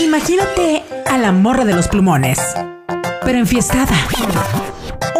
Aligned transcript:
Imagínate 0.00 0.82
a 1.06 1.18
la 1.18 1.30
morra 1.30 1.66
de 1.66 1.74
los 1.74 1.86
plumones, 1.86 2.38
pero 3.22 3.38
enfiestada. 3.38 3.94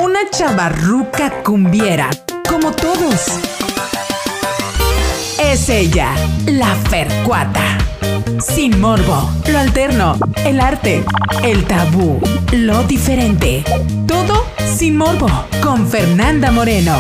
Una 0.00 0.20
chavarruca 0.30 1.42
cumbiera, 1.42 2.08
como 2.48 2.72
todos. 2.72 3.26
Es 5.38 5.68
ella, 5.68 6.14
la 6.46 6.74
Fercuata. 6.88 7.76
Sin 8.40 8.80
morbo, 8.80 9.30
lo 9.48 9.58
alterno, 9.58 10.16
el 10.46 10.58
arte, 10.60 11.04
el 11.42 11.66
tabú, 11.66 12.18
lo 12.52 12.82
diferente. 12.84 13.62
Todo 14.06 14.46
sin 14.64 14.96
morbo, 14.96 15.28
con 15.62 15.86
Fernanda 15.86 16.50
Moreno. 16.50 16.96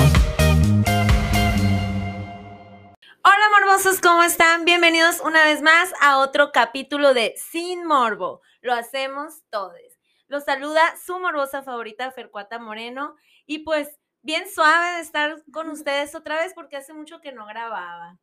Hola 3.70 3.78
morbosos, 3.78 4.00
¿cómo 4.00 4.24
están? 4.24 4.64
Bienvenidos 4.64 5.20
una 5.20 5.44
vez 5.44 5.62
más 5.62 5.92
a 6.00 6.18
otro 6.18 6.50
capítulo 6.50 7.14
de 7.14 7.36
Sin 7.36 7.86
Morbo. 7.86 8.42
Lo 8.62 8.74
hacemos 8.74 9.44
todos. 9.48 9.78
Los 10.26 10.42
saluda 10.42 10.82
su 10.96 11.20
morbosa 11.20 11.62
favorita, 11.62 12.10
Fercuata 12.10 12.58
Moreno. 12.58 13.14
Y 13.46 13.60
pues, 13.60 13.88
bien 14.22 14.50
suave 14.50 14.96
de 14.96 15.02
estar 15.02 15.44
con 15.52 15.70
ustedes 15.70 16.16
otra 16.16 16.34
vez 16.34 16.52
porque 16.52 16.78
hace 16.78 16.92
mucho 16.92 17.20
que 17.20 17.30
no 17.30 17.46
grababa. 17.46 18.18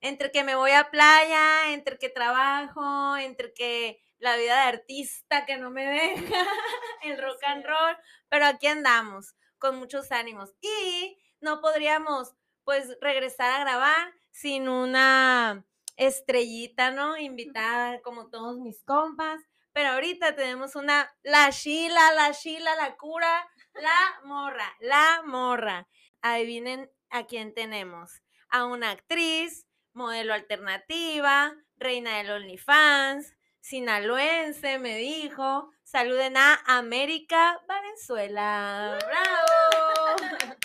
Entre 0.00 0.32
que 0.32 0.42
me 0.42 0.54
voy 0.54 0.70
a 0.70 0.90
playa, 0.90 1.70
entre 1.74 1.98
que 1.98 2.08
trabajo, 2.08 3.18
entre 3.18 3.52
que 3.52 4.02
la 4.18 4.36
vida 4.36 4.54
de 4.54 4.68
artista 4.68 5.44
que 5.44 5.58
no 5.58 5.68
me 5.68 5.84
deja, 5.84 6.46
el 7.02 7.20
rock 7.20 7.44
and 7.44 7.66
roll, 7.66 7.96
pero 8.30 8.46
aquí 8.46 8.68
andamos 8.68 9.34
con 9.58 9.78
muchos 9.78 10.10
ánimos. 10.12 10.54
Y 10.62 11.18
no 11.42 11.60
podríamos 11.60 12.32
pues 12.64 12.96
regresar 13.02 13.50
a 13.50 13.60
grabar 13.60 14.14
sin 14.40 14.68
una 14.68 15.64
estrellita, 15.96 16.92
¿no? 16.92 17.16
Invitada 17.16 18.00
como 18.02 18.30
todos 18.30 18.58
mis 18.58 18.84
compas. 18.84 19.40
Pero 19.72 19.90
ahorita 19.90 20.36
tenemos 20.36 20.76
una, 20.76 21.12
la 21.22 21.50
Sheila, 21.50 22.12
la 22.12 22.30
Sheila, 22.30 22.76
la 22.76 22.96
cura, 22.96 23.48
la 23.74 24.20
morra, 24.24 24.76
la 24.78 25.22
morra. 25.26 25.88
Adivinen 26.22 26.88
a 27.10 27.26
quién 27.26 27.52
tenemos. 27.52 28.22
A 28.48 28.64
una 28.64 28.92
actriz, 28.92 29.66
modelo 29.92 30.34
alternativa, 30.34 31.54
reina 31.76 32.18
del 32.18 32.30
OnlyFans, 32.30 33.34
sinaloense, 33.60 34.78
me 34.78 34.98
dijo. 34.98 35.72
Saluden 35.82 36.36
a 36.36 36.60
América 36.66 37.60
Valenzuela. 37.66 38.98
¡Bravo! 39.04 40.58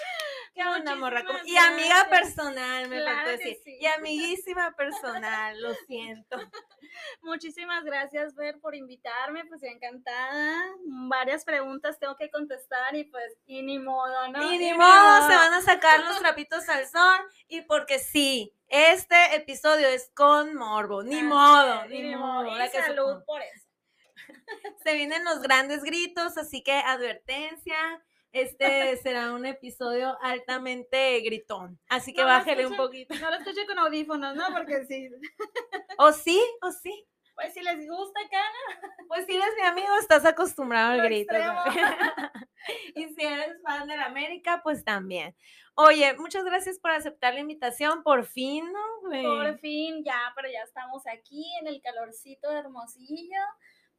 ¿Qué 0.53 0.63
onda, 0.63 0.95
morra? 0.95 1.23
¿Cómo- 1.25 1.39
Y 1.45 1.57
amiga 1.57 2.07
personal, 2.09 2.87
me 2.87 3.01
Claro 3.01 3.15
faltó 3.15 3.31
decir. 3.31 3.57
sí. 3.63 3.77
Y 3.81 3.85
amiguísima 3.87 4.75
personal, 4.75 5.59
lo 5.61 5.73
siento. 5.87 6.37
Muchísimas 7.21 7.83
gracias, 7.83 8.35
Ver, 8.35 8.59
por 8.59 8.75
invitarme, 8.75 9.45
pues 9.45 9.63
encantada. 9.63 10.63
Varias 10.85 11.43
preguntas 11.43 11.97
tengo 11.99 12.15
que 12.17 12.29
contestar 12.29 12.95
y 12.95 13.05
pues, 13.05 13.33
y 13.47 13.63
ni 13.63 13.79
modo, 13.79 14.27
¿no? 14.29 14.51
Y 14.51 14.57
ni 14.59 14.73
modo, 14.73 15.27
se 15.27 15.35
van 15.35 15.53
a 15.53 15.61
sacar 15.61 16.01
los 16.01 16.19
trapitos 16.19 16.69
al 16.69 16.87
sol. 16.87 17.19
Y 17.47 17.61
porque 17.61 17.97
sí, 17.97 18.53
este 18.67 19.35
episodio 19.35 19.87
es 19.87 20.11
con 20.13 20.53
morbo. 20.55 21.01
Ni 21.03 21.23
modo, 21.23 21.85
ni 21.87 22.01
ni 22.03 22.15
modo. 22.15 22.53
Y 22.53 22.57
la 22.59 22.69
que 22.69 22.79
salud 22.81 23.23
por 23.25 23.41
eso. 23.41 23.67
Se 24.83 24.93
vienen 24.93 25.23
los 25.25 25.41
grandes 25.41 25.83
gritos, 25.83 26.37
así 26.37 26.61
que 26.63 26.73
advertencia. 26.73 28.03
Este 28.33 28.97
será 28.97 29.31
un 29.31 29.45
episodio 29.45 30.17
altamente 30.21 31.19
gritón. 31.21 31.79
Así 31.87 32.13
que 32.13 32.21
No 32.21 32.27
bájele 32.27 32.65
un 32.65 32.75
poquito. 32.75 33.13
No 33.15 33.29
lo 33.29 33.37
escuché 33.37 33.65
con 33.67 33.77
audífonos, 33.77 34.35
¿no? 34.35 34.47
Porque 34.51 34.85
sí, 34.85 35.07
O 35.99 36.11
sí, 36.11 36.43
o 36.63 36.71
sí. 36.71 37.07
pues 37.35 37.53
si 37.53 37.61
les 37.61 37.87
gusta 37.87 38.19
acá, 38.21 38.41
Pues 39.07 39.27
si 39.27 39.35
eres 39.35 39.53
mi 39.55 39.67
amigo, 39.67 39.95
estás 39.99 40.25
acostumbrado 40.25 40.93
al 40.93 40.97
Lo 40.97 41.03
grito. 41.03 41.35
y 42.95 43.05
si 43.13 43.21
eres 43.23 43.61
fan 43.61 43.87
de 43.87 43.97
la 43.97 44.05
América, 44.05 44.61
pues 44.63 44.83
también. 44.83 45.35
Oye, 45.75 46.13
muchas 46.15 46.43
gracias 46.43 46.79
por 46.79 46.89
aceptar 46.89 47.35
la 47.35 47.39
invitación. 47.39 48.01
Por 48.01 48.25
fin, 48.25 48.65
¿no? 48.71 49.09
güey? 49.09 49.23
por 49.23 49.59
fin, 49.59 50.03
ya, 50.03 50.33
pero 50.35 50.47
ya 50.51 50.61
estamos 50.63 51.03
aquí 51.05 51.45
en 51.61 51.67
el 51.67 51.81
calorcito 51.81 52.49
de 52.49 52.59
Hermosillo. 52.59 53.41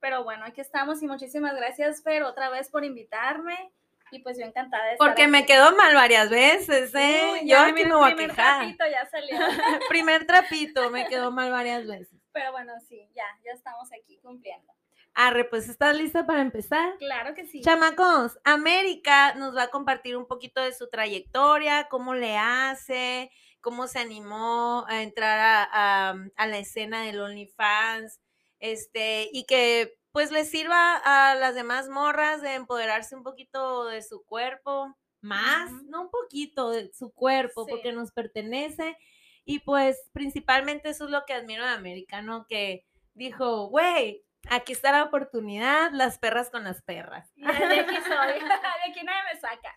Pero 0.01 0.25
bueno, 0.25 0.45
aquí 0.45 0.61
estamos 0.61 1.03
y 1.03 1.07
muchísimas 1.07 1.55
gracias, 1.55 2.03
Fer, 2.03 2.25
otra 2.25 2.51
vez 2.51 2.69
por 2.69 2.85
invitarme. 2.85 3.73
Y 4.15 4.21
pues 4.21 4.39
yo 4.39 4.45
encantada 4.45 4.85
de 4.87 4.93
estar 4.93 5.07
Porque 5.09 5.27
me 5.27 5.45
quedó 5.45 5.75
mal 5.77 5.93
varias 5.95 6.31
veces, 6.31 6.95
¿eh? 6.95 7.41
Uy, 7.43 7.49
Yo 7.49 7.59
aquí 7.59 7.85
me 7.85 7.95
voy 7.95 8.13
a 8.13 8.15
primer 8.15 8.31
quejar. 8.37 8.59
trapito 8.61 8.85
ya 8.89 9.07
salió. 9.07 9.37
Primer 9.89 10.27
trapito, 10.27 10.91
me 10.91 11.07
quedó 11.09 11.31
mal 11.33 11.51
varias 11.51 11.87
veces. 11.87 12.21
Pero 12.33 12.53
bueno, 12.53 12.73
sí, 12.89 13.09
ya, 13.15 13.25
ya 13.45 13.53
estamos 13.53 13.89
aquí 13.93 14.19
cumpliendo. 14.23 14.73
Arre, 15.17 15.45
pues, 15.45 15.69
¿estás 15.69 15.97
lista 15.97 16.27
para 16.27 16.41
empezar? 16.41 16.97
Claro 16.99 17.35
que 17.35 17.45
sí. 17.47 17.61
Chamacos, 17.61 18.39
América 18.45 19.35
nos 19.35 19.57
va 19.57 19.65
a 19.65 19.69
compartir 19.71 20.17
un 20.17 20.27
poquito 20.27 20.61
de 20.61 20.73
su 20.73 20.89
trayectoria, 20.89 21.87
cómo 21.89 22.15
le 22.15 22.37
hace, 22.37 23.31
cómo 23.61 23.87
se 23.87 23.99
animó 24.01 24.85
a 24.89 25.03
entrar 25.03 25.39
a, 25.41 25.69
a- 26.11 26.15
a 26.37 26.47
la 26.47 26.59
escena 26.59 27.03
del 27.03 27.21
OnlyFans, 27.21 28.21
este, 28.59 29.29
y 29.33 29.45
que 29.47 29.95
pues 30.15 30.31
le 30.31 30.45
sirva 30.45 30.97
a 30.99 31.35
las 31.35 31.57
demás 31.57 31.89
morras 31.89 32.41
de 32.41 32.55
empoderarse 32.55 33.17
un 33.17 33.25
poquito 33.25 33.87
de 33.87 34.01
su 34.01 34.25
cuerpo, 34.25 34.97
más, 35.21 35.73
no 35.89 36.03
un 36.03 36.11
poquito 36.13 36.71
de 36.71 36.93
su 36.93 37.13
cuerpo, 37.13 37.65
Sí. 37.65 37.73
porque 37.73 37.91
nos 37.91 38.13
pertenece. 38.13 38.97
Y 39.45 39.59
pues 39.59 39.99
principalmente 40.13 40.91
eso 40.91 41.07
es 41.07 41.11
lo 41.11 41.25
que 41.27 41.33
admiro 41.35 41.65
de 41.65 41.71
América, 41.73 42.23
¿no? 42.23 42.47
Que 42.47 42.87
dijo, 43.15 43.67
güey, 43.67 44.25
aquí 44.51 44.73
está 44.73 44.93
la 44.93 45.03
oportunidad, 45.03 45.91
las 45.91 46.21
perras 46.21 46.49
con 46.49 46.63
las 46.63 46.81
perras. 46.83 47.29
De 47.35 47.47
aquí 47.49 47.97
soy, 47.97 48.39
de 48.39 48.53
aquí 48.91 49.03
nadie 49.03 49.35
me 49.35 49.41
saca. 49.41 49.75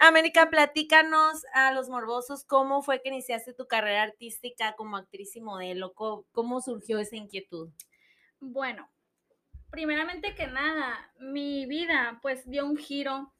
América, 0.00 0.48
platícanos 0.48 1.44
a 1.52 1.72
los 1.72 1.90
morbosos 1.90 2.44
cómo 2.44 2.80
fue 2.80 3.02
que 3.02 3.10
iniciaste 3.10 3.52
tu 3.52 3.66
carrera 3.66 4.04
artística 4.04 4.74
como 4.74 4.96
actriz 4.96 5.36
y 5.36 5.42
modelo, 5.42 5.92
cómo, 5.92 6.62
surgió 6.62 6.98
esa 6.98 7.16
inquietud. 7.16 7.68
Bueno, 8.40 8.88
primeramente 9.70 10.34
que 10.34 10.46
nada, 10.46 11.10
mi 11.18 11.66
vida 11.66 12.18
pues 12.22 12.48
dio 12.48 12.66
un 12.66 12.76
giro. 12.76 13.32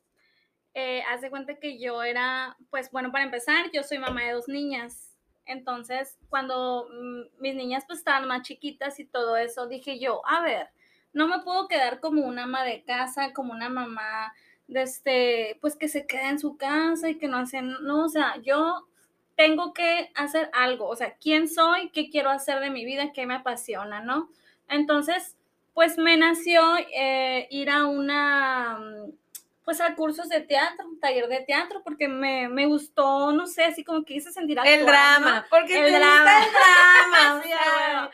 Eh, 0.75 1.03
haz 1.09 1.22
de 1.22 1.31
cuenta 1.31 1.59
que 1.59 1.78
yo 1.78 2.03
era, 2.03 2.56
pues 2.70 2.91
bueno, 2.91 3.10
para 3.10 3.25
empezar, 3.25 3.70
yo 3.72 3.82
soy 3.82 3.98
mamá 3.98 4.25
de 4.25 4.32
dos 4.32 4.48
niñas. 4.48 5.16
Entonces, 5.47 6.19
cuando 6.28 6.88
mm, 6.91 7.41
mis 7.41 7.54
niñas 7.54 7.84
pues 7.86 8.00
estaban 8.00 8.28
más 8.28 8.42
chiquitas 8.42 8.98
y 9.00 9.06
todo 9.06 9.36
eso, 9.36 9.69
dije 9.69 9.98
yo, 9.98 10.20
a 10.26 10.42
ver, 10.42 10.69
no 11.12 11.28
me 11.28 11.41
puedo 11.41 11.69
quedar 11.69 12.00
como 12.00 12.26
una 12.26 12.42
ama 12.44 12.65
de 12.65 12.84
casa, 12.84 13.32
como 13.32 13.53
una 13.53 13.69
mamá 13.70 14.34
de 14.66 14.82
este, 14.82 15.59
pues 15.60 15.76
que 15.76 15.88
se 15.88 16.06
queda 16.06 16.28
en 16.28 16.38
su 16.38 16.56
casa 16.56 17.09
y 17.09 17.16
que 17.16 17.28
no 17.28 17.38
hacen, 17.38 17.70
no, 17.82 18.04
o 18.04 18.09
sea, 18.09 18.36
yo 18.42 18.86
tengo 19.36 19.72
que 19.72 20.10
hacer 20.15 20.50
algo, 20.53 20.88
o 20.88 20.97
sea, 20.97 21.15
quién 21.16 21.48
soy, 21.48 21.91
qué 21.91 22.10
quiero 22.10 22.31
hacer 22.31 22.60
de 22.60 22.70
mi 22.70 22.84
vida, 22.84 23.12
qué 23.12 23.26
me 23.26 23.34
apasiona, 23.34 24.00
¿no? 24.00 24.28
Entonces, 24.69 25.36
pues 25.76 25.98
me 25.98 26.16
nació 26.16 26.62
eh, 26.91 27.48
ir 27.50 27.69
a 27.69 27.84
una, 27.84 28.78
mm, 28.78 29.12
pues 29.62 29.78
a 29.82 29.94
cursos 29.94 30.26
de 30.31 30.41
teatro, 30.41 30.88
un 30.88 30.98
taller 30.98 31.28
de 31.28 31.41
teatro, 31.41 31.82
porque 31.84 32.09
me, 32.09 32.48
me 32.48 32.64
gustó, 32.64 33.31
no 33.32 33.47
sé, 33.47 33.64
así 33.64 33.84
como 33.84 34.03
que 34.03 34.15
hice 34.15 34.32
sentir 34.32 34.59
El 34.65 34.81
actuar, 34.81 34.86
drama, 34.86 35.41
¿no? 35.41 35.47
porque 35.50 35.78
El 35.78 35.84
te 35.84 35.91
gusta 35.91 36.06
drama. 36.06 36.44
el 36.47 36.50
drama, 36.50 37.38
o 37.38 37.42
sea, 37.42 38.10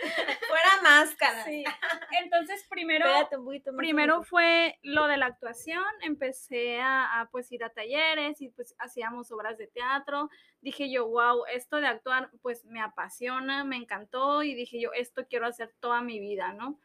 fuera 0.48 0.82
máscara. 0.82 1.44
Sí. 1.44 1.62
Entonces, 2.24 2.66
primero, 2.68 3.06
poquito 3.30 3.76
primero 3.76 4.24
fue 4.24 4.80
lo 4.82 5.06
de 5.06 5.18
la 5.18 5.26
actuación, 5.26 5.84
empecé 6.00 6.80
a, 6.80 7.20
a, 7.20 7.30
pues 7.30 7.52
ir 7.52 7.62
a 7.62 7.70
talleres 7.70 8.40
y 8.42 8.48
pues 8.48 8.74
hacíamos 8.80 9.30
obras 9.30 9.56
de 9.56 9.68
teatro. 9.68 10.30
Dije 10.62 10.90
yo, 10.90 11.06
wow, 11.06 11.44
esto 11.54 11.76
de 11.76 11.86
actuar 11.86 12.28
pues 12.42 12.64
me 12.64 12.80
apasiona, 12.80 13.62
me 13.62 13.76
encantó 13.76 14.42
y 14.42 14.54
dije 14.54 14.80
yo, 14.80 14.90
esto 14.94 15.26
quiero 15.30 15.46
hacer 15.46 15.72
toda 15.78 16.00
mi 16.00 16.18
vida, 16.18 16.54
¿no? 16.54 16.80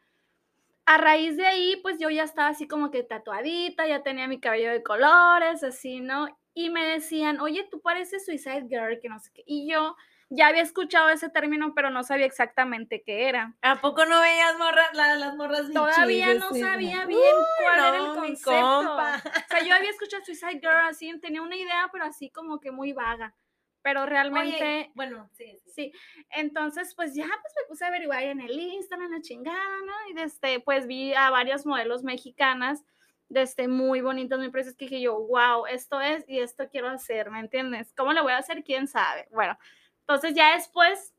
A 0.90 0.96
raíz 0.96 1.36
de 1.36 1.44
ahí, 1.44 1.76
pues 1.82 1.98
yo 1.98 2.08
ya 2.08 2.22
estaba 2.24 2.48
así 2.48 2.66
como 2.66 2.90
que 2.90 3.02
tatuadita, 3.02 3.86
ya 3.86 4.02
tenía 4.02 4.26
mi 4.26 4.40
cabello 4.40 4.70
de 4.70 4.82
colores, 4.82 5.62
así, 5.62 6.00
¿no? 6.00 6.28
Y 6.54 6.70
me 6.70 6.82
decían, 6.82 7.40
oye, 7.40 7.68
tú 7.70 7.82
pareces 7.82 8.24
Suicide 8.24 8.68
Girl, 8.70 8.98
que 8.98 9.10
no 9.10 9.18
sé 9.20 9.30
qué. 9.34 9.42
Y 9.46 9.70
yo 9.70 9.96
ya 10.30 10.46
había 10.46 10.62
escuchado 10.62 11.10
ese 11.10 11.28
término, 11.28 11.74
pero 11.74 11.90
no 11.90 12.04
sabía 12.04 12.24
exactamente 12.24 13.02
qué 13.04 13.28
era. 13.28 13.54
¿A 13.60 13.82
poco 13.82 14.06
no 14.06 14.18
veías 14.22 14.56
morras, 14.56 14.88
la- 14.94 15.16
las 15.16 15.36
morras 15.36 15.70
Todavía 15.70 16.32
no 16.32 16.54
sabía 16.54 17.04
bien 17.04 17.20
"Uy, 17.20 17.44
cuál 17.62 17.78
era 17.80 17.98
el 17.98 18.12
concepto. 18.14 18.62
compa". 18.86 19.22
O 19.26 19.48
sea, 19.50 19.62
yo 19.62 19.74
había 19.74 19.90
escuchado 19.90 20.24
Suicide 20.24 20.60
Girl 20.60 20.86
así, 20.88 21.12
tenía 21.20 21.42
una 21.42 21.56
idea, 21.56 21.90
pero 21.92 22.04
así 22.06 22.30
como 22.30 22.60
que 22.60 22.70
muy 22.70 22.94
vaga. 22.94 23.34
Pero 23.88 24.04
realmente, 24.04 24.62
Oye, 24.62 24.90
bueno, 24.94 25.30
sí, 25.32 25.58
sí. 25.64 25.70
sí. 25.70 25.92
Entonces, 26.28 26.94
pues 26.94 27.14
ya 27.14 27.24
pues 27.24 27.54
me 27.56 27.66
puse 27.68 27.86
a 27.86 27.88
averiguar 27.88 28.22
en 28.22 28.42
el 28.42 28.50
Instagram, 28.50 29.10
la 29.10 29.22
chingada, 29.22 29.78
¿no? 29.86 29.94
Y 30.10 30.12
desde, 30.12 30.60
pues 30.60 30.86
vi 30.86 31.14
a 31.14 31.30
varias 31.30 31.64
modelos 31.64 32.04
mexicanas, 32.04 32.84
desde 33.30 33.66
muy 33.66 34.02
bonitas, 34.02 34.38
muy 34.38 34.50
preciosas, 34.50 34.76
que 34.76 34.84
dije 34.84 35.00
yo, 35.00 35.18
wow, 35.18 35.64
esto 35.64 36.02
es 36.02 36.22
y 36.28 36.40
esto 36.40 36.68
quiero 36.70 36.90
hacer, 36.90 37.30
¿me 37.30 37.40
entiendes? 37.40 37.94
¿Cómo 37.96 38.12
lo 38.12 38.24
voy 38.24 38.32
a 38.32 38.38
hacer? 38.38 38.62
¿Quién 38.62 38.88
sabe? 38.88 39.26
Bueno, 39.30 39.58
entonces 40.00 40.34
ya 40.34 40.54
después, 40.54 41.14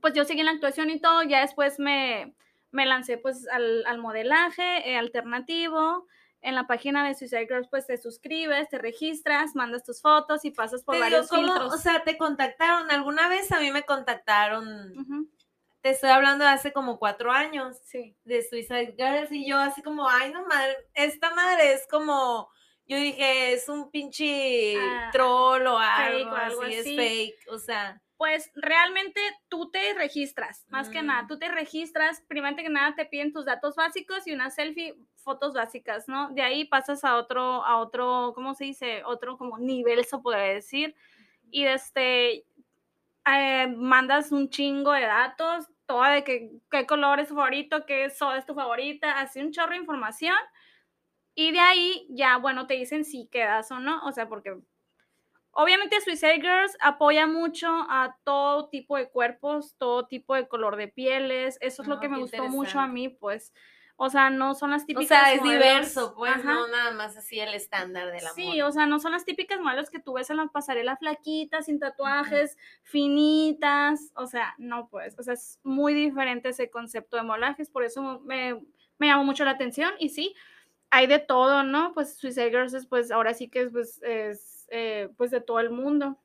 pues 0.00 0.14
yo 0.14 0.24
seguí 0.24 0.40
en 0.40 0.46
la 0.46 0.52
actuación 0.52 0.90
y 0.90 1.00
todo, 1.00 1.22
ya 1.22 1.42
después 1.42 1.78
me, 1.78 2.34
me 2.72 2.86
lancé 2.86 3.18
pues 3.18 3.46
al, 3.52 3.86
al 3.86 3.98
modelaje 3.98 4.90
eh, 4.90 4.96
alternativo. 4.96 6.08
En 6.44 6.54
la 6.54 6.66
página 6.66 7.06
de 7.06 7.14
Suicide 7.14 7.46
Girls, 7.46 7.68
pues 7.70 7.86
te 7.86 7.96
suscribes, 7.96 8.68
te 8.68 8.78
registras, 8.78 9.54
mandas 9.54 9.82
tus 9.82 10.02
fotos 10.02 10.44
y 10.44 10.50
pasas 10.50 10.84
por 10.84 10.94
Te 10.94 11.00
varios 11.00 11.30
digo, 11.30 11.42
filtros. 11.42 11.72
O 11.74 11.78
sea, 11.78 12.04
te 12.04 12.18
contactaron. 12.18 12.90
Alguna 12.90 13.28
vez 13.28 13.50
a 13.50 13.60
mí 13.60 13.70
me 13.70 13.82
contactaron. 13.84 14.92
Ujú, 14.98 15.30
Te 15.80 15.90
estoy 15.90 16.10
hablando 16.10 16.44
de 16.44 16.50
hace 16.50 16.72
como 16.72 16.98
cuatro 16.98 17.32
años. 17.32 17.78
Sí. 17.84 18.14
de 18.24 18.42
Suicide 18.42 18.94
Girls 18.96 19.32
y 19.32 19.46
yo 19.48 19.58
así 19.58 19.82
como, 19.82 20.08
ay 20.08 20.32
no 20.32 20.46
madre, 20.46 20.76
esta 20.94 21.34
madre 21.34 21.72
es 21.72 21.86
como, 21.90 22.48
yo 22.86 22.96
dije, 22.98 23.54
es 23.54 23.68
un 23.68 23.90
pinche 23.90 24.76
Ah, 24.78 25.10
troll 25.12 25.66
o 25.66 25.78
fake 25.78 25.98
algo, 25.98 26.30
o 26.30 26.34
algo 26.36 26.62
así, 26.62 26.74
así. 26.78 26.90
es 26.90 26.96
fake, 26.96 27.48
o 27.52 27.58
sea, 27.58 28.00
Pues 28.16 28.50
realmente 28.54 29.20
tú 29.48 29.70
te 29.70 29.92
registras, 29.94 30.64
más 30.68 30.88
que 30.88 31.02
nada, 31.02 31.22
Mm. 31.24 31.26
tú 31.28 31.38
te 31.38 31.48
registras, 31.48 32.22
primero 32.28 32.54
que 32.56 32.68
nada 32.68 32.94
te 32.94 33.04
piden 33.06 33.32
tus 33.32 33.44
datos 33.44 33.74
básicos 33.76 34.26
y 34.26 34.32
una 34.32 34.50
selfie, 34.50 34.94
fotos 35.24 35.54
básicas, 35.54 36.08
¿no? 36.08 36.30
De 36.30 36.42
ahí 36.42 36.64
pasas 36.66 37.04
a 37.04 37.16
otro, 37.16 37.64
a 37.64 37.78
otro, 37.78 38.32
¿cómo 38.34 38.54
se 38.54 38.64
dice? 38.64 39.02
Otro 39.04 39.38
como 39.38 39.58
nivel, 39.58 40.04
se 40.04 40.18
podría 40.18 40.44
decir. 40.44 40.94
Y 41.50 41.64
este, 41.64 42.46
eh, 43.26 43.66
mandas 43.76 44.32
un 44.32 44.50
chingo 44.50 44.92
de 44.92 45.02
datos, 45.02 45.66
toda 45.86 46.10
de 46.10 46.24
que, 46.24 46.50
qué 46.70 46.86
color 46.86 47.20
es 47.20 47.28
tu 47.28 47.34
favorito, 47.34 47.86
qué 47.86 48.10
soda 48.10 48.38
es 48.38 48.46
tu 48.46 48.54
favorita, 48.54 49.20
así 49.20 49.40
un 49.40 49.52
chorro 49.52 49.72
de 49.72 49.78
información. 49.78 50.36
Y 51.34 51.52
de 51.52 51.60
ahí 51.60 52.06
ya, 52.10 52.36
bueno, 52.38 52.66
te 52.66 52.74
dicen 52.74 53.04
si 53.04 53.26
quedas 53.28 53.70
o 53.72 53.80
no, 53.80 54.04
o 54.06 54.12
sea, 54.12 54.28
porque 54.28 54.56
obviamente 55.52 56.00
Suicide 56.00 56.40
Girls 56.40 56.76
apoya 56.80 57.26
mucho 57.26 57.68
a 57.88 58.18
todo 58.24 58.68
tipo 58.68 58.96
de 58.96 59.10
cuerpos, 59.10 59.76
todo 59.78 60.06
tipo 60.06 60.34
de 60.34 60.48
color 60.48 60.76
de 60.76 60.88
pieles, 60.88 61.58
eso 61.60 61.82
es 61.82 61.88
lo 61.88 61.94
Ah, 61.96 62.00
que 62.00 62.08
me 62.08 62.18
gustó 62.18 62.48
mucho 62.48 62.80
a 62.80 62.86
mí, 62.88 63.08
pues, 63.08 63.52
o 63.96 64.10
sea, 64.10 64.28
no 64.30 64.54
son 64.54 64.70
las 64.72 64.82
o 64.82 64.86
típicas 64.86 65.08
sea, 65.08 65.32
es 65.32 65.40
modelos- 65.40 65.52
diverso, 65.52 66.14
pues, 66.16 66.32
Ajá. 66.32 66.54
no 66.54 66.66
nada 66.68 66.90
más 66.92 67.16
así 67.16 67.38
el 67.38 67.54
estándar 67.54 68.10
de 68.10 68.20
la 68.22 68.30
Sí, 68.30 68.60
o 68.60 68.72
sea, 68.72 68.86
no 68.86 68.98
son 68.98 69.12
las 69.12 69.24
típicas 69.24 69.60
modelos 69.60 69.88
que 69.90 70.00
tú 70.00 70.14
ves 70.14 70.30
en 70.30 70.38
la 70.38 70.46
pasarela 70.48 70.96
flaquitas, 70.96 71.66
sin 71.66 71.78
tatuajes, 71.78 72.56
finitas, 72.82 74.10
o 74.16 74.26
sea, 74.26 74.54
no 74.58 74.88
pues, 74.88 75.16
o 75.18 75.22
sea, 75.22 75.34
es 75.34 75.60
muy 75.62 75.94
diferente 75.94 76.48
ese 76.48 76.70
concepto 76.70 77.16
de 77.16 77.22
modelajes, 77.22 77.70
por 77.70 77.84
eso 77.84 78.20
me, 78.24 78.60
me 78.98 79.06
llamó 79.06 79.24
mucho 79.24 79.44
la 79.44 79.52
atención 79.52 79.92
y 79.98 80.08
sí, 80.08 80.34
hay 80.90 81.06
de 81.06 81.18
todo, 81.18 81.62
¿no? 81.62 81.92
Pues 81.94 82.16
Suicide 82.16 82.50
Girls 82.50 82.74
es, 82.74 82.86
pues 82.86 83.10
ahora 83.10 83.34
sí 83.34 83.48
que 83.48 83.62
es, 83.62 83.70
pues, 83.72 84.00
es 84.02 84.66
eh, 84.70 85.08
pues 85.16 85.30
de 85.30 85.40
todo 85.40 85.60
el 85.60 85.70
mundo. 85.70 86.18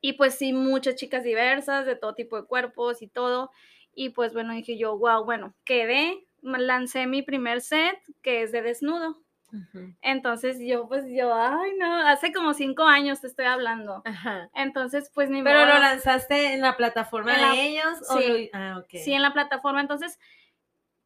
Y 0.00 0.12
pues 0.14 0.34
sí, 0.36 0.52
muchas 0.52 0.94
chicas 0.94 1.24
diversas, 1.24 1.84
de 1.86 1.96
todo 1.96 2.14
tipo 2.14 2.36
de 2.40 2.46
cuerpos 2.46 3.02
y 3.02 3.08
todo. 3.08 3.50
Y 3.94 4.10
pues 4.10 4.32
bueno, 4.34 4.52
dije 4.52 4.78
yo, 4.78 4.96
wow, 4.98 5.24
bueno, 5.24 5.54
quedé, 5.64 6.25
lancé 6.46 7.06
mi 7.06 7.22
primer 7.22 7.60
set, 7.60 7.98
que 8.22 8.42
es 8.42 8.52
de 8.52 8.62
desnudo. 8.62 9.18
Entonces 10.02 10.58
yo, 10.60 10.86
pues 10.88 11.04
yo, 11.08 11.32
ay, 11.34 11.72
no, 11.78 11.96
hace 12.06 12.32
como 12.32 12.52
cinco 12.52 12.82
años 12.84 13.20
te 13.20 13.26
estoy 13.28 13.46
hablando. 13.46 14.02
Ajá. 14.04 14.50
Entonces, 14.54 15.10
pues 15.14 15.30
ni 15.30 15.42
Pero 15.42 15.60
modo. 15.60 15.68
lo 15.74 15.78
lanzaste 15.80 16.52
en 16.52 16.60
la 16.60 16.76
plataforma 16.76 17.32
En 17.34 17.40
de 17.40 17.46
la- 17.46 17.54
ellos 17.56 18.10
o 18.10 18.18
sí. 18.18 18.50
lo- 18.52 18.58
ah. 18.58 18.84
Sí, 18.90 19.12
en 19.14 19.22
la 19.22 19.32
plataforma. 19.32 19.80
Entonces, 19.80 20.18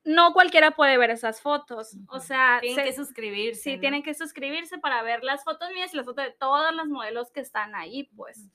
no 0.05 0.33
cualquiera 0.33 0.73
puede 0.73 0.97
ver 0.99 1.11
esas 1.11 1.41
fotos. 1.43 1.97
O 2.09 2.19
sea, 2.21 2.59
Tienen 2.61 2.77
se- 2.79 2.85
que 2.91 2.93
suscribirse. 2.97 3.61
sí, 3.63 3.75
¿no? 3.77 3.81
tienen 3.81 4.03
que 4.03 4.15
suscribirse 4.15 4.79
para 4.79 5.03
ver 5.03 5.23
las 5.23 5.45
fotos 5.45 5.71
mías 5.73 5.93
y 5.93 5.97
las 5.99 6.07
fotos 6.07 6.25
de 6.25 6.33
todas 6.33 6.75
las 6.75 6.87
modelos 6.87 7.31
que 7.31 7.41
están 7.41 7.75
ahí, 7.75 8.05
pues. 8.17 8.49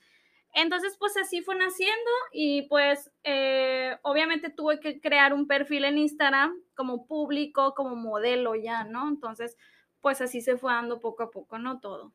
Entonces, 0.56 0.96
pues 0.98 1.18
así 1.18 1.42
fue 1.42 1.56
naciendo 1.58 2.12
y 2.32 2.62
pues 2.64 3.12
eh, 3.26 3.98
obviamente 4.04 4.50
tuve 4.50 4.80
que 4.80 5.02
crear 5.02 5.34
un 5.34 5.48
perfil 5.48 5.84
en 5.84 5.98
Instagram 5.98 6.56
como 6.76 7.06
público, 7.06 7.74
como 7.76 7.98
modelo 7.98 8.56
ya, 8.56 8.86
¿no? 8.86 9.10
Entonces, 9.10 9.58
pues 10.00 10.22
así 10.22 10.40
se 10.40 10.58
fue 10.58 10.72
dando 10.72 11.02
poco 11.02 11.24
a 11.24 11.30
poco, 11.30 11.60
¿no? 11.60 11.82
Todo. 11.82 12.14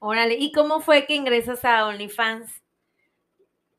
Órale, 0.00 0.34
¿y 0.40 0.50
cómo 0.50 0.80
fue 0.80 1.06
que 1.06 1.14
ingresas 1.14 1.64
a 1.64 1.86
OnlyFans? 1.86 2.64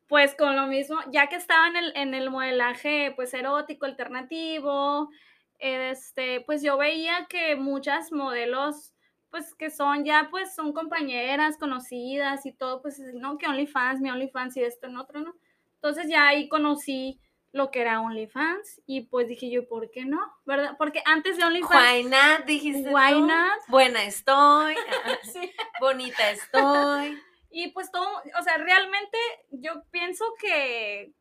Pues 0.08 0.34
con 0.34 0.56
lo 0.56 0.68
mismo, 0.68 1.00
ya 1.12 1.28
que 1.28 1.36
estaba 1.36 1.68
en 1.68 1.76
el, 1.76 1.98
en 1.98 2.14
el 2.14 2.30
modelaje 2.30 3.12
pues 3.18 3.34
erótico, 3.34 3.86
alternativo, 3.86 5.10
este, 5.60 6.40
pues 6.42 6.64
yo 6.64 6.78
veía 6.78 7.28
que 7.30 7.58
muchas 7.58 8.14
modelos 8.14 8.93
pues 9.34 9.56
que 9.56 9.72
son 9.72 10.06
ya 10.06 10.28
pues 10.30 10.54
son 10.54 10.74
compañeras 10.74 11.58
conocidas 11.58 12.46
y 12.46 12.52
todo, 12.52 12.84
pues 12.84 13.00
no, 13.16 13.40
que 13.40 13.48
OnlyFans, 13.48 14.00
mi 14.00 14.12
OnlyFans 14.12 14.56
y 14.58 14.62
esto 14.62 14.86
en 14.86 14.96
otro, 14.96 15.22
¿no? 15.22 15.34
Entonces 15.74 16.08
ya 16.08 16.28
ahí 16.28 16.48
conocí 16.48 17.20
lo 17.52 17.72
que 17.72 17.82
era 17.82 18.00
OnlyFans 18.00 18.84
y 18.86 19.08
pues 19.08 19.28
dije 19.28 19.50
yo, 19.50 19.68
¿por 19.68 19.90
qué 19.90 20.06
no? 20.06 20.20
¿Verdad? 20.46 20.76
Porque 20.78 21.02
antes 21.06 21.38
de 21.38 21.46
OnlyFans... 21.46 21.74
Why 21.74 22.04
not, 22.04 22.46
dijiste 22.46 22.94
Why 22.94 23.14
tú? 23.14 23.26
not? 23.26 23.60
Buena 23.70 24.04
estoy, 24.04 24.76
Sí. 25.24 25.52
bonita 25.80 26.30
estoy. 26.30 27.20
Y 27.56 27.70
pues 27.70 27.92
todo, 27.92 28.08
o 28.40 28.44
sea, 28.44 28.58
realmente 28.58 29.18
yo 29.50 29.84
pienso 29.90 30.26
que 30.40 31.14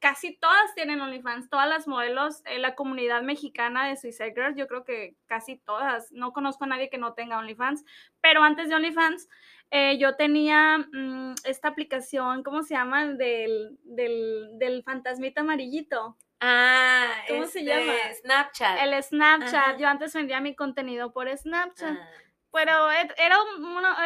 casi 0.00 0.36
todas 0.38 0.74
tienen 0.74 1.00
OnlyFans, 1.00 1.48
todas 1.50 1.68
las 1.68 1.86
modelos, 1.86 2.42
eh, 2.46 2.58
la 2.58 2.74
comunidad 2.74 3.22
mexicana 3.22 3.86
de 3.86 3.96
Suicide 3.96 4.32
Girls, 4.34 4.56
yo 4.56 4.66
creo 4.66 4.84
que 4.84 5.14
casi 5.26 5.58
todas, 5.58 6.10
no 6.10 6.32
conozco 6.32 6.64
a 6.64 6.68
nadie 6.68 6.90
que 6.90 6.98
no 6.98 7.12
tenga 7.14 7.38
OnlyFans, 7.38 7.84
pero 8.20 8.42
antes 8.42 8.68
de 8.68 8.74
OnlyFans 8.74 9.28
eh, 9.70 9.98
yo 9.98 10.16
tenía 10.16 10.78
mm, 10.78 11.34
esta 11.44 11.68
aplicación, 11.68 12.42
¿cómo 12.42 12.62
se 12.64 12.74
llama? 12.74 13.06
Del, 13.06 13.78
del, 13.84 14.58
del 14.58 14.82
fantasmita 14.82 15.42
amarillito, 15.42 16.16
Ah, 16.42 17.06
¿Cómo 17.28 17.44
se 17.44 17.58
este, 17.58 17.64
llama? 17.64 17.92
Snapchat. 18.22 18.78
el 18.80 19.02
Snapchat, 19.02 19.54
Ajá. 19.54 19.76
yo 19.76 19.86
antes 19.88 20.14
vendía 20.14 20.40
mi 20.40 20.54
contenido 20.56 21.12
por 21.12 21.28
Snapchat, 21.28 21.98
Ah, 22.00 22.08
pero 22.50 22.90
e- 22.90 23.14
era, 23.18 23.36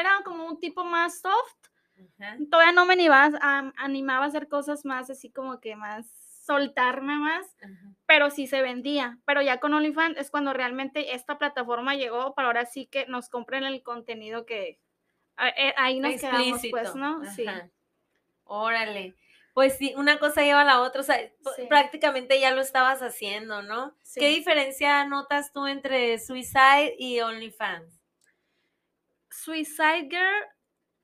era 0.00 0.20
como 0.24 0.44
un 0.46 0.58
tipo 0.58 0.82
más 0.84 1.20
soft, 1.20 1.63
ajá. 2.20 2.36
todavía 2.50 2.72
no 2.72 2.86
me 2.86 2.94
animaba 2.94 3.38
a, 3.40 3.72
animaba 3.76 4.24
a 4.24 4.28
hacer 4.28 4.48
cosas 4.48 4.84
más 4.84 5.10
así 5.10 5.30
como 5.30 5.60
que 5.60 5.76
más 5.76 6.06
soltarme 6.44 7.16
más, 7.16 7.46
Ajá. 7.62 7.94
pero 8.06 8.30
sí 8.30 8.46
se 8.46 8.60
vendía. 8.60 9.18
Pero 9.24 9.40
ya 9.40 9.60
con 9.60 9.72
OnlyFans 9.72 10.18
es 10.18 10.30
cuando 10.30 10.52
realmente 10.52 11.14
esta 11.14 11.38
plataforma 11.38 11.94
llegó 11.94 12.34
para 12.34 12.48
ahora 12.48 12.66
sí 12.66 12.86
que 12.86 13.06
nos 13.06 13.30
compren 13.30 13.64
el 13.64 13.82
contenido 13.82 14.44
que 14.44 14.78
eh, 15.38 15.74
ahí 15.78 16.00
nos 16.00 16.20
quedamos 16.20 16.60
pues, 16.60 16.64
Explícito. 16.64 16.94
¿no? 16.96 17.24
Sí. 17.32 17.46
Órale. 18.44 19.14
Pues 19.54 19.78
sí, 19.78 19.94
una 19.96 20.18
cosa 20.18 20.42
lleva 20.42 20.62
a 20.62 20.64
la 20.64 20.80
otra, 20.82 21.00
o 21.00 21.04
sea, 21.04 21.16
Sí. 21.56 21.66
prácticamente 21.68 22.38
ya 22.40 22.50
lo 22.50 22.60
estabas 22.60 23.00
haciendo, 23.02 23.62
¿no? 23.62 23.96
Sí. 24.02 24.20
¿Qué 24.20 24.28
diferencia 24.28 25.04
notas 25.06 25.52
tú 25.52 25.66
entre 25.66 26.18
Suicide 26.18 26.94
y 26.98 27.20
OnlyFans? 27.20 28.02
Suicide 29.30 30.08
Girl 30.10 30.44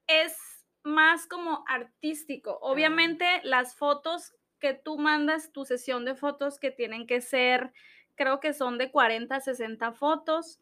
es 0.07 0.37
más 0.83 1.27
como 1.27 1.65
artístico. 1.69 2.59
Obviamente 2.63 3.25
las 3.45 3.75
fotos 3.75 4.35
que 4.59 4.75
tú 4.75 4.99
mandas, 4.99 5.53
tu 5.53 5.65
sesión 5.65 6.05
de 6.05 6.15
fotos 6.15 6.59
que 6.59 6.71
tienen 6.71 7.07
que 7.07 7.21
ser, 7.21 7.73
creo 8.15 8.41
que 8.41 8.53
son 8.53 8.79
de 8.79 8.91
40 8.91 9.35
a 9.37 9.41
60 9.41 9.93
fotos, 9.93 10.61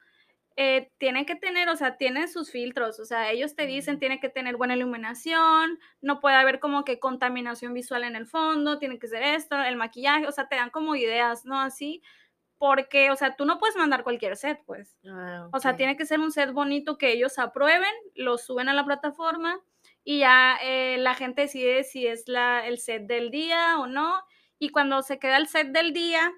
eh, 0.61 0.91
tienen 0.99 1.25
que 1.25 1.37
tener, 1.37 1.69
o 1.69 1.77
sea, 1.77 1.97
tienen 1.97 2.29
sus 2.29 2.51
filtros, 2.51 2.99
o 2.99 3.05
sea, 3.05 3.31
ellos 3.31 3.55
te 3.55 3.65
dicen, 3.67 4.01
tiene 4.01 4.19
que 4.19 4.29
tener 4.29 4.57
buena 4.57 4.75
iluminación, 4.75 5.79
no 6.01 6.19
puede 6.19 6.35
haber 6.35 6.59
como 6.59 6.85
que 6.85 6.99
contaminación 6.99 7.75
visual 7.75 8.03
en 8.03 8.17
el 8.17 8.27
fondo, 8.27 8.79
tiene 8.81 8.99
que 8.99 9.07
ser 9.07 9.23
esto, 9.23 9.57
el 9.63 9.77
maquillaje, 9.77 10.27
o 10.27 10.33
sea, 10.33 10.49
te 10.49 10.57
dan 10.57 10.71
como 10.71 10.97
ideas, 10.97 11.45
¿no? 11.45 11.61
Así, 11.61 12.03
porque, 12.59 13.13
o 13.13 13.17
sea, 13.17 13.37
tú 13.37 13.45
no 13.45 13.59
puedes 13.59 13.77
mandar 13.77 14.03
cualquier 14.03 14.37
set, 14.37 14.61
pues. 14.67 14.99
Ah, 15.07 15.49
O 15.53 15.61
sea, 15.61 15.77
tiene 15.77 15.97
que 15.97 16.07
ser 16.07 16.19
un 16.19 16.33
set 16.33 16.53
bonito 16.53 16.99
que 16.99 17.13
ellos 17.13 17.39
aprueben, 17.39 17.95
lo 18.17 18.37
suben 18.37 18.69
a 18.69 18.75
la 18.75 18.85
plataforma 18.85 19.61
y 20.05 20.21
ya 20.21 20.59
eh, 20.63 20.97
la 20.99 21.15
gente 21.15 21.43
decide 21.43 21.85
si 21.85 22.07
es 22.07 22.29
la, 22.29 22.67
el 22.67 22.79
set 22.79 23.07
del 23.07 23.31
día 23.31 23.79
o 23.79 23.87
no. 23.87 24.23
Y 24.59 24.71
cuando 24.71 25.03
se 25.03 25.19
queda 25.19 25.37
el 25.37 25.47
set 25.49 25.69
del 25.69 25.93
día, 25.93 26.33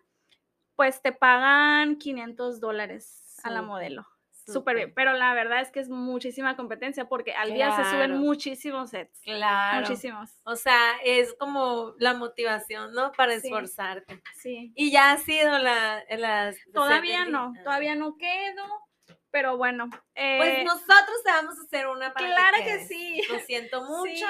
pues 0.77 1.03
te 1.03 1.13
pagan 1.13 1.97
500 1.99 2.61
dólares 2.61 3.39
a 3.45 3.51
la 3.51 3.63
modelo. 3.63 4.07
Súper 4.47 4.75
bien. 4.77 4.93
Pero 4.95 5.13
la 5.13 5.33
verdad 5.35 5.61
es 5.61 5.71
que 5.71 5.79
es 5.81 5.89
muchísima 5.89 6.57
competencia 6.57 7.09
porque 7.09 7.33
al 7.33 7.55
día 7.55 7.71
se 7.77 7.85
suben 7.91 8.19
muchísimos 8.19 8.91
sets. 8.91 9.21
Claro. 9.23 9.81
Muchísimos. 9.87 10.31
O 10.45 10.57
sea, 10.57 10.97
es 11.05 11.35
como 11.35 11.95
la 11.99 12.15
motivación, 12.15 12.93
¿no? 12.93 13.13
Para 13.13 13.39
Sí. 13.39 13.47
esforzarte. 13.47 14.21
Sí. 14.35 14.73
Y 14.75 14.91
ya 14.91 15.13
ha 15.13 15.19
sido 15.19 15.59
la... 15.59 16.03
las 16.19 16.57
Todavía 16.75 17.27
no, 17.27 17.53
todavía 17.63 17.95
no 17.95 18.17
quedo. 18.17 18.65
Pero 19.31 19.57
bueno. 19.57 19.89
Pues 19.91 20.09
eh, 20.15 20.65
nosotros 20.65 21.23
te 21.25 21.31
vamos 21.31 21.59
a 21.59 21.63
hacer 21.63 21.87
una 21.87 22.13
para 22.13 22.27
claro 22.27 22.59
que 22.65 22.85
sí. 22.85 23.23
Lo 23.31 23.39
siento 23.41 23.83
mucho. 23.85 24.13
Sí. 24.13 24.27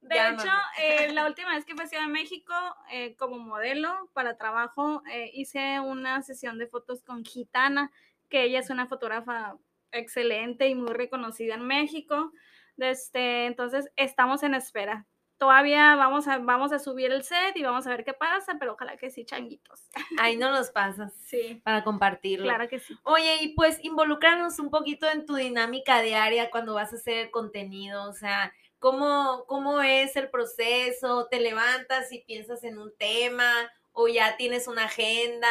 De 0.00 0.16
Llámame. 0.16 0.42
hecho, 0.42 0.52
eh, 0.78 1.12
la 1.12 1.26
última 1.28 1.54
vez 1.54 1.64
que 1.64 1.74
fui 1.74 1.84
a 1.84 1.86
Ciudad 1.86 2.06
de 2.06 2.12
México 2.12 2.54
eh, 2.90 3.14
como 3.16 3.38
modelo 3.38 4.10
para 4.14 4.36
trabajo, 4.36 5.02
hice 5.32 5.78
una 5.80 6.22
sesión 6.22 6.58
de 6.58 6.66
fotos 6.66 7.02
con 7.02 7.24
Gitana, 7.24 7.92
que 8.28 8.42
ella 8.42 8.58
es 8.58 8.70
una 8.70 8.86
fotógrafa 8.86 9.56
excelente 9.92 10.66
y 10.66 10.74
muy 10.74 10.92
reconocida 10.92 11.54
en 11.54 11.66
México. 11.66 12.32
Este, 12.78 13.46
entonces, 13.46 13.90
estamos 13.96 14.42
en 14.42 14.54
espera. 14.54 15.06
Todavía 15.42 15.96
vamos 15.96 16.28
a, 16.28 16.38
vamos 16.38 16.70
a 16.72 16.78
subir 16.78 17.10
el 17.10 17.24
set 17.24 17.56
y 17.56 17.64
vamos 17.64 17.84
a 17.84 17.90
ver 17.90 18.04
qué 18.04 18.12
pasa, 18.12 18.58
pero 18.60 18.74
ojalá 18.74 18.96
que 18.96 19.10
sí, 19.10 19.24
changuitos. 19.24 19.80
Ahí 20.20 20.36
no 20.36 20.52
los 20.52 20.70
pasas 20.70 21.12
Sí, 21.24 21.60
para 21.64 21.82
compartirlo. 21.82 22.44
claro 22.44 22.68
que 22.68 22.78
sí. 22.78 22.96
Oye, 23.02 23.38
y 23.40 23.48
pues 23.54 23.82
involucrarnos 23.82 24.60
un 24.60 24.70
poquito 24.70 25.10
en 25.10 25.26
tu 25.26 25.34
dinámica 25.34 26.00
diaria 26.00 26.48
cuando 26.48 26.74
vas 26.74 26.92
a 26.92 26.96
hacer 26.96 27.32
contenido, 27.32 28.08
o 28.08 28.12
sea, 28.12 28.52
¿cómo, 28.78 29.44
cómo 29.48 29.82
es 29.82 30.14
el 30.14 30.30
proceso? 30.30 31.26
¿Te 31.28 31.40
levantas 31.40 32.12
y 32.12 32.20
piensas 32.20 32.62
en 32.62 32.78
un 32.78 32.96
tema 32.96 33.52
o 33.90 34.06
ya 34.06 34.36
tienes 34.36 34.68
una 34.68 34.84
agenda? 34.84 35.48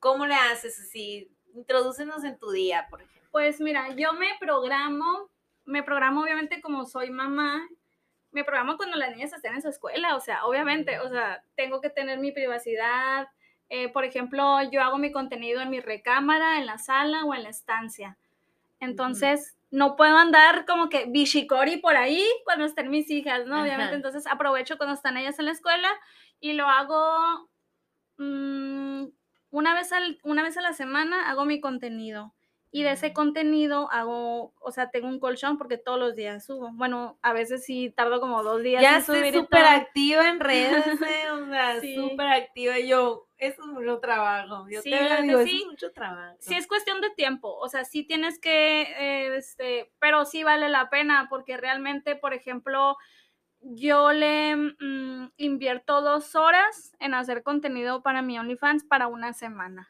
¿Cómo 0.00 0.24
le 0.24 0.36
haces 0.36 0.80
así? 0.80 1.30
Introdúcenos 1.54 2.24
en 2.24 2.38
tu 2.38 2.50
día, 2.50 2.86
por 2.88 3.02
ejemplo. 3.02 3.28
Pues 3.30 3.60
mira, 3.60 3.90
yo 3.90 4.14
me 4.14 4.28
programo, 4.40 5.28
me 5.66 5.82
programo 5.82 6.22
obviamente 6.22 6.62
como 6.62 6.86
soy 6.86 7.10
mamá, 7.10 7.68
me 8.38 8.44
programo 8.44 8.76
cuando 8.76 8.96
las 8.96 9.10
niñas 9.10 9.32
estén 9.32 9.54
en 9.54 9.62
su 9.62 9.68
escuela, 9.68 10.14
o 10.14 10.20
sea, 10.20 10.46
obviamente, 10.46 11.00
o 11.00 11.08
sea, 11.08 11.42
tengo 11.56 11.80
que 11.80 11.90
tener 11.90 12.18
mi 12.18 12.32
privacidad. 12.32 13.28
eh, 13.70 13.90
por 13.90 14.04
ejemplo, 14.04 14.62
yo 14.70 14.80
hago 14.80 14.96
mi 14.96 15.12
contenido 15.12 15.60
en 15.60 15.68
mi 15.68 15.80
recámara, 15.80 16.58
en 16.58 16.64
la 16.64 16.78
sala 16.78 17.24
o 17.24 17.34
en 17.34 17.42
la 17.42 17.50
estancia. 17.50 18.16
Entonces, 18.80 19.58
no 19.70 19.96
puedo 19.96 20.16
andar 20.16 20.64
como 20.64 20.88
que 20.88 21.06
bichicori 21.06 21.76
por 21.78 21.96
ahí 21.96 22.24
cuando 22.44 22.64
estén 22.64 22.88
mis 22.88 23.10
hijas, 23.10 23.44
¿no? 23.46 23.60
Obviamente, 23.60 23.94
entonces 23.94 24.26
aprovecho 24.26 24.78
cuando 24.78 24.94
están 24.94 25.18
ellas 25.18 25.38
en 25.38 25.46
la 25.46 25.52
escuela 25.52 25.88
y 26.40 26.54
lo 26.54 26.66
hago 26.66 27.50
mm, 28.16 29.04
una, 29.50 29.74
vez 29.74 29.92
al, 29.92 30.18
una 30.22 30.42
vez 30.42 30.56
a 30.56 30.62
la 30.62 30.72
semana, 30.72 31.28
hago 31.28 31.44
mi 31.44 31.60
contenido. 31.60 32.32
Y 32.70 32.82
de 32.82 32.92
ese 32.92 33.14
contenido 33.14 33.90
hago, 33.90 34.52
o 34.60 34.70
sea, 34.72 34.90
tengo 34.90 35.08
un 35.08 35.20
colchón 35.20 35.56
porque 35.56 35.78
todos 35.78 35.98
los 35.98 36.14
días 36.14 36.44
subo. 36.44 36.70
Bueno, 36.74 37.18
a 37.22 37.32
veces 37.32 37.64
sí 37.64 37.90
tardo 37.96 38.20
como 38.20 38.42
dos 38.42 38.62
días 38.62 38.82
Ya 38.82 38.98
estoy 38.98 39.32
súper 39.32 39.64
activa 39.64 40.28
en 40.28 40.38
redes, 40.38 41.00
¿eh? 41.00 41.30
o 41.30 41.46
sea, 41.46 41.80
Sí. 41.80 41.94
súper 41.94 42.26
activa. 42.28 42.78
Y 42.78 42.88
yo, 42.88 43.26
eso 43.38 43.62
es 43.62 43.68
mucho 43.68 44.00
trabajo. 44.00 44.66
Yo 44.68 44.82
Sí, 44.82 44.90
te 44.90 45.22
digo, 45.22 45.38
eso 45.40 45.48
sí. 45.48 45.60
es 45.62 45.66
mucho 45.66 45.92
trabajo. 45.92 46.36
Sí 46.40 46.54
es 46.56 46.66
cuestión 46.66 47.00
de 47.00 47.08
tiempo, 47.10 47.56
o 47.56 47.68
sea, 47.70 47.86
sí 47.86 48.04
tienes 48.04 48.38
que, 48.38 48.82
eh, 48.82 49.36
este, 49.36 49.90
pero 49.98 50.26
sí 50.26 50.44
vale 50.44 50.68
la 50.68 50.90
pena 50.90 51.26
porque 51.30 51.56
realmente, 51.56 52.16
por 52.16 52.34
ejemplo, 52.34 52.98
yo 53.60 54.12
le 54.12 54.56
mm, 54.56 55.32
invierto 55.38 56.02
dos 56.02 56.34
horas 56.36 56.92
en 57.00 57.14
hacer 57.14 57.42
contenido 57.42 58.02
para 58.02 58.20
mi 58.22 58.38
OnlyFans 58.38 58.84
para 58.84 59.08
una 59.08 59.32
semana. 59.32 59.88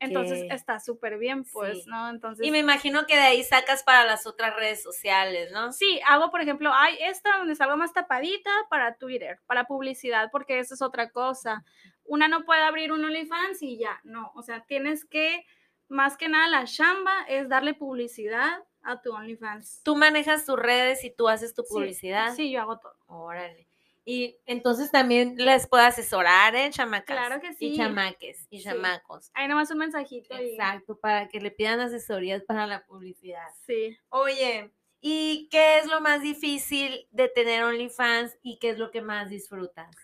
Entonces 0.00 0.46
está 0.50 0.80
súper 0.80 1.18
bien, 1.18 1.44
pues, 1.44 1.84
Sí. 1.84 1.90
¿no? 1.90 2.08
Entonces... 2.08 2.46
Y 2.46 2.50
me 2.50 2.58
imagino 2.58 3.06
que 3.06 3.14
de 3.16 3.22
ahí 3.22 3.44
sacas 3.44 3.82
para 3.82 4.04
las 4.04 4.26
otras 4.26 4.56
redes 4.56 4.82
sociales, 4.82 5.50
¿no? 5.52 5.72
Sí, 5.72 6.00
hago, 6.06 6.30
por 6.30 6.40
ejemplo, 6.40 6.72
hay 6.72 6.96
esta 7.00 7.36
donde 7.38 7.54
salgo 7.54 7.76
más 7.76 7.92
tapadita 7.92 8.50
para 8.70 8.96
Twitter, 8.96 9.40
para 9.46 9.64
publicidad, 9.64 10.30
porque 10.32 10.58
eso 10.58 10.74
es 10.74 10.82
otra 10.82 11.10
cosa. 11.10 11.64
Una 12.04 12.28
no 12.28 12.44
puede 12.44 12.62
abrir 12.62 12.92
un 12.92 13.04
OnlyFans 13.04 13.62
y 13.62 13.78
ya, 13.78 14.00
no. 14.04 14.32
O 14.34 14.42
sea, 14.42 14.64
tienes 14.64 15.04
que, 15.04 15.44
más 15.88 16.16
que 16.16 16.28
nada, 16.28 16.48
la 16.48 16.64
chamba 16.64 17.24
es 17.28 17.48
darle 17.48 17.74
publicidad 17.74 18.64
a 18.82 19.02
tu 19.02 19.12
OnlyFans. 19.12 19.82
Tú 19.84 19.96
manejas 19.96 20.46
tus 20.46 20.58
redes 20.58 21.04
y 21.04 21.10
tú 21.10 21.28
haces 21.28 21.52
tu 21.54 21.62
Sí, 21.62 21.68
publicidad. 21.74 22.34
Sí, 22.34 22.50
yo 22.50 22.62
hago 22.62 22.78
todo. 22.78 22.94
Órale. 23.06 23.67
Y 24.10 24.38
entonces 24.46 24.90
también 24.90 25.34
les 25.36 25.66
puedo 25.66 25.82
asesorar, 25.84 26.54
¿eh, 26.56 26.70
chamacas? 26.70 27.14
Claro 27.14 27.42
que 27.42 27.52
sí. 27.52 27.66
Y 27.66 27.76
chamaques 27.76 28.46
y 28.48 28.58
Sí. 28.60 28.64
chamacos. 28.64 29.30
Ahí 29.34 29.46
nomás 29.48 29.70
un 29.70 29.76
mensajito. 29.76 30.34
y- 30.40 30.52
Exacto, 30.52 30.98
para 30.98 31.28
que 31.28 31.40
le 31.40 31.50
pidan 31.50 31.78
asesorías 31.80 32.42
para 32.42 32.66
la 32.66 32.86
publicidad. 32.86 33.46
Sí. 33.66 33.98
Oye, 34.08 34.72
¿y 35.02 35.46
qué 35.50 35.76
es 35.80 35.86
lo 35.88 36.00
más 36.00 36.22
difícil 36.22 37.06
de 37.10 37.28
tener 37.28 37.62
OnlyFans 37.64 38.34
y 38.42 38.58
qué 38.58 38.70
es 38.70 38.78
lo 38.78 38.90
que 38.90 39.02
más 39.02 39.28
disfrutas? 39.28 39.94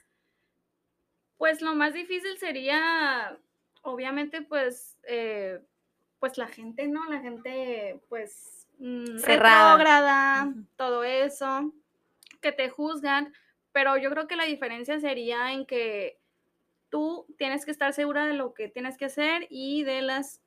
Pues 1.38 1.62
lo 1.62 1.74
más 1.74 1.94
difícil 1.94 2.36
sería, 2.36 3.38
obviamente, 3.80 4.42
pues, 4.42 4.98
eh, 5.04 5.60
pues 6.18 6.36
la 6.36 6.46
gente, 6.46 6.88
¿no? 6.88 7.08
La 7.08 7.20
gente, 7.20 8.00
pues, 8.10 8.66
mm, 8.78 9.16
Cerrada. 9.16 9.72
retrógrada, 9.72 10.54
todo 10.76 11.04
eso, 11.04 11.72
que 12.42 12.52
te 12.52 12.68
juzgan, 12.68 13.32
pero 13.74 13.96
yo 13.96 14.08
creo 14.08 14.28
que 14.28 14.36
la 14.36 14.44
diferencia 14.44 15.00
sería 15.00 15.52
en 15.52 15.66
que 15.66 16.20
tú 16.90 17.26
tienes 17.36 17.64
que 17.64 17.72
estar 17.72 17.92
segura 17.92 18.24
de 18.24 18.32
lo 18.32 18.54
que 18.54 18.68
tienes 18.68 18.96
que 18.96 19.06
hacer 19.06 19.48
y 19.50 19.82
de 19.82 20.00
las, 20.00 20.40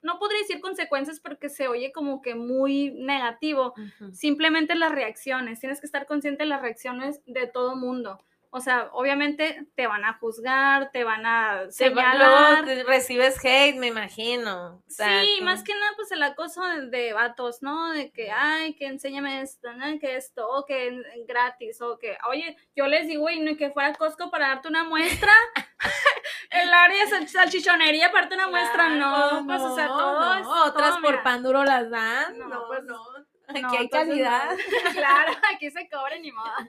no 0.00 0.20
podría 0.20 0.38
decir 0.38 0.60
consecuencias 0.60 1.18
porque 1.18 1.48
se 1.48 1.66
oye 1.66 1.90
como 1.90 2.22
que 2.22 2.36
muy 2.36 2.92
negativo, 2.92 3.74
simplemente 4.12 4.76
las 4.76 4.92
reacciones, 4.92 5.58
tienes 5.58 5.80
que 5.80 5.86
estar 5.86 6.06
consciente 6.06 6.44
de 6.44 6.48
las 6.48 6.62
reacciones 6.62 7.20
de 7.26 7.48
todo 7.48 7.74
mundo. 7.74 8.24
O 8.50 8.60
sea, 8.60 8.88
obviamente 8.92 9.66
te 9.74 9.86
van 9.86 10.04
a 10.04 10.14
juzgar, 10.14 10.90
te 10.90 11.04
van 11.04 11.26
a 11.26 11.70
señalar. 11.70 12.64
te- 12.64 12.84
recibes 12.84 13.38
hate, 13.44 13.76
me 13.76 13.88
imagino. 13.88 14.82
O 14.86 14.90
sea, 14.90 15.20
sí, 15.22 15.40
más 15.42 15.62
que 15.62 15.74
nada, 15.74 15.92
pues 15.96 16.10
el 16.12 16.22
acoso 16.22 16.64
de, 16.64 16.86
de 16.88 17.12
vatos, 17.12 17.62
¿no? 17.62 17.90
De 17.92 18.10
que, 18.12 18.30
ay, 18.30 18.74
que 18.74 18.86
enséñame 18.86 19.42
esto, 19.42 19.72
¿no? 19.74 19.98
Que 19.98 20.16
esto, 20.16 20.48
o 20.48 20.64
que 20.64 21.02
gratis, 21.26 21.80
o 21.82 21.98
que, 21.98 22.16
oye, 22.28 22.56
yo 22.74 22.86
les 22.86 23.06
digo, 23.06 23.28
y 23.28 23.40
no 23.40 23.56
que 23.56 23.70
fuera 23.70 23.90
a 23.90 23.94
Costco 23.94 24.30
para 24.30 24.48
darte 24.48 24.68
una 24.68 24.84
muestra. 24.84 25.32
el 26.50 26.72
área 26.72 27.04
de 27.04 27.10
sal- 27.10 27.28
salchichonería 27.28 28.10
para 28.10 28.22
darte 28.22 28.34
una 28.36 28.48
muestra, 28.48 28.88
no, 28.88 29.44
pues, 29.46 29.60
o 29.60 29.74
sea, 29.76 29.86
no, 29.88 29.96
todo 29.98 30.34
no, 30.34 30.40
es. 30.40 30.46
Otras 30.68 30.90
todo, 30.90 31.00
por 31.02 31.10
mira. 31.10 31.22
pan 31.22 31.42
duro 31.42 31.64
las 31.64 31.90
dan. 31.90 32.38
No, 32.38 32.48
No, 32.48 32.66
pues, 32.68 32.82
no. 32.84 33.04
No, 33.48 33.68
Aquí 33.68 33.76
hay 33.76 33.84
no. 33.84 33.90
calidad. 33.90 34.56
claro, 34.94 35.32
aquí 35.54 35.70
se 35.70 35.88
cobra 35.88 36.18
ni 36.18 36.32
modo. 36.32 36.50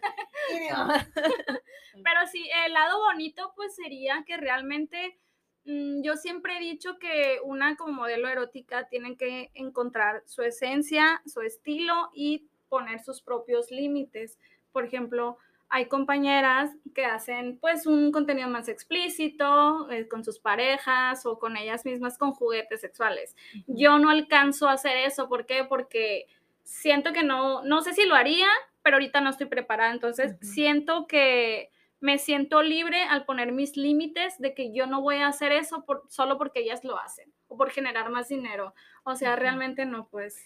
Pero 2.04 2.28
sí, 2.32 2.50
el 2.66 2.74
lado 2.74 3.00
bonito 3.00 3.54
pues 3.56 3.76
sería 3.76 4.24
que 4.26 4.38
realmente 4.38 5.20
mm, 5.66 6.02
yo 6.02 6.16
siempre 6.16 6.58
he 6.58 6.60
dicho 6.60 7.00
que 7.00 7.40
una 7.44 7.76
como 7.76 7.94
modelo 7.94 8.28
erótica 8.28 8.88
tiene 8.88 9.18
que 9.18 9.52
encontrar 9.54 10.24
su 10.26 10.42
esencia, 10.44 11.22
su 11.26 11.42
estilo 11.42 12.10
y 12.14 12.48
poner 12.70 13.00
sus 13.00 13.22
propios 13.22 13.72
límites. 13.72 14.38
Por 14.72 14.86
ejemplo, 14.86 15.38
hay 15.70 15.88
compañeras 15.88 16.72
que 16.96 17.06
hacen 17.06 17.58
pues 17.60 17.86
un 17.86 18.12
contenido 18.12 18.48
más 18.48 18.70
explícito 18.70 19.90
eh, 19.92 20.08
con 20.08 20.24
sus 20.24 20.40
parejas 20.40 21.26
o 21.26 21.40
con 21.40 21.58
ellas 21.58 21.86
mismas 21.86 22.18
con 22.18 22.32
juguetes 22.32 22.82
sexuales. 22.82 23.36
Yo 23.68 24.00
no 24.00 24.10
alcanzo 24.10 24.70
a 24.70 24.74
hacer 24.74 24.98
eso, 24.98 25.28
¿por 25.28 25.46
qué? 25.46 25.66
Porque 25.66 26.28
siento 26.68 27.14
que 27.14 27.24
no, 27.24 27.64
no 27.64 27.82
sé 27.82 27.94
si 27.94 28.06
lo 28.06 28.16
haría, 28.16 28.48
pero 28.84 28.98
ahorita 28.98 29.22
no 29.22 29.30
estoy 29.30 29.48
preparada, 29.48 29.92
entonces 29.92 30.36
siento 30.42 31.08
que 31.08 31.72
me 32.00 32.20
siento 32.20 32.62
libre 32.62 33.02
al 33.04 33.26
poner 33.26 33.52
mis 33.52 33.76
límites 33.76 34.38
de 34.38 34.54
que 34.54 34.72
yo 34.74 34.86
no 34.86 35.02
voy 35.02 35.18
a 35.18 35.28
hacer 35.28 35.52
eso 35.52 35.84
por, 35.86 36.04
solo 36.10 36.38
porque 36.38 36.60
ellas 36.60 36.84
lo 36.84 37.00
hacen 37.00 37.34
o 37.48 37.58
por 37.58 37.72
generar 37.72 38.10
más 38.12 38.28
dinero. 38.28 38.76
O 39.04 39.16
sea, 39.16 39.36
realmente 39.36 39.86
no, 39.86 40.08
pues. 40.10 40.38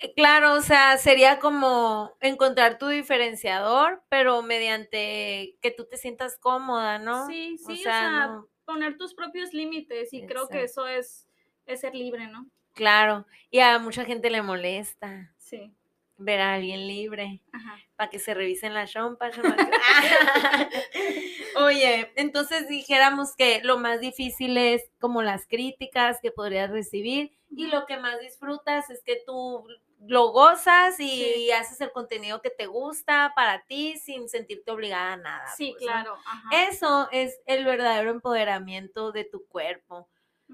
Eh, 0.00 0.12
Claro, 0.14 0.54
o 0.54 0.60
sea, 0.60 0.98
sería 0.98 1.38
como 1.38 2.12
encontrar 2.20 2.76
tu 2.76 2.88
diferenciador, 2.88 4.02
pero 4.08 4.42
mediante 4.42 5.56
que 5.62 5.70
tú 5.70 5.86
te 5.86 5.96
sientas 5.96 6.38
cómoda, 6.38 6.98
¿no? 6.98 7.26
Sí, 7.26 7.56
sí, 7.56 7.72
o 7.72 7.76
sea, 7.76 7.92
sea, 7.98 8.26
no- 8.26 8.48
poner 8.64 8.96
tus 8.98 9.14
propios 9.14 9.54
límites 9.54 10.12
y 10.12 10.26
creo 10.26 10.48
que 10.48 10.64
eso 10.64 10.86
es, 10.86 11.28
es 11.66 11.80
ser 11.80 11.94
libre, 11.94 12.26
¿no? 12.28 12.48
claro. 12.74 13.26
Y 13.50 13.60
a 13.60 13.78
mucha 13.78 14.04
gente 14.04 14.30
le 14.30 14.42
molesta 14.42 15.31
Sí. 15.52 15.70
ver 16.18 16.40
a 16.40 16.54
alguien 16.54 16.86
libre. 16.86 17.40
Para 17.96 18.10
que 18.10 18.18
se 18.18 18.34
revisen 18.34 18.74
las 18.74 18.90
chompas. 18.92 19.34
Oye, 21.56 22.12
entonces 22.16 22.68
dijéramos 22.68 23.34
que 23.36 23.60
lo 23.62 23.78
más 23.78 24.00
difícil 24.00 24.56
es 24.56 24.82
como 25.00 25.22
las 25.22 25.46
críticas 25.46 26.18
que 26.22 26.30
podrías 26.30 26.70
recibir 26.70 27.32
y 27.50 27.66
lo 27.66 27.86
que 27.86 27.98
más 27.98 28.18
disfrutas 28.20 28.88
es 28.90 29.02
que 29.04 29.22
tú 29.26 29.66
lo 30.06 30.32
gozas 30.32 30.98
y 30.98 31.08
Sí. 31.34 31.50
haces 31.52 31.80
el 31.80 31.92
contenido 31.92 32.40
que 32.40 32.50
te 32.50 32.66
gusta 32.66 33.32
para 33.36 33.62
ti 33.66 33.96
sin 33.98 34.28
sentirte 34.28 34.70
obligada 34.72 35.12
a 35.12 35.16
nada. 35.16 35.46
Sí, 35.56 35.72
pues, 35.72 35.84
claro. 35.84 36.16
Eso 36.70 37.08
es 37.12 37.40
el 37.46 37.64
verdadero 37.64 38.10
empoderamiento 38.10 39.12
de 39.12 39.24
tu 39.24 39.46
cuerpo 39.46 40.08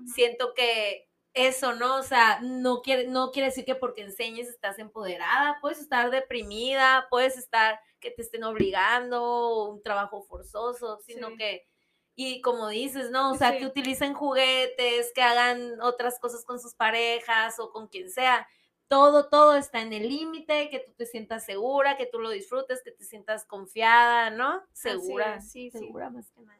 siento 0.06 0.54
que 0.54 1.08
eso, 1.34 1.74
¿no? 1.74 1.96
O 1.96 2.02
sea, 2.02 2.40
no 2.42 2.82
quiere, 2.82 3.06
no 3.08 3.30
quiere 3.30 3.48
decir 3.48 3.64
que 3.64 3.74
porque 3.74 4.02
enseñes 4.02 4.48
estás 4.48 4.78
empoderada, 4.78 5.58
puedes 5.60 5.78
estar 5.78 6.10
deprimida, 6.10 7.06
puedes 7.10 7.36
estar 7.36 7.80
que 8.00 8.10
te 8.10 8.22
estén 8.22 8.44
obligando, 8.44 9.68
un 9.70 9.82
trabajo 9.82 10.22
forzoso, 10.22 10.98
sino 11.04 11.28
Sí. 11.30 11.36
que, 11.36 11.66
y 12.14 12.40
como 12.42 12.68
dices, 12.68 13.10
¿no? 13.10 13.32
O 13.32 13.34
sea, 13.36 13.52
Sí. 13.52 13.58
que 13.58 13.66
utilicen 13.66 14.14
juguetes, 14.14 15.12
que 15.14 15.22
hagan 15.22 15.80
otras 15.80 16.18
cosas 16.18 16.44
con 16.44 16.58
sus 16.60 16.74
parejas 16.74 17.58
o 17.60 17.70
con 17.70 17.88
quien 17.88 18.10
sea. 18.10 18.46
Todo, 18.88 19.28
todo 19.28 19.54
está 19.54 19.80
en 19.82 19.92
el 19.92 20.08
límite, 20.08 20.70
que 20.70 20.78
tú 20.80 20.92
te 20.94 21.06
sientas 21.06 21.44
segura, 21.44 21.96
que 21.96 22.06
tú 22.06 22.18
lo 22.20 22.30
disfrutes, 22.30 22.82
que 22.82 22.90
te 22.90 23.04
sientas 23.04 23.44
confiada, 23.44 24.30
¿no? 24.30 24.62
Segura, 24.72 25.36
es, 25.36 25.50
sí, 25.52 25.70
sí. 25.70 25.78
segura 25.78 26.08
más 26.10 26.30
que 26.30 26.40
nada. 26.40 26.58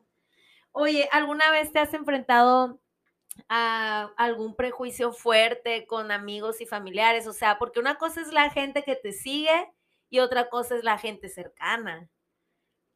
Oye, 0.73 1.09
¿alguna 1.11 1.51
vez 1.51 1.73
te 1.73 1.79
has 1.79 1.95
enfrentado 1.95 2.79
a 3.49 4.11
algún 4.17 4.55
prejuicio 4.57 5.13
fuerte 5.13 5.87
con 5.87 6.11
amigos 6.13 6.61
y 6.61 6.67
familiares? 6.67 7.27
O 7.27 7.33
sea, 7.33 7.59
porque 7.59 7.81
una 7.81 7.97
cosa 7.97 8.21
es 8.21 8.33
la 8.33 8.51
gente 8.51 8.83
que 8.85 8.97
te 8.97 9.13
sigue 9.13 9.71
y 10.11 10.21
otra 10.21 10.49
cosa 10.49 10.77
es 10.77 10.85
la 10.85 10.99
gente 10.99 11.29
cercana. 11.29 12.09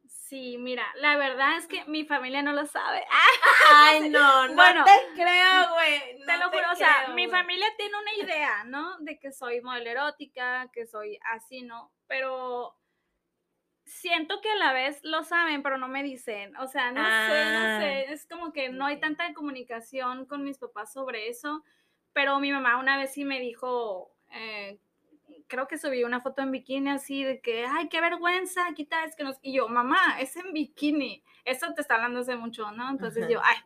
Sí, 0.07 0.57
mira, 0.57 0.85
la 0.95 1.15
verdad 1.15 1.57
es 1.57 1.67
que 1.67 1.85
mi 1.85 2.05
familia 2.05 2.41
no 2.41 2.53
lo 2.53 2.65
sabe. 2.65 3.03
Ay, 3.71 4.09
no, 4.09 4.47
no 4.47 4.55
Bueno, 4.55 4.83
te 4.83 5.13
creo, 5.13 5.73
güey. 5.73 6.25
Te 6.25 6.25
no 6.25 6.37
lo 6.37 6.49
juro, 6.49 6.71
o 6.71 6.75
sea, 6.75 7.03
creo, 7.05 7.15
mi 7.15 7.27
güey. 7.27 7.39
familia 7.39 7.67
tiene 7.77 7.93
una 7.97 8.13
idea, 8.15 8.63
¿no? 8.65 8.97
De 8.99 9.19
que 9.19 9.31
soy 9.31 9.61
modelo 9.61 9.89
erótica, 9.89 10.69
que 10.73 10.87
soy 10.87 11.19
así, 11.31 11.61
¿no? 11.61 11.91
Pero 12.07 12.75
siento 13.85 14.41
que 14.41 14.49
a 14.49 14.55
la 14.55 14.73
vez 14.73 14.99
lo 15.03 15.23
saben, 15.23 15.63
pero 15.63 15.77
no 15.77 15.87
me 15.87 16.03
dicen. 16.03 16.55
O 16.57 16.67
sea, 16.67 16.91
no 16.91 17.01
sé, 17.03 17.09
Ah. 17.09 17.77
no 17.77 17.81
sé. 17.81 18.13
Es 18.13 18.25
como 18.27 18.53
que 18.53 18.69
no 18.69 18.85
hay 18.85 18.99
tanta 18.99 19.33
comunicación 19.33 20.25
con 20.25 20.43
mis 20.43 20.57
papás 20.57 20.93
sobre 20.93 21.29
eso. 21.29 21.63
Pero 22.13 22.39
mi 22.39 22.51
mamá 22.51 22.77
una 22.77 22.97
vez 22.97 23.13
sí 23.13 23.25
me 23.25 23.39
dijo, 23.39 24.11
eh, 24.31 24.79
creo 25.47 25.67
que 25.67 25.77
subí 25.77 26.03
una 26.03 26.21
foto 26.21 26.41
en 26.43 26.51
bikini 26.51 26.89
así 26.91 27.23
de 27.23 27.41
que, 27.41 27.65
ay, 27.65 27.89
qué 27.89 28.01
vergüenza, 28.01 28.65
quita, 28.75 29.03
es 29.03 29.15
que 29.15 29.23
nos... 29.23 29.37
Y 29.41 29.53
yo, 29.53 29.67
mamá, 29.67 30.17
es 30.19 30.35
en 30.35 30.53
bikini. 30.53 31.23
Eso 31.43 31.73
te 31.73 31.81
está 31.81 31.95
hablando 31.95 32.19
hace 32.21 32.35
mucho, 32.35 32.71
¿no? 32.71 32.89
Entonces 32.89 33.23
Ajá. 33.23 33.31
yo, 33.33 33.41
ay, 33.43 33.57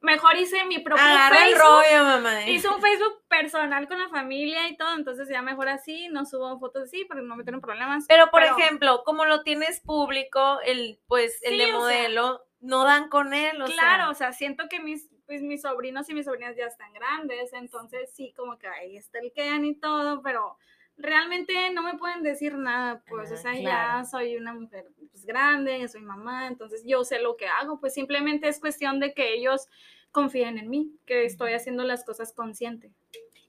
mejor 0.00 0.36
hice 0.36 0.64
mi 0.64 0.78
propio 0.78 1.02
Agarra 1.04 1.46
el 1.46 1.54
Facebook. 1.54 1.68
rollo, 1.68 2.04
mamá. 2.04 2.48
Hice 2.48 2.68
un 2.68 2.80
Facebook 2.80 3.22
personal 3.28 3.86
con 3.88 3.98
la 3.98 4.08
familia 4.08 4.68
y 4.68 4.76
todo, 4.76 4.94
entonces 4.94 5.28
ya 5.28 5.42
mejor 5.42 5.68
así, 5.68 6.08
no 6.08 6.24
subo 6.26 6.58
fotos 6.58 6.84
así 6.84 7.04
para 7.04 7.22
no 7.22 7.36
meter 7.36 7.54
en 7.54 7.60
problemas. 7.60 8.04
Pero, 8.08 8.30
por 8.30 8.42
ejemplo, 8.42 9.02
como 9.04 9.24
lo 9.24 9.42
tienes 9.42 9.80
público, 9.80 10.60
el, 10.64 10.98
pues, 11.06 11.38
el 11.42 11.52
Sí, 11.52 11.58
de 11.58 11.64
sea, 11.66 11.74
modelo, 11.78 12.44
no 12.60 12.84
dan 12.84 13.08
con 13.08 13.34
él, 13.34 13.60
o 13.62 13.66
claro, 13.66 14.04
sea. 14.04 14.10
o 14.10 14.14
sea, 14.14 14.32
siento 14.32 14.68
que 14.68 14.80
mis, 14.80 15.08
pues, 15.26 15.42
mis 15.42 15.62
sobrinos 15.62 16.08
y 16.10 16.14
mis 16.14 16.26
sobrinas 16.26 16.56
ya 16.56 16.66
están 16.66 16.92
grandes, 16.92 17.52
entonces 17.52 18.10
sí, 18.14 18.32
como 18.36 18.58
que 18.58 18.68
ahí 18.68 18.96
está 18.96 19.18
el 19.20 19.32
Ken 19.32 19.64
y 19.64 19.74
todo, 19.74 20.22
pero 20.22 20.56
realmente 21.00 21.70
no 21.72 21.82
me 21.82 21.98
pueden 21.98 22.22
decir 22.22 22.56
nada, 22.56 23.02
pues, 23.08 23.32
o 23.32 23.36
sea, 23.36 23.52
claro. 23.52 23.62
ya 23.62 24.04
soy 24.04 24.36
una 24.36 24.54
mujer 24.54 24.86
pues, 25.10 25.24
grande, 25.24 25.86
soy 25.88 26.02
mamá, 26.02 26.46
entonces 26.46 26.82
yo 26.86 27.04
sé 27.04 27.20
lo 27.20 27.36
que 27.36 27.46
hago, 27.46 27.80
pues 27.80 27.94
simplemente 27.94 28.48
es 28.48 28.60
cuestión 28.60 29.00
de 29.00 29.14
que 29.14 29.34
ellos 29.34 29.68
confíen 30.10 30.58
en 30.58 30.68
mí, 30.68 30.92
que 31.06 31.24
estoy 31.24 31.52
haciendo 31.52 31.84
las 31.84 32.04
cosas 32.04 32.32
consciente. 32.32 32.92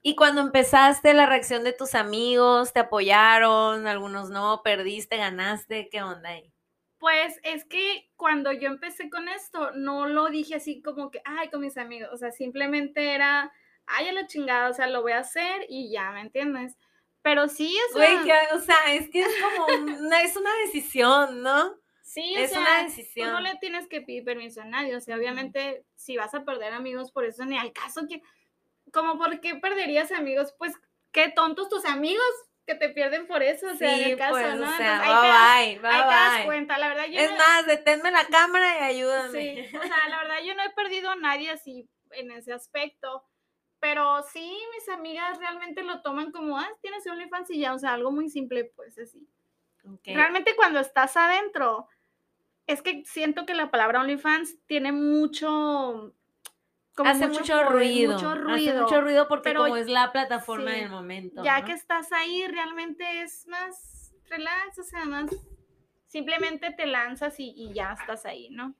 Y 0.04 0.16
cuando 0.16 0.42
empezaste, 0.42 1.14
la 1.14 1.28
reacción 1.28 1.64
de 1.64 1.74
tus 1.74 1.94
amigos, 1.94 2.74
¿te 2.74 2.80
apoyaron? 2.80 3.86
Algunos 3.86 4.30
no, 4.32 4.62
perdiste, 4.64 5.18
ganaste, 5.18 5.90
¿qué 5.92 6.02
onda 6.02 6.30
ahí? 6.30 6.52
Pues 6.98 7.40
es 7.44 7.66
que 7.66 8.10
cuando 8.16 8.52
yo 8.52 8.68
empecé 8.68 9.10
con 9.10 9.28
esto, 9.28 9.72
no 9.72 10.08
lo 10.08 10.30
dije 10.30 10.56
así 10.56 10.82
como 10.82 11.12
que, 11.12 11.22
ay, 11.26 11.50
con 11.50 11.62
mis 11.62 11.78
amigos, 11.78 12.10
o 12.14 12.18
sea, 12.18 12.32
simplemente 12.32 13.14
era, 13.14 13.52
ay, 13.86 14.08
a 14.08 14.14
la 14.14 14.28
chingada, 14.28 14.70
o 14.70 14.74
sea, 14.74 14.88
lo 14.88 15.02
voy 15.02 15.12
a 15.12 15.20
hacer 15.20 15.66
y 15.70 15.92
ya, 15.92 16.12
¿me 16.12 16.22
entiendes? 16.22 16.78
Pero 17.24 17.48
sí, 17.48 17.76
o 17.90 17.98
sea, 17.98 18.14
Güey, 18.14 18.24
que, 18.26 18.56
o 18.56 18.60
sea, 18.60 18.94
es 18.94 19.10
que 19.10 19.22
es 19.22 19.28
como 19.42 19.66
una, 19.68 20.22
es 20.22 20.36
una 20.36 20.54
decisión, 20.66 21.42
¿no? 21.44 21.76
sí, 22.04 22.36
o 22.36 22.40
es 22.40 22.50
sea, 22.50 22.60
una 22.60 22.80
tú 22.80 22.84
decisión. 22.86 23.32
no 23.32 23.40
le 23.42 23.56
tienes 23.62 23.88
que 23.88 24.02
pedir 24.02 24.24
permiso 24.26 24.62
a 24.62 24.66
nadie, 24.66 24.96
o 24.96 25.00
sea, 25.02 25.16
obviamente, 25.16 25.86
si 25.96 26.18
vas 26.18 26.34
a 26.34 26.44
perder 26.44 26.74
amigos 26.74 27.12
por 27.12 27.24
eso, 27.26 27.46
ni 27.46 27.58
al 27.58 27.72
caso 27.74 28.02
que, 28.10 28.22
como, 28.92 29.18
¿por 29.18 29.40
qué 29.40 29.56
perderías 29.56 30.12
amigos? 30.12 30.54
Pues, 30.58 30.74
qué 31.12 31.30
tontos 31.30 31.70
tus 31.70 31.86
amigos 31.86 32.26
que 32.66 32.76
te 32.76 32.90
pierden 32.90 33.28
por 33.28 33.44
eso, 33.44 33.68
o 33.68 33.76
sea, 33.76 33.94
en 33.94 34.04
Sí, 34.04 34.12
el 34.12 34.18
caso, 34.18 34.32
pues, 34.32 34.56
¿no? 34.56 34.64
o 34.70 34.78
sea, 34.78 34.96
Entonces, 34.96 35.10
ahí 35.10 35.22
te 35.22 35.28
das- 35.28 35.56
bye, 35.56 35.80
bye, 35.80 35.90
ahí 35.90 36.02
te 36.02 36.14
das 36.16 36.36
bye. 36.38 36.46
cuenta, 36.46 36.78
la 36.80 36.88
verdad, 36.90 37.06
yo 37.06 37.20
Es 37.20 37.32
no- 37.32 37.38
más, 37.38 37.66
deténme 37.68 38.12
la 38.12 38.26
cámara 38.26 38.80
y 38.80 38.84
ayúdame. 38.96 39.40
Sí, 39.70 39.78
o 39.78 39.82
sea, 39.84 40.10
la 40.10 40.18
verdad 40.24 40.36
yo 40.46 40.56
no 40.56 40.64
he 40.64 40.70
perdido 40.72 41.12
a 41.12 41.16
nadie 41.16 41.50
así 41.52 41.88
en 42.12 42.32
ese 42.32 42.52
aspecto, 42.52 43.24
pero 43.82 44.22
sí, 44.32 44.58
mis 44.76 44.88
amigas 44.90 45.40
realmente 45.40 45.84
lo 45.84 46.02
toman 46.02 46.32
como, 46.32 46.58
ah, 46.58 46.70
tienes 46.82 47.06
OnlyFans 47.06 47.50
y 47.50 47.60
ya, 47.60 47.74
o 47.74 47.80
sea, 47.80 47.94
algo 47.94 48.12
muy 48.12 48.30
simple, 48.30 48.72
pues 48.76 48.98
así. 48.98 49.28
Realmente 50.06 50.56
cuando 50.56 50.80
estás 50.80 51.18
adentro, 51.18 51.88
es 52.68 52.84
que 52.84 53.04
siento 53.06 53.46
que 53.48 53.56
la 53.56 53.72
palabra 53.72 54.00
OnlyFans 54.02 54.60
tiene 54.68 54.92
mucho... 54.92 56.14
como 56.96 57.10
hace 57.10 57.28
mucho, 57.28 57.64
ruido, 57.64 58.14
Mucho 58.14 58.30
Hace 58.30 58.40
ruido. 58.42 58.84
mucho 58.84 59.02
ruido 59.02 59.28
porque 59.28 59.50
pero- 59.50 59.64
como 59.64 59.76
es 59.78 59.88
la 59.88 60.12
plataforma 60.12 60.72
sí, 60.72 60.80
del 60.82 60.90
momento. 60.92 61.44
Ya 61.44 61.60
¿no? 61.60 61.66
que 61.66 61.72
estás 61.72 62.12
ahí, 62.12 62.46
realmente 62.48 63.24
es 63.24 63.48
más 63.48 64.14
relax, 64.30 64.78
o 64.78 64.84
sea, 64.84 65.06
más... 65.06 65.32
Simplemente 66.06 66.72
te 66.72 66.86
lanzas 66.86 67.40
y, 67.40 67.52
y 67.56 67.74
ya 67.74 67.94
estás 67.94 68.26
ahí, 68.26 68.50
¿no? 68.52 68.76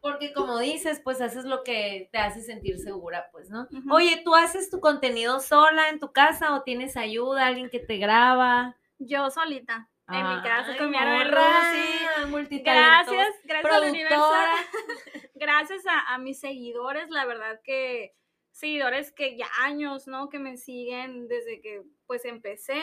Porque 0.00 0.32
como 0.32 0.58
dices, 0.58 1.00
pues 1.04 1.20
haces 1.20 1.44
lo 1.44 1.62
que 1.62 2.08
te 2.10 2.18
hace 2.18 2.40
sentir 2.40 2.78
segura, 2.78 3.28
pues, 3.32 3.50
¿no? 3.50 3.68
Oye, 3.90 4.22
¿tú 4.24 4.34
haces 4.34 4.70
tu 4.70 4.80
contenido 4.80 5.40
sola 5.40 5.90
en 5.90 6.00
tu 6.00 6.12
casa 6.12 6.54
o 6.54 6.62
tienes 6.62 6.96
ayuda, 6.96 7.46
alguien 7.46 7.68
que 7.68 7.80
te 7.80 7.98
graba? 7.98 8.76
Yo 8.98 9.30
solita, 9.30 9.90
en 10.08 10.28
mi 10.28 10.42
casa, 10.42 10.72
Ay, 10.72 10.78
con 10.78 10.90
mi 10.90 10.96
multitalentosa, 12.30 13.12
Gracias, 13.12 13.34
gracias 13.44 13.74
al 13.74 13.90
universo. 13.90 14.32
Gracias 15.34 15.86
a, 15.86 16.14
a 16.14 16.18
mis 16.18 16.38
seguidores, 16.38 17.08
la 17.08 17.24
verdad 17.24 17.60
que 17.64 18.14
seguidores 18.52 19.12
que 19.12 19.36
ya 19.36 19.48
años, 19.60 20.06
¿no? 20.06 20.28
Que 20.28 20.38
me 20.38 20.56
siguen 20.56 21.28
desde 21.28 21.60
que 21.60 21.82
pues 22.06 22.24
empecé, 22.24 22.82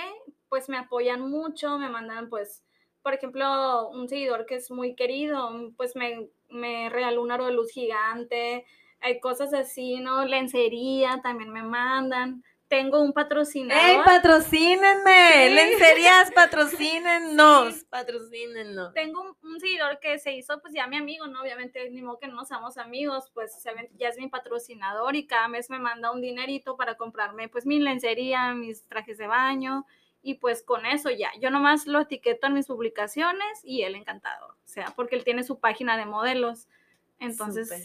pues 0.49 0.69
me 0.69 0.77
apoyan 0.77 1.21
mucho, 1.21 1.77
me 1.77 1.89
mandan 1.89 2.29
pues, 2.29 2.63
por 3.07 3.13
ejemplo, 3.13 3.87
un 3.87 4.09
seguidor 4.09 4.45
que 4.45 4.55
es 4.55 4.69
muy 4.69 4.93
querido, 4.93 5.49
pues 5.77 5.95
me, 5.95 6.27
me 6.49 6.89
regaló 6.89 7.21
un 7.21 7.31
aro 7.31 7.45
de 7.45 7.53
luz 7.53 7.71
gigante, 7.71 8.65
hay 8.99 9.21
cosas 9.21 9.53
así, 9.53 10.01
¿no? 10.01 10.25
Lencería 10.25 11.21
también 11.23 11.53
me 11.53 11.63
mandan. 11.63 12.43
Tengo 12.67 12.99
un 12.99 13.13
patrocinador. 13.13 13.81
¡Ey, 13.81 13.97
patrocínenme! 14.03 15.47
Sí. 15.47 15.53
Lencerías, 15.55 16.31
patrocínennos, 16.33 17.75
Sí. 17.75 17.85
patrocínennos. 17.89 18.93
tengo 18.93 19.21
un, 19.21 19.37
un 19.41 19.57
seguidor 19.61 20.01
que 20.01 20.19
se 20.19 20.33
hizo 20.33 20.59
pues 20.59 20.73
ya 20.73 20.85
mi 20.87 20.97
amigo, 20.97 21.27
¿no? 21.27 21.41
Obviamente 21.41 21.89
ni 21.89 22.01
modo 22.01 22.19
que 22.19 22.27
no 22.27 22.43
seamos 22.43 22.77
amigos, 22.77 23.31
pues 23.33 23.53
ya 23.95 24.09
es 24.09 24.17
mi 24.17 24.27
patrocinador 24.27 25.15
y 25.15 25.27
cada 25.27 25.47
mes 25.47 25.69
me 25.69 25.79
manda 25.79 26.11
un 26.11 26.19
dinerito 26.19 26.75
para 26.75 26.95
comprarme 26.97 27.47
pues 27.47 27.65
mi 27.65 27.79
lencería, 27.79 28.53
mis 28.53 28.85
trajes 28.89 29.17
de 29.17 29.27
baño 29.27 29.85
y 30.27 30.33
pues 30.33 30.61
con 30.61 30.85
eso 30.85 31.09
ya, 31.09 31.31
yo 31.39 31.49
nomás 31.49 31.87
lo 31.87 32.01
etiqueto 32.01 32.47
en 32.47 32.53
mis 32.53 32.67
publicaciones 32.67 33.61
y 33.63 33.83
él 33.83 33.95
encantado, 33.95 34.47
o 34.49 34.55
sea, 34.67 34.91
porque 34.95 35.15
él 35.15 35.23
tiene 35.23 35.43
su 35.43 35.59
página 35.61 35.95
de 35.95 36.05
modelos, 36.05 36.67
entonces... 37.19 37.69
Súper. 37.69 37.83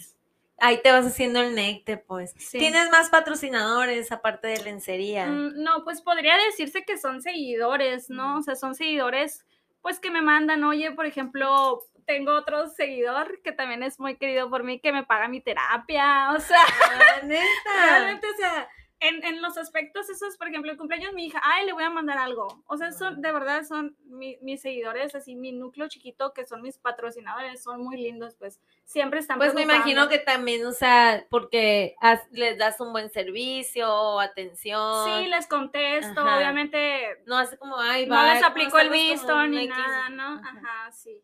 Ahí 0.58 0.80
te 0.82 0.92
vas 0.92 1.06
haciendo 1.06 1.40
el 1.40 1.54
necte, 1.54 1.96
pues. 1.96 2.34
sí. 2.38 2.58
¿Tienes 2.58 2.88
más 2.90 3.10
patrocinadores 3.10 4.10
aparte 4.12 4.48
de 4.48 4.62
lencería? 4.62 5.26
Mm, 5.26 5.62
No, 5.62 5.82
pues 5.84 6.02
podría 6.02 6.36
decirse 6.36 6.84
que 6.84 6.98
son 6.98 7.20
seguidores, 7.22 8.10
¿no? 8.10 8.34
Mm. 8.34 8.38
O 8.38 8.42
sea, 8.42 8.54
son 8.56 8.74
seguidores, 8.74 9.44
pues 9.80 9.98
que 10.00 10.10
me 10.10 10.20
mandan, 10.22 10.62
oye, 10.64 10.92
por 10.92 11.06
ejemplo, 11.06 11.80
tengo 12.06 12.32
otro 12.34 12.68
seguidor 12.68 13.40
que 13.42 13.52
también 13.52 13.82
es 13.84 13.98
muy 14.00 14.16
querido 14.16 14.50
por 14.50 14.62
mí, 14.64 14.78
que 14.80 14.92
me 14.92 15.04
paga 15.04 15.26
mi 15.28 15.40
terapia, 15.40 16.32
o 16.32 16.40
sea, 16.40 16.62
Ah, 16.64 17.20
neta. 17.24 17.42
realmente, 17.88 18.26
o 18.28 18.36
sea, 18.36 18.68
en, 19.02 19.24
en 19.24 19.42
los 19.42 19.58
aspectos 19.58 20.08
esos, 20.08 20.36
por 20.36 20.48
ejemplo, 20.48 20.70
el 20.70 20.76
cumpleaños 20.78 21.10
de 21.10 21.16
mi 21.16 21.26
hija, 21.26 21.40
ay, 21.44 21.66
le 21.66 21.72
voy 21.72 21.84
a 21.84 21.90
mandar 21.90 22.18
algo. 22.18 22.62
O 22.66 22.76
sea, 22.76 22.92
son, 22.92 23.20
de 23.20 23.32
verdad, 23.32 23.64
son 23.64 23.96
mi- 24.04 24.38
mis 24.42 24.60
seguidores, 24.62 25.14
así, 25.14 25.34
mi 25.34 25.52
núcleo 25.52 25.88
chiquito, 25.88 26.32
que 26.32 26.46
son 26.46 26.62
mis 26.62 26.78
patrocinadores, 26.78 27.62
son 27.62 27.82
muy 27.82 27.96
lindos, 27.96 28.36
pues, 28.36 28.60
siempre 28.84 29.20
están 29.20 29.38
Pues 29.38 29.54
me 29.54 29.62
imagino 29.62 30.08
que 30.08 30.18
también, 30.18 30.64
o 30.66 30.72
sea, 30.72 31.26
porque 31.30 31.94
has- 32.00 32.30
les 32.32 32.56
das 32.58 32.80
un 32.80 32.92
buen 32.92 33.10
servicio, 33.10 34.20
atención. 34.20 35.04
Sí, 35.22 35.26
les 35.28 35.46
contesto, 35.46 36.20
Ajá. 36.20 36.36
obviamente 36.36 37.18
No 37.26 37.38
hace 37.38 37.56
como, 37.58 37.78
ay, 37.78 38.06
no 38.06 38.14
bye, 38.22 38.34
les 38.34 38.42
aplico 38.42 38.78
el 38.78 38.90
visto 38.90 39.46
ni 39.46 39.64
X. 39.64 39.68
nada, 39.68 40.08
¿no? 40.08 40.34
Ajá. 40.38 40.58
Ajá, 40.58 40.92
sí. 40.92 41.22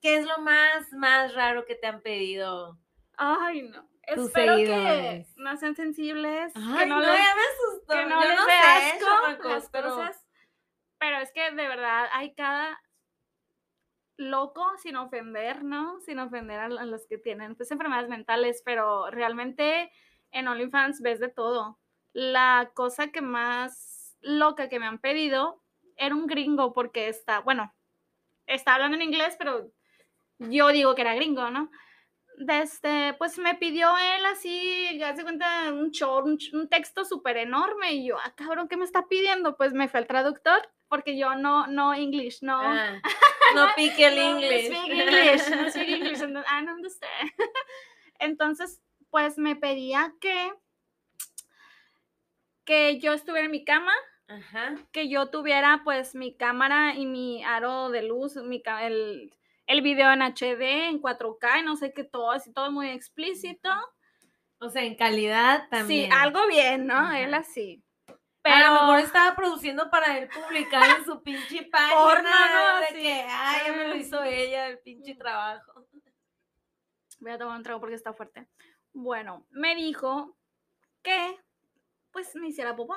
¿Qué 0.00 0.16
es 0.16 0.24
lo 0.26 0.38
más, 0.38 0.92
más 0.92 1.34
raro 1.34 1.66
que 1.66 1.74
te 1.74 1.86
han 1.86 2.00
pedido? 2.00 2.78
Ay, 3.16 3.62
no. 3.62 3.86
Espero 4.08 4.56
que 4.56 5.26
no 5.36 5.56
sean 5.56 5.74
sensibles, 5.76 6.52
Ay, 6.56 6.78
que 6.78 6.86
no, 6.86 7.00
no, 7.00 7.12
les, 7.12 7.18
ya 7.18 7.34
me 7.34 7.42
asustó. 7.42 7.94
que 7.94 8.04
no 8.06 8.22
Yo 8.22 8.28
les 8.28 8.36
no 8.38 8.46
dé 8.46 8.52
asco 8.52 9.04
chamacos, 9.06 9.46
las 9.52 9.70
pero- 9.70 9.88
cosas. 9.94 10.24
Pero 10.98 11.18
es 11.18 11.32
que 11.32 11.42
de 11.52 11.68
verdad 11.68 12.08
hay 12.12 12.34
cada 12.34 12.80
loco 14.16 14.66
sin 14.78 14.96
ofender, 14.96 15.62
¿no? 15.64 16.00
Sin 16.00 16.18
ofender 16.18 16.58
a, 16.58 16.64
a 16.64 16.68
los 16.84 17.06
que 17.06 17.18
tienen 17.18 17.54
pues 17.54 17.70
enfermedades 17.70 18.08
mentales, 18.08 18.62
pero 18.64 19.10
realmente 19.10 19.92
en 20.32 20.48
OnlyFans 20.48 21.00
ves 21.02 21.20
de 21.20 21.28
todo. 21.28 21.78
La 22.12 22.70
cosa 22.74 23.08
que 23.12 23.20
más 23.20 24.16
loca 24.20 24.68
que 24.68 24.80
me 24.80 24.86
han 24.86 24.98
pedido 24.98 25.62
era 25.96 26.14
un 26.14 26.26
gringo 26.26 26.72
porque 26.72 27.08
está, 27.08 27.40
bueno, 27.40 27.72
está 28.46 28.74
hablando 28.74 28.96
en 28.96 29.02
inglés, 29.02 29.36
pero 29.38 29.70
yo 30.38 30.68
digo 30.68 30.94
que 30.96 31.02
era 31.02 31.14
gringo, 31.14 31.50
¿no? 31.50 31.70
Desde, 32.40 33.14
pues 33.14 33.36
me 33.38 33.56
pidió 33.56 33.88
él 33.98 34.24
así, 34.26 35.02
haz 35.02 35.16
de 35.16 35.24
cuenta, 35.24 35.72
un 35.72 35.90
show, 35.90 36.24
un, 36.24 36.68
texto 36.68 37.04
súper 37.04 37.36
enorme 37.36 37.94
y 37.94 38.06
yo, 38.06 38.16
ah, 38.18 38.32
cabrón, 38.36 38.68
¿qué 38.68 38.76
me 38.76 38.84
está 38.84 39.08
pidiendo? 39.08 39.56
Pues 39.56 39.72
me 39.72 39.88
fue 39.88 40.00
el 40.00 40.06
traductor 40.06 40.60
porque 40.88 41.18
yo 41.18 41.34
no, 41.34 41.66
no 41.66 41.94
English, 41.94 42.42
no. 42.42 42.60
Ah, 42.60 43.00
no 43.54 43.66
pique 43.74 44.06
el 44.06 44.16
no, 44.16 44.22
no 44.22 44.38
inglés. 44.38 44.66
speak 44.66 44.88
English, 44.88 45.50
no 45.50 45.70
speak 45.70 45.88
English, 45.88 46.18
I 46.18 46.64
don't 46.64 46.68
understand. 46.68 47.32
Entonces, 48.20 48.80
pues 49.10 49.36
me 49.36 49.56
pedía 49.56 50.14
que, 50.20 50.52
que 52.64 53.00
yo 53.00 53.12
estuviera 53.14 53.46
en 53.46 53.52
mi 53.52 53.64
cama 53.64 53.92
Ajá. 54.28 54.76
que 54.92 55.08
yo 55.08 55.30
tuviera 55.30 55.80
pues 55.84 56.14
mi 56.14 56.36
cámara 56.36 56.94
y 56.94 57.06
mi 57.06 57.42
aro 57.42 57.88
de 57.88 58.02
luz, 58.02 58.36
mi, 58.36 58.62
el, 58.82 59.34
el 59.68 59.82
video 59.82 60.10
en 60.10 60.22
HD, 60.22 60.88
en 60.88 61.00
4K, 61.00 61.60
y 61.60 61.62
no 61.62 61.76
sé 61.76 61.92
qué, 61.92 62.02
todo 62.02 62.32
así, 62.32 62.52
todo 62.52 62.72
muy 62.72 62.88
explícito. 62.88 63.70
O 64.58 64.70
sea, 64.70 64.82
en 64.82 64.96
calidad 64.96 65.68
también. 65.70 66.10
Sí, 66.10 66.16
algo 66.16 66.48
bien, 66.48 66.86
¿no? 66.86 66.94
Ajá. 66.94 67.20
Él 67.20 67.34
así. 67.34 67.84
Pero 68.42 68.56
a 68.56 68.70
lo 68.70 68.80
mejor 68.80 68.98
estaba 69.00 69.36
produciendo 69.36 69.90
para 69.90 70.16
él 70.16 70.28
publicar 70.30 70.98
en 70.98 71.04
su 71.04 71.22
pinche 71.22 71.64
página. 71.72 72.00
Porno, 72.00 72.30
¿no? 72.30 72.78
De 72.80 72.86
Así. 72.86 72.94
que, 72.94 73.26
ay, 73.28 73.60
ya 73.66 73.72
me 73.72 73.88
lo 73.88 73.94
hizo 73.94 74.24
ella, 74.24 74.68
el 74.68 74.78
pinche 74.78 75.14
trabajo. 75.14 75.86
Voy 77.20 77.32
a 77.32 77.38
tomar 77.38 77.58
un 77.58 77.62
trago 77.62 77.80
porque 77.80 77.94
está 77.94 78.14
fuerte. 78.14 78.48
Bueno, 78.94 79.44
me 79.50 79.74
dijo 79.74 80.34
que 81.02 81.38
pues 82.10 82.34
me 82.36 82.48
hiciera 82.48 82.74
popó. 82.74 82.96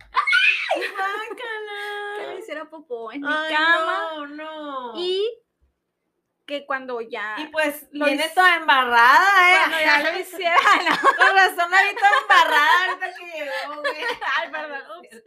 Que 0.76 2.26
me 2.26 2.38
hiciera 2.38 2.68
popó 2.68 3.10
en 3.12 3.22
mi 3.22 3.28
Ay, 3.30 3.54
cama. 3.54 4.10
No, 4.14 4.26
no. 4.26 4.92
Y 4.96 5.26
que 6.46 6.64
cuando 6.64 7.00
ya. 7.00 7.34
Y 7.38 7.48
pues 7.48 7.88
lo 7.92 8.06
viene 8.06 8.24
hice- 8.26 8.34
toda 8.34 8.56
embarrada, 8.56 9.50
¿eh? 9.50 9.56
cuando 9.58 9.78
ya 9.80 10.12
lo 10.12 10.18
hiciera. 10.20 10.56
no. 10.88 10.96
Con 11.16 11.36
razón 11.36 11.70
la 11.70 11.82
vi 11.82 11.94
toda 11.94 12.10
embarrada 12.22 12.84
ahorita 12.86 13.14
que 13.18 13.26
llegó, 13.26 13.80
güey. 13.80 13.94
Ay, 14.38 14.50
perdón, 14.50 14.82
ups. 15.00 15.22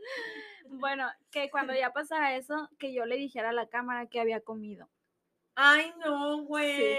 Bueno, 0.72 1.12
que 1.32 1.50
cuando 1.50 1.74
ya 1.74 1.92
pasara 1.92 2.36
eso, 2.36 2.70
que 2.80 2.94
yo 2.94 3.06
le 3.06 3.18
dijera 3.18 3.50
a 3.50 3.54
la 3.54 3.68
cámara 3.68 4.08
que 4.08 4.20
había 4.20 4.40
comido. 4.42 4.90
Ay, 5.56 5.94
no, 5.98 6.44
güey. 6.44 6.98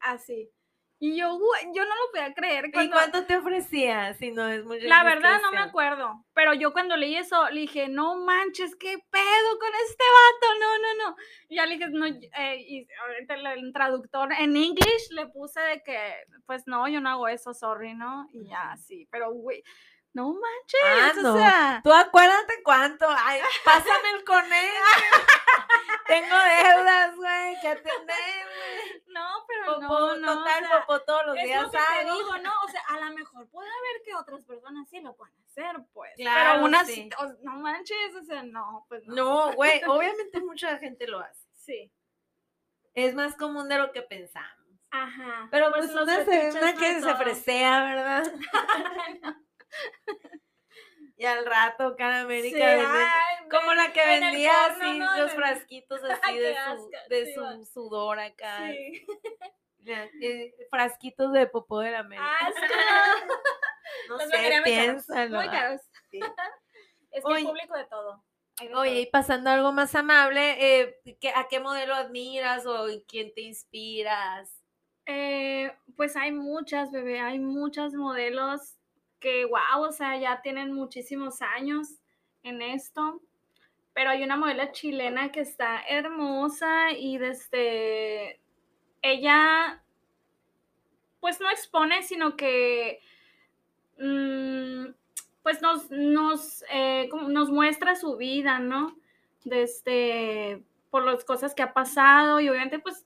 Así. 0.00 0.50
Y 0.98 1.14
yo, 1.18 1.38
yo 1.74 1.84
no 1.84 1.94
lo 1.94 2.10
podía 2.10 2.32
creer. 2.32 2.66
¿Y 2.66 2.72
Cuando, 2.72 2.92
cuánto 2.92 3.26
te 3.26 3.36
ofrecía? 3.36 4.14
Si 4.14 4.30
no 4.30 4.48
es 4.48 4.64
mucha 4.64 4.86
La 4.86 5.04
verdad 5.04 5.40
no 5.42 5.52
me 5.52 5.58
acuerdo, 5.58 6.24
pero 6.32 6.54
yo 6.54 6.72
cuando 6.72 6.96
leí 6.96 7.16
eso 7.16 7.50
le 7.50 7.60
dije, 7.60 7.88
no 7.88 8.16
manches, 8.16 8.74
qué 8.76 8.96
pedo 9.10 9.58
con 9.60 9.70
este 9.86 10.04
vato, 10.04 10.58
no, 10.58 10.78
no, 10.78 11.04
no. 11.04 11.16
Y 11.48 11.56
ya 11.56 11.66
le 11.66 11.76
dije, 11.76 11.90
no, 11.90 12.06
eh, 12.06 12.64
y 12.66 12.88
el, 13.28 13.72
traductor 13.74 14.32
en 14.32 14.56
English 14.56 15.10
le 15.10 15.26
puse 15.26 15.60
de 15.60 15.82
que, 15.82 15.98
pues 16.46 16.66
no, 16.66 16.88
yo 16.88 17.00
no 17.02 17.10
hago 17.10 17.28
eso, 17.28 17.52
sorry, 17.52 17.94
¿no? 17.94 18.26
Y 18.32 18.48
ya, 18.48 18.74
sí, 18.78 19.06
pero 19.10 19.32
güey, 19.32 19.62
no 20.16 20.32
manches, 20.32 20.80
Ah, 20.84 21.12
o 21.18 21.22
no. 21.22 21.36
sea, 21.36 21.80
Tú 21.84 21.92
acuérdate 21.92 22.62
cuánto. 22.64 23.06
Ay, 23.08 23.40
pásame 23.64 24.10
el 24.16 24.24
conejo. 24.24 24.84
Tengo 26.06 26.36
deudas, 26.36 27.16
güey, 27.16 27.60
que 27.60 27.68
atender, 27.68 28.06
güey. 28.06 29.02
no, 29.08 29.26
pero 29.48 29.66
Popó, 29.66 29.80
no, 29.80 30.16
no, 30.16 30.32
o 30.32 30.36
total, 30.38 30.64
sea, 30.66 30.80
popó 30.86 31.00
todos 31.02 31.26
los 31.26 31.36
es 31.38 31.44
días 31.44 31.62
lo 31.64 31.70
que 31.70 31.78
te 31.78 32.04
digo, 32.04 32.38
¿no? 32.38 32.52
O 32.64 32.68
sea, 32.68 32.80
a 32.88 33.00
lo 33.00 33.14
mejor 33.14 33.48
puede 33.50 33.68
haber 33.68 34.02
que 34.04 34.14
otras 34.14 34.44
personas 34.44 34.88
sí 34.88 35.00
lo 35.00 35.14
puedan 35.16 35.34
hacer, 35.44 35.76
pues. 35.92 36.12
Claro, 36.16 36.50
pero 36.54 36.64
unas, 36.64 36.86
sí. 36.86 37.10
o- 37.18 37.34
no 37.42 37.52
manches, 37.58 38.14
o 38.14 38.22
sea, 38.24 38.42
no, 38.44 38.86
pues 38.88 39.04
no. 39.06 39.14
No, 39.14 39.52
güey, 39.54 39.82
obviamente 39.86 40.40
mucha 40.40 40.78
gente 40.78 41.06
lo 41.08 41.18
hace. 41.20 41.44
Sí. 41.54 41.92
Es 42.94 43.14
más 43.14 43.34
común 43.36 43.68
de 43.68 43.78
lo 43.78 43.92
que 43.92 44.02
pensamos. 44.02 44.66
Ajá. 44.92 45.48
Pero 45.50 45.70
pues, 45.72 45.90
los 45.92 46.04
una, 46.04 46.14
una 46.22 46.72
no 46.72 46.78
que 46.78 46.90
es 46.90 46.94
se 46.96 47.00
todo. 47.02 47.16
fresea, 47.16 47.82
¿verdad? 47.84 48.32
Y 51.18 51.24
al 51.24 51.46
rato, 51.46 51.96
cara 51.96 52.20
América, 52.20 52.56
Sí, 52.58 52.62
vende- 52.62 52.84
ay, 52.86 53.48
como 53.48 53.72
la 53.72 53.90
que 53.92 54.04
vendía 54.06 54.66
así 54.66 54.98
¿no? 54.98 55.16
los 55.16 55.32
frasquitos 55.32 56.00
así 56.10 56.38
de 56.38 56.54
su, 56.54 56.90
de 57.08 57.34
su 57.34 57.64
sudor 57.72 58.18
acá. 58.18 58.68
Sí. 58.70 59.06
Eh, 59.88 60.52
frasquitos 60.68 61.32
de 61.32 61.46
popó 61.46 61.78
de 61.78 61.92
la 61.92 62.00
América. 62.00 62.28
Asco. 62.40 62.60
no 64.08 64.16
Los 64.16 64.28
sé, 64.30 64.60
piénsalo. 64.64 65.36
Muy 65.36 65.48
caros. 65.48 65.80
Sí. 66.10 66.18
Es 67.12 67.22
que 67.22 67.30
Oye. 67.32 67.36
hay 67.36 67.44
público 67.44 67.76
de 67.76 67.84
todo. 67.84 68.24
de 68.60 68.74
Oye, 68.74 69.00
y 69.02 69.06
pasando 69.06 69.48
a 69.48 69.52
algo 69.52 69.70
más 69.70 69.94
amable, 69.94 70.56
eh, 70.80 71.00
¿qué- 71.20 71.32
¿a 71.36 71.46
qué 71.46 71.60
modelo 71.60 71.94
admiras 71.94 72.66
o 72.66 72.86
quién 73.06 73.32
te 73.32 73.42
inspiras? 73.42 74.60
Eh, 75.06 75.72
pues 75.96 76.16
hay 76.16 76.32
muchas, 76.32 76.90
bebé, 76.90 77.20
hay 77.20 77.38
muchas 77.38 77.94
modelos 77.94 78.76
que, 79.20 79.44
wow, 79.44 79.82
o 79.88 79.92
sea, 79.92 80.18
ya 80.18 80.40
tienen 80.42 80.72
muchísimos 80.72 81.42
años 81.42 81.88
en 82.42 82.62
esto. 82.62 83.20
Pero 83.94 84.10
hay 84.10 84.22
una 84.22 84.36
modelo 84.36 84.64
chilena 84.72 85.32
que 85.32 85.40
está 85.40 85.80
hermosa 85.88 86.92
y 86.92 87.18
desde 87.18 88.40
ella, 89.02 89.82
pues 91.20 91.40
no 91.40 91.50
expone, 91.50 92.02
sino 92.02 92.36
que, 92.36 93.00
mm, 93.98 94.86
pues 95.42 95.62
nos, 95.62 95.90
nos, 95.90 96.64
eh, 96.70 97.08
nos 97.28 97.50
muestra 97.50 97.94
su 97.94 98.16
vida, 98.16 98.58
¿no? 98.58 98.96
Desde, 99.44 100.62
por 100.90 101.04
las 101.04 101.24
cosas 101.24 101.54
que 101.54 101.62
ha 101.62 101.72
pasado 101.72 102.40
y 102.40 102.48
obviamente, 102.48 102.78
pues, 102.78 103.05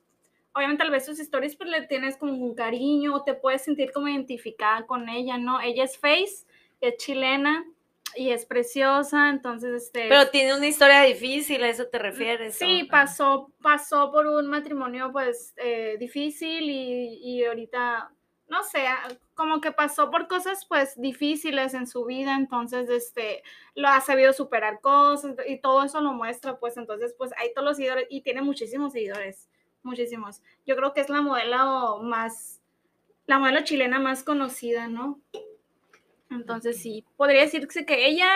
obviamente 0.60 0.82
al 0.82 0.90
ver 0.90 1.00
sus 1.00 1.18
historias, 1.18 1.56
pues 1.56 1.70
le 1.70 1.86
tienes 1.86 2.18
como 2.18 2.34
un 2.34 2.54
cariño 2.54 3.14
o 3.14 3.24
te 3.24 3.32
puedes 3.32 3.62
sentir 3.62 3.92
como 3.92 4.08
identificada 4.08 4.86
con 4.86 5.08
ella, 5.08 5.38
¿no? 5.38 5.58
Ella 5.58 5.84
es 5.84 5.96
Face, 5.96 6.44
es 6.82 6.96
chilena 6.98 7.64
y 8.14 8.30
es 8.30 8.44
preciosa, 8.44 9.30
entonces, 9.30 9.84
este... 9.84 10.08
Pero 10.08 10.28
tiene 10.28 10.54
una 10.54 10.66
historia 10.66 11.00
difícil, 11.00 11.62
¿a 11.62 11.70
eso 11.70 11.86
te 11.86 11.98
refieres? 11.98 12.56
Sí, 12.56 12.82
¿o? 12.82 12.90
pasó, 12.90 13.52
pasó 13.62 14.12
por 14.12 14.26
un 14.26 14.48
matrimonio 14.48 15.10
pues 15.12 15.54
eh, 15.56 15.96
difícil 15.98 16.68
y, 16.68 17.20
y 17.22 17.44
ahorita, 17.44 18.12
no 18.48 18.62
sé, 18.62 18.86
ah, 18.86 19.08
como 19.34 19.62
que 19.62 19.72
pasó 19.72 20.10
por 20.10 20.28
cosas 20.28 20.66
pues 20.66 21.00
difíciles 21.00 21.72
en 21.72 21.86
su 21.86 22.04
vida, 22.04 22.36
entonces 22.36 22.90
este, 22.90 23.42
lo 23.74 23.88
ha 23.88 24.02
sabido 24.02 24.34
superar 24.34 24.82
cosas 24.82 25.36
y 25.48 25.58
todo 25.58 25.84
eso 25.84 26.02
lo 26.02 26.12
muestra, 26.12 26.58
pues 26.58 26.76
entonces 26.76 27.14
pues 27.16 27.32
hay 27.38 27.54
todos 27.54 27.66
los 27.66 27.76
seguidores 27.78 28.06
y 28.10 28.20
tiene 28.20 28.42
muchísimos 28.42 28.92
seguidores, 28.92 29.48
muchísimos. 29.82 30.42
Yo 30.66 30.76
creo 30.76 30.92
que 30.92 31.00
es 31.00 31.08
la 31.08 31.22
modelo 31.22 32.00
más, 32.02 32.60
la 33.26 33.38
modelo 33.38 33.62
chilena 33.62 33.98
más 33.98 34.22
conocida, 34.22 34.88
¿no? 34.88 35.20
Entonces 36.30 36.80
sí, 36.80 37.04
podría 37.16 37.42
decirse 37.42 37.84
que 37.84 38.06
ella, 38.06 38.28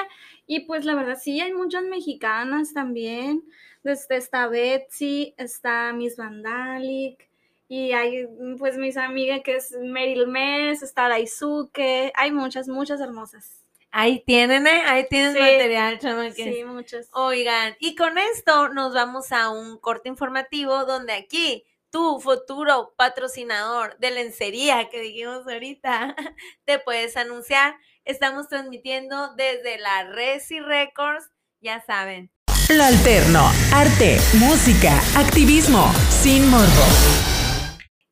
y 0.46 0.60
pues 0.60 0.84
la 0.84 0.94
verdad 0.94 1.16
sí, 1.20 1.40
hay 1.40 1.52
muchas 1.52 1.84
mexicanas 1.84 2.74
también. 2.74 3.44
Este, 3.84 4.16
está 4.16 4.48
Betsy, 4.48 5.34
está 5.36 5.92
Miss 5.92 6.16
Vandalic, 6.16 7.28
y 7.68 7.92
hay 7.92 8.26
pues 8.58 8.76
mis 8.78 8.96
amigas 8.96 9.40
que 9.44 9.56
es 9.56 9.72
Meryl 9.72 10.26
Mess, 10.26 10.82
está 10.82 11.08
Daisuke, 11.08 12.12
hay 12.14 12.32
muchas, 12.32 12.68
muchas 12.68 13.00
hermosas. 13.00 13.63
Ahí 13.96 14.24
tienen, 14.26 14.66
¿eh? 14.66 14.82
Ahí 14.88 15.06
tienen 15.08 15.34
Sí. 15.34 15.38
material, 15.38 16.00
chamaques. 16.00 16.34
Sí, 16.34 16.64
muchas. 16.64 17.06
Oigan, 17.12 17.76
y 17.78 17.94
con 17.94 18.18
esto 18.18 18.68
nos 18.70 18.92
vamos 18.92 19.30
a 19.30 19.50
un 19.50 19.78
corte 19.78 20.08
informativo 20.08 20.84
donde 20.84 21.12
aquí 21.12 21.64
tu 21.90 22.18
futuro 22.18 22.92
patrocinador 22.96 23.96
de 23.98 24.10
lencería 24.10 24.88
que 24.88 25.00
dijimos 25.00 25.46
ahorita 25.46 26.16
te 26.64 26.80
puedes 26.80 27.16
anunciar. 27.16 27.76
Estamos 28.04 28.48
transmitiendo 28.48 29.32
desde 29.36 29.78
la 29.78 30.10
Resi 30.10 30.58
Records, 30.58 31.30
ya 31.60 31.80
saben. 31.86 32.32
Lo 32.70 32.82
alterno, 32.82 33.48
arte, 33.72 34.18
música, 34.40 34.98
activismo, 35.16 35.92
sin 36.10 36.50
morbo. 36.50 37.33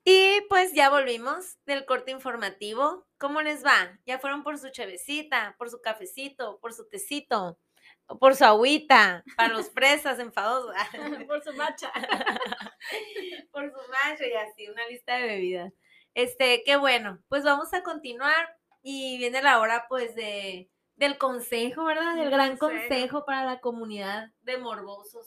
Y 0.05 0.41
pues 0.49 0.73
ya 0.73 0.91
volvimos 0.91 1.59
del 1.65 1.85
corte 1.87 2.11
informativo. 2.11 3.07
¿Cómo 3.19 3.41
les 3.41 3.65
va? 3.65 3.99
¿Ya 4.05 4.19
fueron 4.19 4.43
por 4.43 4.59
su 4.59 4.71
chevecita, 4.71 5.55
por 5.59 5.71
su 5.71 5.81
cafecito, 5.81 6.59
por 6.61 6.73
su 6.73 6.89
tecito, 6.89 7.59
por 8.19 8.35
su 8.35 8.45
agüita, 8.45 9.23
para 9.37 9.55
los 9.55 9.71
fresas 9.71 10.19
enfadosos? 10.19 10.75
Por 11.29 11.43
su 11.43 11.53
macha. 11.55 11.93
por 13.53 13.71
su 13.71 13.79
macho 13.91 14.25
y 14.25 14.33
así, 14.33 14.69
una 14.69 14.87
lista 14.89 15.17
de 15.17 15.27
bebidas. 15.27 15.73
Este, 16.15 16.63
qué 16.65 16.77
bueno. 16.77 17.23
Pues 17.29 17.45
vamos 17.45 17.73
a 17.73 17.83
continuar 17.83 18.57
y 18.83 19.19
viene 19.19 19.41
la 19.41 19.61
hora 19.61 19.87
pues 19.89 20.15
de 20.17 20.69
del 20.97 21.17
consejo, 21.17 21.85
¿verdad? 21.85 22.17
Del 22.17 22.31
gran 22.31 22.57
consejo. 22.57 22.89
consejo 22.89 23.25
para 23.25 23.45
la 23.45 23.61
comunidad 23.61 24.31
de 24.43 24.59
morbosos. 24.59 25.27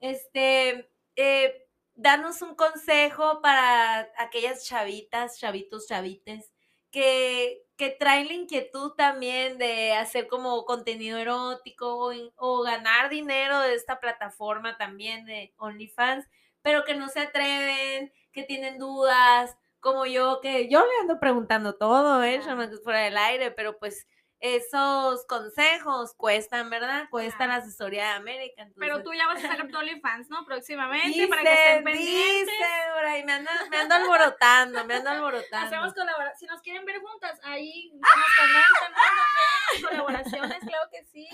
Este, 0.00 0.90
eh, 1.16 1.65
danos 1.96 2.42
un 2.42 2.54
consejo 2.54 3.40
para 3.40 4.08
aquellas 4.18 4.64
chavitas, 4.64 5.38
chavitos, 5.38 5.88
chavites 5.88 6.52
que, 6.90 7.66
que 7.76 7.90
traen 7.90 8.28
la 8.28 8.34
inquietud 8.34 8.92
también 8.92 9.58
de 9.58 9.92
hacer 9.94 10.28
como 10.28 10.64
contenido 10.64 11.18
erótico 11.18 12.12
o, 12.36 12.62
ganar 12.62 13.10
dinero 13.10 13.60
de 13.60 13.74
esta 13.74 14.00
plataforma 14.00 14.76
también 14.76 15.24
de 15.26 15.54
OnlyFans, 15.58 16.26
pero 16.62 16.84
que 16.84 16.94
no 16.94 17.08
se 17.08 17.20
atreven, 17.20 18.12
que 18.32 18.44
tienen 18.44 18.78
dudas, 18.78 19.56
como 19.80 20.06
yo, 20.06 20.40
que 20.40 20.68
yo 20.68 20.80
le 20.80 21.00
ando 21.02 21.20
preguntando 21.20 21.76
todo, 21.76 22.22
¿eh? 22.24 22.40
Ah. 22.46 22.68
fuera 22.82 23.00
del 23.00 23.16
aire, 23.18 23.50
pero 23.50 23.78
pues 23.78 24.06
esos 24.40 25.24
consejos 25.26 26.14
cuestan, 26.14 26.68
¿verdad? 26.68 27.08
Cuestan 27.10 27.48
la 27.48 27.56
asesoría 27.56 28.04
de 28.04 28.10
América. 28.10 28.68
Pero 28.78 29.02
tú 29.02 29.12
ya 29.14 29.26
vas 29.26 29.42
a 29.42 29.48
sacar 29.48 29.68
tu 29.68 29.76
OnlyFans, 29.76 30.28
¿no? 30.28 30.44
Próximamente, 30.44 31.08
Dice, 31.08 31.28
para 31.28 31.42
que 31.42 31.52
estén 31.52 31.84
pendientes. 31.84 32.46
dice, 32.46 32.64
Dora, 32.94 33.18
y 33.18 33.24
me 33.24 33.32
ando, 33.32 33.50
me 33.70 33.76
ando 33.78 33.94
alborotando, 33.94 34.84
me 34.84 34.94
ando 34.94 35.10
alborotando. 35.10 35.66
Hacemos 35.66 35.94
colaboraciones. 35.94 36.38
Si 36.38 36.46
nos 36.46 36.60
quieren 36.60 36.84
ver 36.84 37.00
juntas, 37.00 37.40
ahí 37.42 37.90
nos 37.94 38.10
comentan. 38.38 38.92
También, 38.92 39.88
Colaboraciones, 39.88 40.58
claro 40.60 40.90
que 40.90 41.04
sí. 41.04 41.28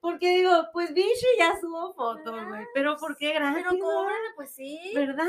Porque 0.00 0.28
digo, 0.36 0.68
pues 0.72 0.94
bicho, 0.94 1.26
ya 1.38 1.54
subo 1.60 1.94
fotos, 1.94 2.46
güey. 2.48 2.64
Pero 2.74 2.96
¿por 2.96 3.16
qué 3.16 3.32
gratis? 3.34 3.64
Pero 3.68 3.78
cóbrale, 3.78 4.28
pues 4.34 4.54
sí. 4.54 4.92
¿Verdad? 4.94 5.28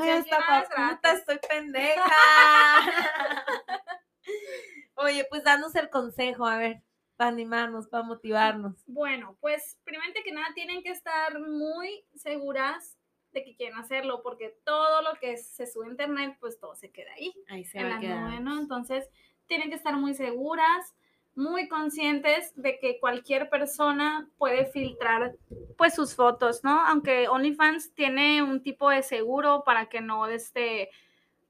Ay, 0.00 0.10
hasta 0.10 0.90
puta 0.90 1.12
estoy 1.12 1.38
pendeja. 1.38 2.04
Oye, 4.96 5.26
pues 5.28 5.44
danos 5.44 5.74
el 5.74 5.90
consejo, 5.90 6.46
a 6.46 6.56
ver, 6.56 6.82
para 7.16 7.30
animarnos, 7.30 7.88
para 7.88 8.04
motivarnos. 8.04 8.82
Bueno, 8.86 9.36
pues 9.40 9.78
primeramente 9.84 10.22
que 10.22 10.32
nada 10.32 10.48
tienen 10.54 10.82
que 10.82 10.90
estar 10.90 11.38
muy 11.40 12.04
seguras 12.14 12.96
de 13.32 13.44
que 13.44 13.56
quieren 13.56 13.76
hacerlo, 13.78 14.22
porque 14.22 14.56
todo 14.64 15.02
lo 15.02 15.14
que 15.20 15.36
se 15.36 15.66
sube 15.66 15.86
a 15.86 15.90
internet, 15.90 16.36
pues 16.38 16.58
todo 16.60 16.74
se 16.76 16.90
queda 16.90 17.12
ahí. 17.16 17.34
Ahí 17.48 17.64
se 17.64 17.78
en 17.78 17.86
va 17.86 17.88
la 17.90 17.96
a 17.96 18.00
quedar. 18.00 18.20
nube, 18.30 18.40
¿no? 18.40 18.58
Entonces, 18.60 19.08
tienen 19.46 19.70
que 19.70 19.76
estar 19.76 19.96
muy 19.96 20.14
seguras, 20.14 20.94
muy 21.34 21.66
conscientes 21.68 22.52
de 22.54 22.78
que 22.78 23.00
cualquier 23.00 23.50
persona 23.50 24.28
puede 24.38 24.66
filtrar 24.66 25.34
pues 25.76 25.94
sus 25.94 26.14
fotos, 26.14 26.62
¿no? 26.62 26.80
Aunque 26.86 27.28
OnlyFans 27.28 27.92
tiene 27.94 28.40
un 28.42 28.62
tipo 28.62 28.88
de 28.88 29.02
seguro 29.02 29.64
para 29.64 29.88
que 29.88 30.00
no 30.00 30.28
este, 30.28 30.90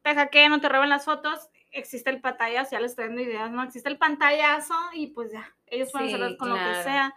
te 0.03 0.15
hackeen 0.15 0.53
o 0.55 0.61
te 0.61 0.71
roben 0.71 0.89
las 0.89 1.05
fotos, 1.05 1.51
existe 1.75 2.11
el 2.11 2.21
pantallazo, 2.21 2.73
ya 2.73 2.81
les 2.81 2.93
estoy 2.93 3.07
dando 3.07 3.21
ideas, 3.23 3.51
¿no? 3.51 3.63
Existe 3.63 3.89
el 3.89 3.99
pantallazo 3.99 4.75
y 4.93 5.09
pues 5.09 5.33
ya, 5.33 5.55
ellos 5.67 5.91
pueden 5.93 6.09
Sí, 6.09 6.15
hacerlo 6.15 6.37
con 6.39 6.49
lo 6.51 6.57
que 6.57 6.83
sea. 6.83 7.15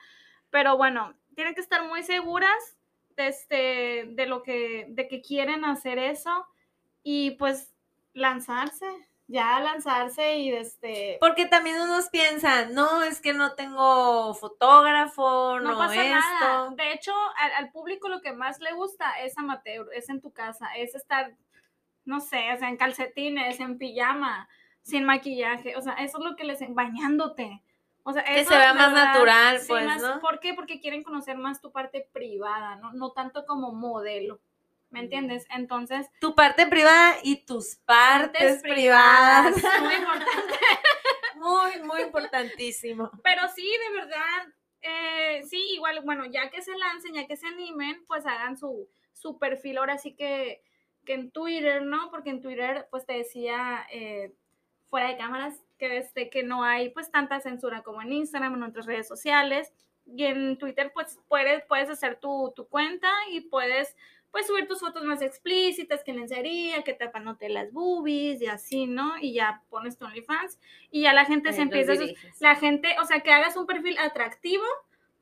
Pero 0.49 0.77
bueno, 0.77 1.13
tienen 1.35 1.53
que 1.55 1.61
estar 1.61 1.83
muy 1.83 2.03
seguras 2.03 2.77
de, 3.15 3.27
este, 3.27 4.05
de 4.09 4.25
lo 4.25 4.43
que, 4.43 4.85
de 4.89 5.07
que 5.07 5.21
quieren 5.21 5.65
hacer 5.65 5.99
eso 5.99 6.45
y 7.03 7.31
pues 7.31 7.73
lanzarse, 8.13 8.85
ya 9.27 9.59
lanzarse 9.59 10.37
y 10.37 10.51
este... 10.53 11.17
Porque 11.19 11.45
también 11.45 11.79
unos 11.81 12.09
piensan, 12.09 12.73
no, 12.73 13.03
es 13.03 13.19
que 13.21 13.33
no 13.33 13.53
tengo 13.55 14.33
fotógrafo, 14.35 15.59
no, 15.59 15.71
No 15.73 15.77
pasa 15.77 15.95
esto. 16.03 16.15
nada. 16.15 16.69
De 16.75 16.93
hecho, 16.93 17.11
al, 17.37 17.51
al 17.53 17.71
público 17.71 18.07
lo 18.09 18.21
que 18.21 18.33
más 18.33 18.59
le 18.61 18.71
gusta 18.73 19.19
es 19.21 19.37
amateur, 19.37 19.87
es 19.93 20.09
en 20.09 20.21
tu 20.21 20.31
casa, 20.31 20.67
es 20.77 20.95
estar, 20.95 21.35
no 22.07 22.19
sé, 22.21 22.51
o 22.53 22.57
sea, 22.57 22.69
en 22.69 22.77
calcetines, 22.77 23.59
en 23.59 23.77
pijama, 23.77 24.47
sin 24.81 25.03
maquillaje. 25.03 25.75
O 25.75 25.81
sea, 25.81 25.93
eso 25.95 26.17
es 26.19 26.23
lo 26.23 26.35
que 26.35 26.45
les 26.45 26.59
bañándote. 26.73 27.61
O 28.03 28.13
sea, 28.13 28.23
Que 28.23 28.39
eso, 28.39 28.51
se 28.51 28.57
vea 28.57 28.73
más 28.73 28.93
verdad, 28.93 29.13
natural, 29.13 29.59
sí, 29.59 29.65
pues, 29.67 29.85
más- 29.85 30.01
¿no? 30.01 30.19
¿Por 30.21 30.39
qué? 30.39 30.53
Porque 30.53 30.79
quieren 30.79 31.03
conocer 31.03 31.37
más 31.37 31.59
tu 31.61 31.71
parte 31.73 32.07
privada, 32.13 32.77
¿no? 32.77 32.93
No 32.93 33.11
tanto 33.11 33.45
como 33.45 33.73
modelo. 33.73 34.39
¿Me 34.89 35.01
entiendes? 35.01 35.45
Entonces, 35.49 36.07
Tu 36.21 36.33
parte 36.33 36.65
privada 36.67 37.15
y 37.21 37.43
tus 37.45 37.75
partes, 37.75 38.61
privadas. 38.61 39.53
Muy 39.81 39.95
importante. 39.95 40.53
muy, 41.35 41.81
muy 41.83 42.01
importantísimo. 42.03 43.11
Pero 43.21 43.41
sí, 43.53 43.69
de 43.69 43.99
verdad, 43.99 44.53
eh, 44.81 45.43
sí, 45.49 45.61
igual, 45.73 45.99
bueno, 46.05 46.23
ya 46.25 46.49
que 46.49 46.61
se 46.61 46.71
lancen, 46.77 47.13
ya 47.15 47.27
que 47.27 47.35
se 47.35 47.47
animen, 47.47 48.05
pues 48.07 48.25
hagan 48.25 48.55
su, 48.57 48.87
su 49.11 49.37
perfil 49.37 49.79
ahora 49.79 49.97
sí 49.97 50.15
que, 50.15 50.63
que 51.07 51.13
en 51.13 51.31
Twitter, 51.31 51.81
¿no? 51.81 52.11
Porque 52.11 52.29
en 52.29 52.41
Twitter, 52.41 52.87
pues 52.91 53.05
te 53.05 53.13
decía 53.13 53.87
eh, 53.91 54.33
fuera 54.89 55.07
de 55.07 55.17
cámaras 55.17 55.63
que, 55.79 55.97
este, 55.97 56.29
que 56.29 56.43
no 56.43 56.63
hay 56.63 56.89
pues 56.89 57.09
tanta 57.09 57.39
censura 57.39 57.81
como 57.81 58.01
en 58.01 58.11
Instagram 58.11 58.55
en 58.55 58.63
otras 58.63 58.85
redes 58.85 59.07
sociales. 59.07 59.73
Y 60.05 60.25
en 60.25 60.57
Twitter, 60.57 60.91
pues 60.93 61.19
puedes, 61.27 61.63
puedes 61.65 61.89
hacer 61.89 62.19
tu, 62.19 62.53
tu 62.55 62.67
cuenta 62.67 63.09
y 63.31 63.41
puedes 63.41 63.95
pues 64.31 64.45
subir 64.45 64.67
tus 64.67 64.81
fotos 64.81 65.03
más 65.05 65.21
explícitas, 65.21 66.03
que 66.03 66.13
lencería, 66.13 66.83
que 66.83 66.93
tapándote 66.93 67.47
las 67.47 67.71
boobies 67.71 68.41
y 68.41 68.47
así, 68.47 68.85
¿no? 68.85 69.17
Y 69.19 69.33
ya 69.33 69.63
pones 69.69 69.97
tu 69.97 70.05
OnlyFans 70.05 70.59
y 70.91 71.03
ya 71.03 71.13
la 71.13 71.25
gente 71.25 71.53
se 71.53 71.61
empieza 71.61 71.93
a 71.93 71.97
la 72.39 72.55
gente, 72.55 72.95
o 73.01 73.05
sea, 73.05 73.21
que 73.21 73.31
hagas 73.31 73.55
un 73.55 73.65
perfil 73.65 73.97
atractivo 73.97 74.65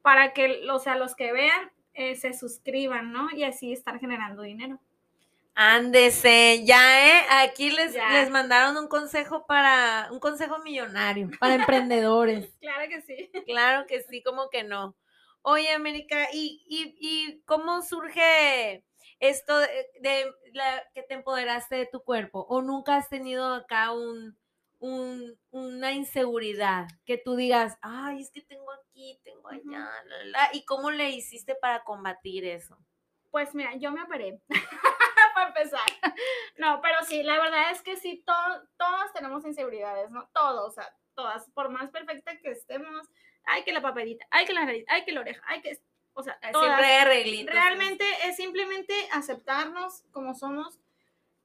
para 0.02 0.34
que, 0.34 0.67
o 0.69 0.80
sea, 0.80 0.98
los 0.98 1.15
que 1.15 1.32
vean 1.32 1.71
eh, 1.93 2.15
se 2.15 2.34
suscriban, 2.34 3.12
¿no? 3.12 3.30
Y 3.32 3.43
así 3.43 3.71
estar 3.71 4.00
generando 4.00 4.41
dinero. 4.41 4.80
Ándese, 5.56 6.65
ya, 6.65 7.08
¿eh? 7.08 7.22
Aquí 7.30 7.72
les, 7.72 7.94
Ya. 7.94 8.12
les 8.12 8.30
mandaron 8.30 8.76
un 8.78 8.88
consejo 8.89 9.46
para, 9.48 10.10
un 10.12 10.20
consejo 10.20 10.60
millonario, 10.60 11.30
para 11.39 11.56
emprendedores. 11.56 12.50
Claro 12.60 12.89
que 12.89 13.02
sí. 13.02 13.30
Claro 13.46 13.86
que 13.88 14.02
sí, 14.04 14.22
como 14.22 14.50
que 14.50 14.63
no. 14.63 14.96
Oye, 15.41 15.72
América, 15.72 16.28
¿y, 16.34 16.63
y, 16.68 16.96
y 17.00 17.41
cómo 17.46 17.82
surge 17.84 18.84
esto 19.20 19.58
de, 19.60 19.68
de 20.02 20.26
la, 20.54 20.84
que 20.94 21.04
te 21.04 21.13
empoderaste 21.13 21.76
de 21.76 21.86
tu 21.86 22.02
cuerpo? 22.04 22.46
¿O 22.50 22.62
nunca 22.62 22.98
has 22.98 23.08
tenido 23.08 23.54
acá 23.54 23.91
un, 23.94 24.38
un- 24.80 25.39
una 25.52 25.94
inseguridad 25.94 26.88
que 27.06 27.18
tú 27.18 27.36
digas, 27.36 27.78
ay, 27.82 28.22
es 28.22 28.32
que 28.32 28.41
tengo 28.41 28.72
aquí, 28.74 29.22
tengo 29.24 29.48
allá, 29.48 29.89
la, 30.06 30.24
la"? 30.26 30.50
¿y 30.52 30.65
cómo 30.65 30.91
le 30.91 31.12
hiciste 31.12 31.56
para 31.56 31.84
combatir 31.84 32.44
eso? 32.44 32.78
Pues 33.32 33.54
mira, 33.54 33.76
yo 33.78 33.91
me 33.91 34.02
operé. 34.04 34.41
para 35.36 35.48
empezar. 35.50 35.82
No, 36.58 36.80
pero 36.82 37.04
sí, 37.04 37.21
la 37.21 37.38
verdad 37.38 37.69
es 37.71 37.82
que 37.82 37.98
sí, 37.98 38.24
to- 38.26 38.67
todos 38.78 39.12
tenemos 39.13 39.45
inseguridades, 39.45 40.10
¿no? 40.10 40.28
Todos, 40.34 40.69
o 40.69 40.71
sea, 40.71 40.95
todas. 41.13 41.50
Por 41.52 41.69
más 41.69 41.89
perfecta 41.91 42.38
que 42.39 42.52
estemos, 42.52 43.08
hay 43.43 43.63
que 43.63 43.74
la 43.74 43.82
papelita, 43.82 44.26
hay 44.32 44.45
que 44.45 44.54
la 44.54 44.63
nariz, 44.65 44.86
hay 44.88 45.04
que 45.04 45.12
la 45.12 45.19
oreja, 45.19 45.43
hay 45.48 45.62
que. 45.62 45.78
O 46.13 46.24
sea, 46.24 46.39
todas. 46.54 46.78
Siempre. 47.34 47.54
Realmente 47.54 48.06
es 48.24 48.38
simplemente 48.38 48.93
aceptarnos 49.12 50.04
como 50.12 50.34
somos. 50.34 50.80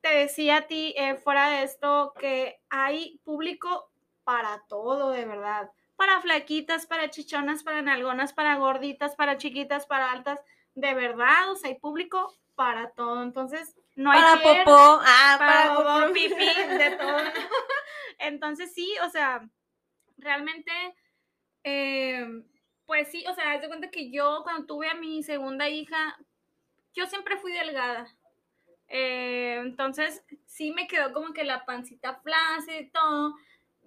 Te 0.00 0.08
decía 0.14 0.58
a 0.58 0.62
ti 0.68 0.94
eh, 0.96 1.16
fuera 1.16 1.50
de 1.50 1.64
esto 1.64 2.14
que 2.18 2.60
hay 2.70 3.18
público 3.24 3.90
para 4.22 4.62
todo, 4.68 5.10
de 5.10 5.24
verdad. 5.26 5.70
Para 5.96 6.20
flaquitas, 6.22 6.86
para 6.86 7.10
chichonas, 7.10 7.64
para 7.64 7.82
nalgonas, 7.82 8.32
para 8.32 8.54
gorditas, 8.56 9.16
para 9.16 9.36
chiquitas, 9.38 9.86
para 9.86 10.12
altas. 10.12 10.40
De 10.74 10.94
verdad, 10.94 11.50
o 11.50 11.56
sea, 11.56 11.68
hay 11.68 11.78
público 11.80 12.38
para 12.60 12.90
todo. 12.90 13.22
Entonces, 13.22 13.74
no 13.96 14.10
hay 14.10 14.20
para 14.20 14.42
popó, 14.42 15.00
ah, 15.02 15.36
para 15.38 15.38
para, 15.38 15.74
popó, 15.76 16.00
popó. 16.02 16.12
pipí, 16.12 16.76
de 16.78 16.90
todo. 16.90 17.16
Entonces, 18.18 18.74
sí, 18.74 18.94
o 19.02 19.08
sea, 19.08 19.48
realmente, 20.18 20.70
eh, 21.64 22.26
pues 22.84 23.08
sí, 23.08 23.24
o 23.26 23.34
sea, 23.34 23.52
haz 23.52 23.62
de 23.62 23.68
cuenta 23.68 23.88
que 23.88 24.10
yo 24.10 24.40
cuando 24.42 24.66
tuve 24.66 24.90
a 24.90 24.94
mi 24.94 25.22
segunda 25.22 25.70
hija, 25.70 26.18
yo 26.92 27.06
siempre 27.06 27.38
fui 27.38 27.50
delgada. 27.50 28.14
Eh, 28.88 29.56
entonces, 29.60 30.22
sí 30.44 30.70
me 30.70 30.86
quedó 30.86 31.14
como 31.14 31.32
que 31.32 31.44
la 31.44 31.64
pancita 31.64 32.20
flácida 32.20 32.78
y 32.78 32.90
todo. 32.90 33.36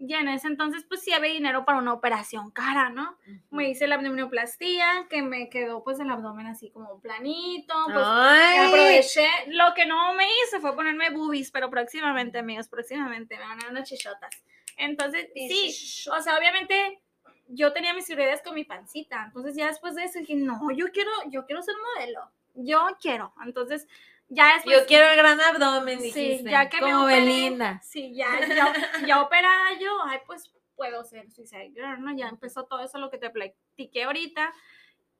Y 0.05 0.15
en 0.15 0.27
ese 0.27 0.47
entonces, 0.47 0.83
pues 0.85 1.01
sí 1.01 1.13
había 1.13 1.31
dinero 1.31 1.63
para 1.63 1.77
una 1.77 1.93
operación 1.93 2.51
cara, 2.51 2.89
¿no? 2.89 3.17
Me 3.51 3.69
hice 3.69 3.87
la 3.87 3.95
abdominoplastía, 3.95 5.07
que 5.09 5.21
me 5.21 5.49
quedó 5.49 5.81
pues 5.81 5.97
el 6.01 6.09
abdomen 6.11 6.45
así 6.45 6.69
como 6.71 6.99
planito, 6.99 7.73
pues 7.85 8.05
Ay, 8.05 8.67
aproveché. 8.67 9.25
Lo 9.47 9.73
que 9.73 9.85
no 9.85 10.13
me 10.13 10.25
hice 10.25 10.59
fue 10.59 10.75
ponerme 10.75 11.09
boobies, 11.11 11.51
pero 11.51 11.69
próximamente, 11.69 12.39
amigos, 12.39 12.67
próximamente 12.67 13.37
me 13.37 13.43
van 13.43 13.59
a 13.59 13.61
dar 13.61 13.71
unas 13.71 13.87
chichotas. 13.87 14.43
Entonces, 14.75 15.29
sí, 15.33 16.09
o 16.11 16.21
sea, 16.21 16.37
obviamente 16.37 16.99
yo 17.47 17.71
tenía 17.71 17.93
mis 17.93 18.05
prioridades 18.05 18.41
con 18.41 18.55
mi 18.55 18.65
pancita. 18.65 19.23
Entonces, 19.25 19.55
ya 19.55 19.67
después 19.67 19.95
de 19.95 20.03
eso 20.03 20.19
dije, 20.19 20.35
no, 20.35 20.69
yo 20.71 20.87
quiero, 20.91 21.11
yo 21.29 21.45
quiero 21.45 21.61
ser 21.61 21.75
modelo. 21.95 22.29
Yo 22.55 22.89
quiero. 22.99 23.33
Entonces, 23.45 23.87
ya 24.29 24.53
después. 24.55 24.79
yo 24.79 24.85
quiero 24.85 25.07
el 25.07 25.15
gran 25.17 25.39
abdomen, 25.41 25.99
Sí, 25.99 26.05
dijiste, 26.05 26.49
ya 26.51 26.69
que 26.69 26.81
me 26.81 26.91
como 26.91 27.03
operé, 27.03 27.19
Belinda. 27.21 27.79
Sí, 27.83 28.13
ya, 28.15 28.27
ya, 28.47 28.73
ya 29.05 29.21
operada 29.21 29.77
yo, 29.79 29.91
ay, 30.05 30.19
pues 30.25 30.51
puedo 30.75 31.03
ser 31.03 31.29
Suicide 31.31 31.71
Girl, 31.75 32.01
¿no? 32.01 32.15
Ya 32.15 32.27
empezó 32.29 32.65
todo 32.65 32.79
eso, 32.83 32.97
lo 32.97 33.09
que 33.11 33.17
te 33.19 33.29
platiqué 33.29 34.03
ahorita. 34.03 34.53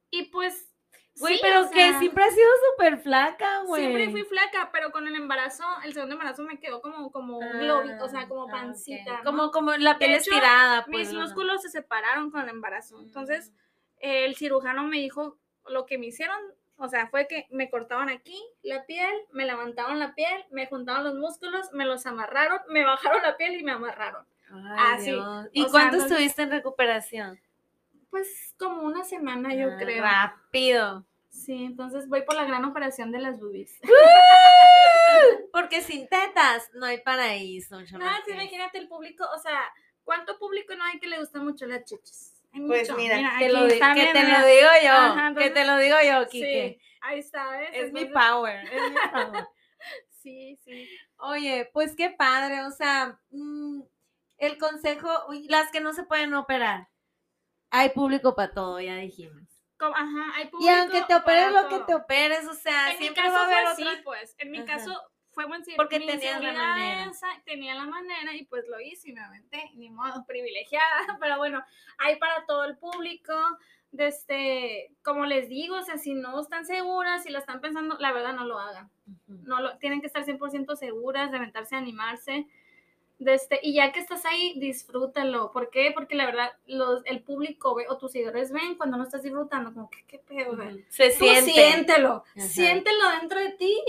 Y 0.09 0.23
pues. 0.31 0.69
Güey, 1.19 1.35
sí, 1.35 1.39
pero 1.43 1.61
o 1.61 1.69
que 1.69 1.79
sea, 1.91 1.99
siempre 1.99 2.23
has 2.23 2.33
sido 2.33 2.47
súper 2.71 2.97
flaca, 2.97 3.59
güey. 3.67 3.83
Siempre 3.83 4.09
fui 4.09 4.23
flaca, 4.23 4.71
pero 4.73 4.91
con 4.91 5.07
el 5.07 5.15
embarazo, 5.15 5.63
el 5.85 5.93
segundo 5.93 6.13
embarazo 6.15 6.41
me 6.41 6.59
quedó 6.59 6.81
como, 6.81 7.11
como 7.11 7.37
un 7.37 7.59
globito, 7.59 8.05
o 8.05 8.09
sea, 8.09 8.27
como 8.27 8.47
Ah, 8.49 8.51
pancita. 8.51 9.13
ok. 9.13 9.17
¿no? 9.19 9.23
Como, 9.25 9.51
como 9.51 9.71
la 9.73 9.99
piel 9.99 10.13
hecho, 10.13 10.31
estirada, 10.31 10.85
pues. 10.85 11.09
Mis 11.09 11.13
músculos 11.13 11.61
se 11.61 11.69
separaron 11.69 12.31
con 12.31 12.41
el 12.41 12.49
embarazo. 12.49 12.97
Mm. 12.97 13.03
Entonces, 13.03 13.53
el 13.99 14.35
cirujano 14.35 14.85
me 14.85 14.97
dijo 14.97 15.37
lo 15.67 15.85
que 15.85 15.99
me 15.99 16.07
hicieron, 16.07 16.39
o 16.83 16.89
sea, 16.89 17.07
fue 17.07 17.27
que 17.27 17.47
me 17.49 17.69
cortaban 17.69 18.09
aquí 18.09 18.37
la 18.61 18.85
piel, 18.85 19.11
me 19.31 19.45
levantaban 19.45 19.99
la 19.99 20.13
piel, 20.13 20.45
me 20.51 20.67
juntaban 20.67 21.03
los 21.03 21.15
músculos, 21.15 21.71
me 21.73 21.85
los 21.85 22.05
amarraron, 22.05 22.59
me 22.69 22.83
bajaron 22.83 23.21
la 23.23 23.37
piel 23.37 23.55
y 23.59 23.63
me 23.63 23.71
amarraron. 23.71 24.25
Ay, 24.51 24.95
así, 24.95 25.11
Dios. 25.11 25.25
o 25.25 25.49
¿Y 25.53 25.61
sea, 25.61 25.71
cuánto 25.71 25.97
estuviste 25.97 26.41
en 26.43 26.51
recuperación? 26.51 27.39
Pues 28.09 28.53
como 28.59 28.81
una 28.83 29.03
semana, 29.03 29.55
yo 29.55 29.69
Ah, 29.71 29.77
creo. 29.79 30.03
Rápido. 30.03 31.05
Sí, 31.29 31.63
entonces 31.63 32.07
voy 32.07 32.21
por 32.23 32.35
la 32.35 32.43
gran 32.45 32.63
operación 32.65 33.11
de 33.11 33.19
las 33.19 33.39
boobies. 33.39 33.79
Porque 35.51 35.81
sin 35.81 36.07
tetas 36.07 36.69
no 36.73 36.85
hay 36.85 36.99
paraíso, 37.01 37.79
No, 37.79 37.85
sí, 38.25 38.31
imagínate 38.31 38.77
el 38.77 38.87
público, 38.87 39.25
o 39.35 39.39
sea, 39.39 39.59
¿Cuánto 40.03 40.37
público 40.37 40.75
no 40.75 40.83
hay 40.83 40.99
que 40.99 41.07
le 41.07 41.17
gustan 41.17 41.45
mucho 41.45 41.65
las 41.65 41.85
chichis? 41.85 42.33
Pues 42.53 42.89
mucho. 42.89 42.95
mira, 42.95 43.35
que, 43.39 43.49
lo 43.49 43.65
mira, 43.65 44.13
te 44.13 44.23
lo 44.23 44.45
digo 44.45 44.69
yo, 44.83 44.91
Ajá, 44.91 45.33
que 45.35 45.49
te 45.49 45.65
lo 45.65 45.77
digo 45.77 45.95
yo, 46.05 46.27
Kike. 46.29 46.77
Sí, 46.77 46.81
ahí 47.01 47.19
está, 47.19 47.49
¿ves? 47.51 47.69
Es 47.73 47.91
mi 47.91 48.05
power, 48.05 48.65
es 48.73 48.89
mi 48.89 48.95
power. 49.11 49.47
Sí, 50.21 50.59
sí. 50.63 50.89
Oye, 51.17 51.69
pues 51.73 51.95
qué 51.95 52.09
padre, 52.09 52.61
o 52.63 52.71
sea, 52.71 53.19
mm, 53.31 53.81
el 54.37 54.57
consejo, 54.57 55.09
las 55.49 55.71
que 55.71 55.81
no 55.81 55.93
se 55.93 56.03
pueden 56.03 56.33
operar, 56.33 56.87
hay 57.71 57.89
público 57.89 58.35
para 58.35 58.53
todo, 58.53 58.79
ya 58.79 58.95
dijimos. 58.97 59.43
Ajá, 59.79 60.31
hay 60.35 60.45
Y 60.45 60.49
público 60.49 60.71
aunque 60.77 61.01
te 61.01 61.15
operes 61.15 61.51
lo 61.51 61.67
que 61.67 61.79
te 61.79 61.95
operes, 61.95 62.47
o 62.47 62.53
sea, 62.53 62.91
En 62.91 62.99
mi 62.99 63.03
siempre 63.03 63.23
caso 63.23 63.33
va 63.33 63.41
a 63.41 63.45
haber 63.45 63.63
fue 63.63 63.73
otra. 63.73 63.91
así, 63.91 64.01
pues. 64.03 64.35
En 64.37 64.51
mi 64.51 64.59
Ajá. 64.59 64.65
caso 64.67 65.01
fue 65.33 65.45
buen 65.45 65.63
Porque 65.75 65.99
mi 65.99 66.07
tenías 66.07 66.41
la 66.41 66.51
manera. 66.53 67.05
esa, 67.05 67.27
tenía 67.45 67.75
la 67.75 67.85
manera 67.85 68.33
y 68.35 68.45
pues 68.45 68.67
lo 68.67 68.79
hice 68.79 69.09
y 69.09 69.13
me 69.13 69.21
aventé, 69.21 69.71
ni 69.75 69.89
modo, 69.89 70.25
privilegiada, 70.27 71.17
pero 71.19 71.37
bueno, 71.37 71.63
hay 71.97 72.17
para 72.17 72.45
todo 72.45 72.63
el 72.65 72.77
público, 72.77 73.33
de 73.91 74.07
este, 74.07 74.91
como 75.03 75.25
les 75.25 75.49
digo, 75.49 75.75
o 75.77 75.83
sea, 75.83 75.97
si 75.97 76.15
no 76.15 76.39
están 76.39 76.65
seguras, 76.65 77.23
si 77.23 77.29
la 77.29 77.39
están 77.39 77.61
pensando, 77.61 77.95
la 77.99 78.11
verdad 78.11 78.33
no 78.33 78.45
lo 78.45 78.57
hagan, 78.57 78.89
no 79.27 79.61
lo, 79.61 79.77
tienen 79.77 80.01
que 80.01 80.07
estar 80.07 80.25
100% 80.25 80.75
seguras, 80.75 81.31
de 81.31 81.37
aventarse, 81.37 81.75
animarse, 81.75 82.47
de 83.23 83.33
este, 83.35 83.59
y 83.63 83.73
ya 83.73 83.91
que 83.91 83.99
estás 83.99 84.25
ahí, 84.25 84.53
disfrútalo, 84.59 85.51
¿por 85.51 85.69
qué? 85.69 85.91
Porque 85.93 86.15
la 86.15 86.25
verdad, 86.25 86.51
los, 86.65 87.01
el 87.05 87.21
público 87.23 87.75
ve, 87.75 87.85
o 87.89 87.97
tus 87.97 88.11
seguidores 88.11 88.51
ven 88.51 88.75
cuando 88.75 88.97
no 88.97 89.03
estás 89.03 89.23
disfrutando, 89.23 89.73
como 89.73 89.89
que, 89.89 90.03
qué 90.05 90.19
pedo. 90.19 90.57
Se 90.89 91.09
Tú 91.11 91.25
siente. 91.25 91.51
siéntelo, 91.51 92.23
Ajá. 92.35 92.47
siéntelo 92.47 93.09
dentro 93.19 93.39
de 93.39 93.49
ti 93.51 93.83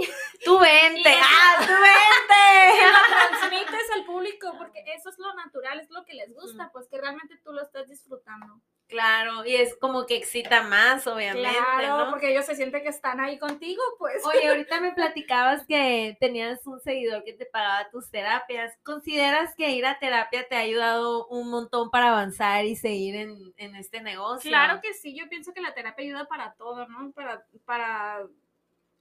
Tú 0.44 0.58
vente, 0.58 1.10
ah, 1.22 1.56
tú 1.66 1.72
vente. 1.72 2.82
lo 2.92 3.38
transmites 3.38 3.90
al 3.94 4.04
público 4.04 4.54
porque 4.58 4.84
eso 4.96 5.08
es 5.10 5.18
lo 5.18 5.32
natural, 5.34 5.80
es 5.80 5.90
lo 5.90 6.04
que 6.04 6.14
les 6.14 6.32
gusta, 6.34 6.70
pues 6.72 6.88
que 6.88 6.98
realmente 7.00 7.36
tú 7.44 7.52
lo 7.52 7.62
estás 7.62 7.88
disfrutando. 7.88 8.60
Claro, 8.86 9.44
y 9.46 9.56
es 9.56 9.76
como 9.76 10.04
que 10.04 10.16
excita 10.16 10.62
más, 10.62 11.06
obviamente, 11.06 11.48
claro, 11.48 12.04
¿no? 12.04 12.10
porque 12.10 12.30
ellos 12.30 12.44
se 12.44 12.54
sienten 12.54 12.82
que 12.82 12.90
están 12.90 13.18
ahí 13.18 13.38
contigo, 13.38 13.82
pues. 13.98 14.24
Oye, 14.26 14.46
ahorita 14.48 14.80
me 14.80 14.92
platicabas 14.92 15.66
que 15.66 16.16
tenías 16.20 16.66
un 16.66 16.80
seguidor 16.80 17.24
que 17.24 17.32
te 17.32 17.46
pagaba 17.46 17.88
tus 17.90 18.10
terapias. 18.10 18.76
¿Consideras 18.82 19.54
que 19.56 19.70
ir 19.70 19.86
a 19.86 19.98
terapia 19.98 20.46
te 20.48 20.56
ha 20.56 20.60
ayudado 20.60 21.26
un 21.28 21.50
montón 21.50 21.90
para 21.90 22.08
avanzar 22.08 22.66
y 22.66 22.76
seguir 22.76 23.16
en, 23.16 23.54
en 23.56 23.74
este 23.74 24.02
negocio? 24.02 24.50
Claro 24.50 24.80
que 24.82 24.92
sí, 24.92 25.16
yo 25.18 25.28
pienso 25.28 25.54
que 25.54 25.62
la 25.62 25.72
terapia 25.72 26.04
ayuda 26.04 26.26
para 26.26 26.52
todo, 26.52 26.86
¿no? 26.86 27.10
Para, 27.12 27.44
para 27.64 28.26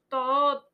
todo, 0.08 0.70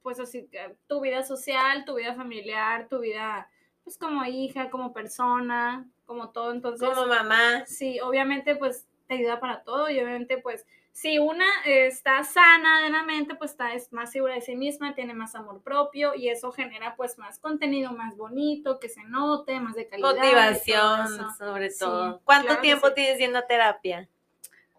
pues 0.00 0.18
así, 0.18 0.48
que 0.48 0.76
tu 0.86 1.00
vida 1.00 1.24
social, 1.24 1.84
tu 1.84 1.96
vida 1.96 2.14
familiar, 2.14 2.88
tu 2.88 3.00
vida, 3.00 3.50
pues 3.86 3.98
como 3.98 4.24
hija, 4.24 4.68
como 4.68 4.92
persona, 4.92 5.86
como 6.06 6.30
todo, 6.30 6.50
entonces... 6.50 6.88
Como 6.88 7.06
mamá. 7.06 7.64
Sí, 7.66 8.00
obviamente 8.00 8.56
pues 8.56 8.84
te 9.06 9.14
ayuda 9.14 9.38
para 9.38 9.62
todo 9.62 9.88
y 9.88 10.00
obviamente 10.00 10.38
pues 10.38 10.66
si 10.90 11.20
una 11.20 11.46
está 11.64 12.24
sana 12.24 12.82
de 12.82 12.90
la 12.90 13.04
mente 13.04 13.36
pues 13.36 13.52
está 13.52 13.74
es 13.74 13.92
más 13.92 14.10
segura 14.10 14.34
de 14.34 14.40
sí 14.40 14.56
misma, 14.56 14.96
tiene 14.96 15.14
más 15.14 15.36
amor 15.36 15.62
propio 15.62 16.16
y 16.16 16.30
eso 16.30 16.50
genera 16.50 16.96
pues 16.96 17.16
más 17.16 17.38
contenido 17.38 17.92
más 17.92 18.16
bonito, 18.16 18.80
que 18.80 18.88
se 18.88 19.04
note, 19.04 19.60
más 19.60 19.76
de 19.76 19.86
calidad. 19.86 20.08
todo 20.08 20.18
Motivación, 20.18 21.36
sobre 21.38 21.70
Sí, 21.70 21.78
todo. 21.78 22.20
¿Cuánto 22.24 22.48
claro 22.48 22.62
tiempo 22.62 22.88
sí. 22.88 22.94
tienes 22.96 23.18
yendo 23.20 23.38
a 23.38 23.46
terapia? 23.46 24.08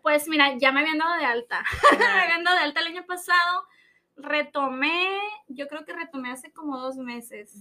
Pues 0.01 0.27
mira, 0.27 0.57
ya 0.57 0.73
me 0.73 0.81
habían 0.81 0.97
dado 0.97 1.17
de 1.17 1.23
alta. 1.23 1.63
me 1.97 2.05
habían 2.05 2.43
dado 2.43 2.57
de 2.57 2.63
alta 2.63 2.81
el 2.81 2.87
año 2.87 3.05
pasado. 3.05 3.63
Retomé, 4.17 5.17
yo 5.47 5.69
creo 5.69 5.85
que 5.85 5.93
retomé 5.93 6.31
hace 6.31 6.51
como 6.51 6.77
dos 6.77 6.97
meses. 6.97 7.55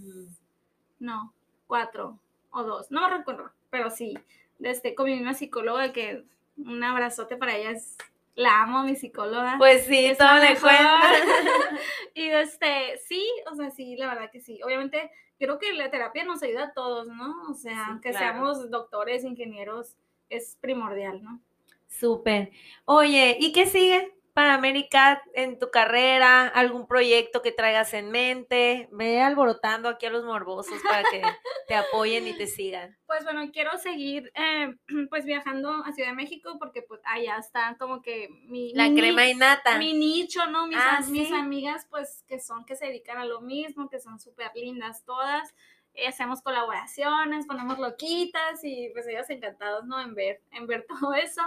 No, 0.98 1.34
cuatro 1.66 2.18
o 2.50 2.62
dos, 2.62 2.90
no 2.90 3.02
me 3.02 3.16
recuerdo, 3.16 3.50
pero 3.70 3.90
sí, 3.90 4.18
desde 4.58 4.94
con 4.94 5.06
mi 5.06 5.14
misma 5.14 5.34
psicóloga 5.34 5.92
que 5.92 6.24
un 6.56 6.82
abrazote 6.82 7.36
para 7.36 7.56
ella, 7.56 7.70
es, 7.70 7.96
la 8.34 8.62
amo, 8.62 8.82
mi 8.82 8.96
psicóloga. 8.96 9.56
Pues 9.58 9.86
sí, 9.86 10.06
es 10.06 10.18
todo 10.18 10.38
le 10.38 10.58
cuenta. 10.58 11.00
y 12.14 12.28
este, 12.28 12.98
sí, 13.06 13.26
o 13.50 13.54
sea, 13.54 13.70
sí, 13.70 13.96
la 13.96 14.08
verdad 14.08 14.30
que 14.30 14.40
sí. 14.40 14.60
Obviamente, 14.62 15.10
creo 15.38 15.58
que 15.58 15.72
la 15.72 15.90
terapia 15.90 16.24
nos 16.24 16.42
ayuda 16.42 16.64
a 16.64 16.72
todos, 16.72 17.08
¿no? 17.08 17.50
O 17.50 17.54
sea, 17.54 17.72
Sí, 17.72 17.80
aunque 17.88 18.10
claro. 18.10 18.26
seamos 18.26 18.70
doctores, 18.70 19.24
ingenieros, 19.24 19.96
es 20.28 20.56
primordial, 20.60 21.22
¿no? 21.22 21.40
Súper. 21.88 22.50
Oye, 22.84 23.36
¿y 23.40 23.52
qué 23.52 23.66
sigue 23.66 24.14
para 24.36 24.52
América 24.52 25.22
en 25.32 25.58
tu 25.58 25.70
carrera? 25.70 26.46
¿Algún 26.46 26.86
proyecto 26.86 27.40
que 27.40 27.52
traigas 27.52 27.94
en 27.94 28.10
mente? 28.10 28.86
Ve 28.92 29.22
alborotando 29.22 29.88
aquí 29.88 30.04
a 30.04 30.10
los 30.10 30.24
morbosos 30.26 30.78
para 30.86 31.04
que 31.04 31.22
te 31.66 31.74
apoyen 31.74 32.28
y 32.28 32.34
te 32.36 32.46
sigan. 32.46 32.98
Pues 33.06 33.24
bueno, 33.24 33.50
quiero 33.50 33.78
seguir 33.78 34.30
eh, 34.34 34.74
pues 35.08 35.24
viajando 35.24 35.70
a 35.86 35.90
Ciudad 35.92 36.10
de 36.10 36.16
México 36.16 36.58
porque 36.58 36.82
pues 36.82 37.00
allá 37.04 37.38
está 37.38 37.76
como 37.78 38.02
que 38.02 38.28
mi, 38.44 38.74
La 38.74 38.90
mi 38.90 39.00
crema 39.00 39.26
y 39.26 39.34
nata. 39.34 39.78
mi 39.78 39.94
nicho, 39.94 40.44
¿no? 40.48 40.66
Mis, 40.66 40.76
Ah, 40.78 41.00
mis 41.08 41.32
amigas 41.32 41.86
pues 41.88 42.22
que 42.28 42.38
son, 42.38 42.66
que 42.66 42.76
se 42.76 42.84
dedican 42.86 43.16
a 43.16 43.24
lo 43.24 43.40
mismo, 43.40 43.88
que 43.88 44.00
son 44.00 44.20
súper 44.20 44.50
lindas 44.54 45.02
todas. 45.06 45.54
Eh, 45.94 46.08
hacemos 46.08 46.42
colaboraciones, 46.42 47.46
ponemos 47.46 47.78
loquitas 47.78 48.62
y 48.62 48.90
pues 48.92 49.06
ellos 49.06 49.30
encantados, 49.30 49.86
¿no? 49.86 49.98
En 49.98 50.14
ver, 50.14 50.42
en 50.52 50.66
ver 50.66 50.84
todo 50.88 51.14
eso. 51.14 51.40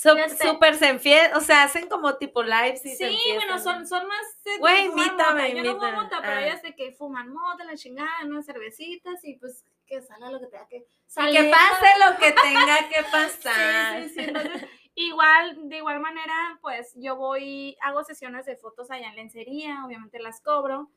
Súper 0.00 0.76
se 0.76 0.94
enfie- 0.94 1.30
o 1.34 1.40
sea, 1.40 1.64
hacen 1.64 1.88
como 1.88 2.16
tipo 2.18 2.42
lives 2.42 2.84
y 2.86 2.90
Sí, 2.90 2.96
se 2.96 3.04
enfiestan, 3.08 3.36
bueno, 3.36 3.56
¿no? 3.56 3.62
son, 3.62 3.86
son 3.86 4.06
más 4.06 4.42
de 4.44 4.58
Güey, 4.58 4.84
invítame. 4.86 5.54
Yo 5.56 5.64
no 5.64 5.80
fumo 5.80 5.92
mota, 6.02 6.18
pero 6.20 6.32
Ah. 6.34 6.42
ellas 6.46 6.62
de 6.62 6.74
que 6.76 6.92
fuman 6.92 7.28
mota, 7.32 7.64
la 7.64 7.74
chingada, 7.76 8.08
unas 8.24 8.46
cervecitas 8.46 9.24
y 9.24 9.34
pues 9.38 9.64
que 9.86 10.00
salga 10.02 10.30
lo 10.30 10.38
que 10.38 10.46
tenga 10.46 10.68
que 10.68 10.86
salir. 11.06 11.40
que 11.40 11.50
pase 11.50 11.86
lo 12.06 12.18
que 12.18 12.32
tenga 12.32 12.88
que 12.88 13.02
pasar. 13.10 14.02
Sí, 14.02 14.08
sí, 14.08 14.14
sí. 14.14 14.20
Entonces, 14.20 14.68
igual, 14.94 15.68
de 15.68 15.76
igual 15.78 15.98
manera, 16.00 16.58
pues 16.60 16.92
yo 16.96 17.16
voy, 17.16 17.76
hago 17.80 18.04
sesiones 18.04 18.46
de 18.46 18.56
fotos 18.56 18.90
allá 18.90 19.08
en 19.08 19.16
lencería, 19.16 19.82
obviamente 19.84 20.20
las 20.20 20.40
cobro. 20.40 20.90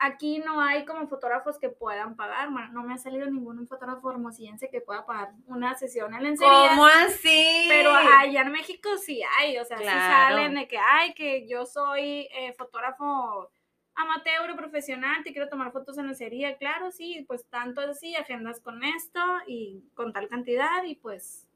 Aquí 0.00 0.38
no 0.38 0.60
hay 0.60 0.84
como 0.84 1.08
fotógrafos 1.08 1.58
que 1.58 1.68
puedan 1.70 2.14
pagar. 2.14 2.50
Bueno, 2.50 2.68
no 2.68 2.82
me 2.84 2.94
ha 2.94 2.98
salido 2.98 3.28
ningún 3.28 3.66
fotógrafo 3.66 4.10
hermosillense 4.12 4.70
que 4.70 4.80
pueda 4.80 5.04
pagar 5.04 5.32
una 5.46 5.74
sesión 5.74 6.14
en 6.14 6.22
lencería. 6.22 6.68
¿Cómo 6.70 6.86
así? 6.86 7.66
Pero 7.68 7.90
allá 7.92 8.42
en 8.42 8.52
México 8.52 8.96
sí 8.96 9.20
hay, 9.38 9.58
o 9.58 9.64
sea, 9.64 9.76
sí 9.78 9.82
Claro. 9.82 10.36
salen 10.36 10.54
de 10.54 10.68
que, 10.68 10.78
ay, 10.78 11.14
que 11.14 11.48
yo 11.48 11.66
soy 11.66 12.28
eh, 12.32 12.54
fotógrafo 12.56 13.50
amateur 13.96 14.54
profesional, 14.54 15.24
te 15.24 15.32
quiero 15.32 15.48
tomar 15.48 15.72
fotos 15.72 15.98
en 15.98 16.06
lencería. 16.06 16.56
Claro, 16.56 16.92
sí, 16.92 17.24
pues 17.26 17.44
tanto 17.46 17.80
así, 17.80 18.14
agendas 18.14 18.60
con 18.60 18.84
esto 18.84 19.20
y 19.48 19.82
con 19.94 20.12
tal 20.12 20.28
cantidad 20.28 20.84
y 20.84 20.94
pues 20.94 21.48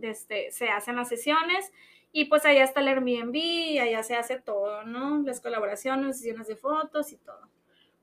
este, 0.00 0.50
se 0.50 0.70
hacen 0.70 0.96
las 0.96 1.10
sesiones 1.10 1.70
y 2.10 2.24
pues 2.24 2.46
allá 2.46 2.64
está 2.64 2.80
el 2.80 2.88
Airbnb 2.88 3.80
allá 3.82 4.02
se 4.02 4.16
hace 4.16 4.40
todo, 4.40 4.84
¿no? 4.84 5.22
Las 5.22 5.42
colaboraciones, 5.42 6.16
sesiones 6.16 6.46
de 6.48 6.56
fotos 6.56 7.12
y 7.12 7.18
todo. 7.18 7.48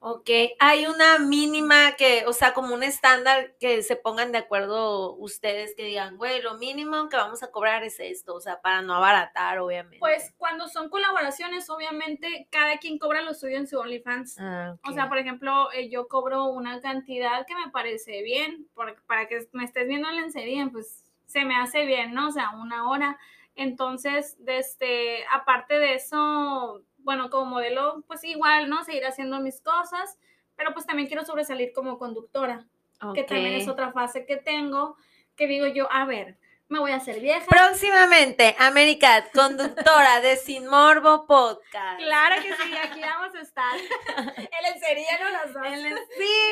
Ok, 0.02 0.30
hay 0.60 0.86
una 0.86 1.20
mínima 1.20 1.94
que, 1.98 2.24
o 2.26 2.32
sea, 2.32 2.54
como 2.54 2.74
un 2.74 2.84
estándar 2.84 3.56
que 3.60 3.84
se 3.84 3.98
pongan 3.98 4.32
de 4.32 4.38
acuerdo 4.38 5.14
ustedes 5.16 5.76
que 5.76 5.84
digan, 5.84 6.16
güey, 6.16 6.42
lo 6.42 6.54
mínimo 6.58 7.10
que 7.10 7.18
vamos 7.18 7.44
a 7.44 7.52
cobrar 7.52 7.84
es 7.84 8.00
esto, 8.00 8.34
o 8.36 8.40
sea, 8.40 8.62
para 8.62 8.82
no 8.82 8.94
abaratar, 8.96 9.60
obviamente. 9.60 10.00
Pues 10.00 10.34
cuando 10.38 10.70
son 10.70 10.90
colaboraciones, 10.90 11.70
obviamente 11.70 12.48
cada 12.50 12.78
quien 12.78 12.98
cobra 12.98 13.22
lo 13.22 13.34
suyo 13.34 13.58
en 13.58 13.68
su 13.68 13.78
OnlyFans. 13.78 14.38
Ah, 14.40 14.76
O 14.88 14.94
sea, 14.94 15.10
por 15.10 15.18
ejemplo, 15.18 15.70
eh, 15.74 15.90
yo 15.90 16.08
cobro 16.08 16.46
una 16.46 16.80
cantidad 16.80 17.46
que 17.46 17.56
me 17.56 17.70
parece 17.70 18.22
bien, 18.24 18.70
por- 18.74 19.02
para 19.04 19.28
que 19.28 19.48
me 19.52 19.66
estés 19.66 19.86
viendo 19.88 20.08
en 20.08 20.16
lencería, 20.16 20.70
pues 20.72 21.04
se 21.26 21.44
me 21.44 21.58
hace 21.58 21.86
bien, 21.86 22.14
¿no? 22.14 22.30
O 22.30 22.32
sea, 22.32 22.52
una 22.52 22.90
hora. 22.90 23.20
Entonces, 23.56 24.38
desde, 24.40 25.26
aparte 25.34 25.78
de 25.78 25.96
eso, 25.96 26.84
bueno, 27.10 27.32
como 27.32 27.46
modelo, 27.46 28.04
pues 28.06 28.24
igual, 28.24 28.70
¿no? 28.70 28.84
Seguir 28.84 29.04
haciendo 29.04 29.40
mis 29.40 29.62
cosas, 29.62 30.20
pero 30.56 30.76
pues 30.76 30.86
también 30.86 31.08
quiero 31.08 31.26
sobresalir 31.26 31.74
como 31.74 31.98
conductora, 31.98 32.68
que 33.16 33.24
también 33.24 33.56
es 33.56 33.68
otra 33.68 33.92
fase 33.92 34.28
que 34.28 34.38
tengo, 34.38 34.96
que 35.36 35.48
digo 35.48 35.66
yo, 35.66 35.92
a 35.92 36.06
ver, 36.06 36.38
me 36.68 36.78
voy 36.78 36.92
a 36.92 36.98
hacer 36.98 37.20
vieja. 37.20 37.48
Próximamente, 37.48 38.56
América, 38.60 39.26
conductora 39.34 40.22
de 40.22 40.36
Sin 40.36 40.68
Morbo 40.68 41.26
Podcast. 41.26 42.00
Claro 42.00 42.36
que 42.44 42.54
sí, 42.54 42.78
aquí 42.78 43.02
vamos 43.02 43.34
a 43.34 43.42
estar. 43.42 43.76
en 44.38 44.64
lencería 44.72 45.18
no 45.20 45.30
las 45.32 45.52
dos. 45.52 45.64
El- 45.66 45.98
Sí, 46.16 46.52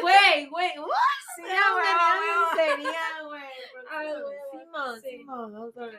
güey, 0.00 0.46
güey. 0.50 0.70
Sí, 1.36 1.42
güey. 1.42 1.86
A 3.92 4.02
ver. 4.02 4.20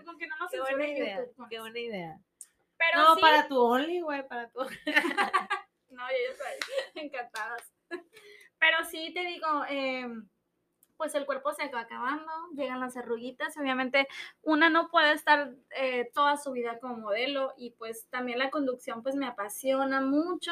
Con 0.04 0.17
que 0.17 0.28
no 0.28 0.36
nos 0.39 0.52
Qué 0.52 0.60
buena 0.60 0.86
idea, 0.88 1.21
pues. 1.38 1.47
qué 1.50 1.60
buena 1.62 1.80
idea. 1.80 2.19
Pero 2.78 3.04
No, 3.04 3.15
sí, 3.15 3.21
para 3.21 3.48
tu 3.48 3.60
Only, 3.60 4.02
güey, 4.02 4.28
para 4.28 4.50
tu 4.50 4.60
No, 5.90 6.04
yo 6.10 6.32
estoy 6.32 6.75
encantadas. 7.06 7.73
Pero 8.60 8.84
sí 8.86 9.12
te 9.13 9.21
digo, 9.21 9.48
eh, 9.69 10.08
pues 10.98 11.13
el 11.15 11.25
cuerpo 11.25 11.54
se 11.54 11.69
va 11.69 11.82
acabando, 11.82 12.32
llegan 12.56 12.80
las 12.80 12.98
arruguitas. 12.98 13.56
Obviamente, 13.58 14.08
una 14.42 14.69
no 14.69 14.90
puede 14.90 15.13
estar 15.13 15.54
eh, 15.75 16.10
toda 16.13 16.38
su 16.38 16.52
vida 16.52 16.80
como 16.80 16.98
modelo 16.98 17.54
y 17.58 17.71
pues 17.71 18.08
también 18.10 18.40
la 18.40 18.50
conducción 18.50 19.04
pues 19.04 19.15
me 19.15 19.28
apasiona 19.28 20.02
mucho. 20.02 20.52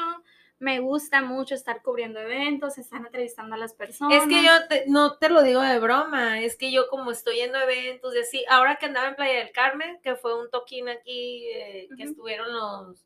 Me 0.60 0.80
gusta 0.80 1.22
mucho 1.22 1.54
estar 1.54 1.82
cubriendo 1.82 2.20
eventos, 2.20 2.78
estar 2.78 3.02
entrevistando 3.02 3.56
a 3.56 3.58
las 3.58 3.74
personas. 3.74 4.24
Es 4.24 4.30
que 4.30 4.44
yo 4.44 4.52
no 4.88 5.18
te 5.18 5.30
lo 5.30 5.44
digo 5.44 5.62
de 5.62 5.80
broma, 5.80 6.42
es 6.42 6.56
que 6.56 6.72
yo 6.72 6.88
como 6.90 7.12
estoy 7.12 7.38
yendo 7.38 7.58
a 7.58 7.64
eventos 7.64 8.16
y 8.16 8.20
así, 8.20 8.46
ahora 8.50 8.78
que 8.78 8.86
andaba 8.86 9.10
en 9.10 9.16
Playa 9.16 9.40
del 9.40 9.52
Carmen, 9.52 10.00
que 10.02 10.16
fue 10.16 10.40
un 10.40 10.50
toquín 10.50 10.88
aquí, 10.90 11.48
eh, 11.50 11.90
que 11.98 12.04
estuvieron 12.04 12.54
los 12.54 13.06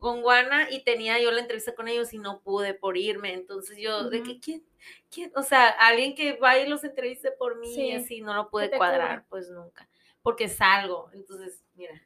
Gonguana 0.00 0.70
y 0.70 0.82
tenía 0.82 1.20
yo 1.20 1.30
la 1.30 1.40
entrevista 1.40 1.74
con 1.74 1.86
ellos 1.86 2.12
y 2.14 2.18
no 2.18 2.40
pude 2.40 2.72
por 2.72 2.96
irme, 2.96 3.34
entonces 3.34 3.76
yo, 3.78 4.08
de 4.08 4.22
que, 4.22 4.30
Ujú. 4.32 4.40
¿quién? 4.42 4.64
¿Quién? 5.10 5.32
O 5.36 5.42
sea, 5.42 5.68
alguien 5.68 6.14
que 6.14 6.38
vaya 6.38 6.64
y 6.64 6.68
los 6.68 6.82
entreviste 6.84 7.30
por 7.32 7.58
mí 7.58 7.72
Sí, 7.74 7.82
y 7.82 7.92
así, 7.92 8.20
no 8.22 8.34
lo 8.34 8.48
pude 8.48 8.70
te 8.70 8.78
cuadrar, 8.78 9.26
pues 9.28 9.50
nunca, 9.50 9.88
porque 10.22 10.48
salgo, 10.48 11.10
entonces, 11.12 11.62
mira. 11.74 12.02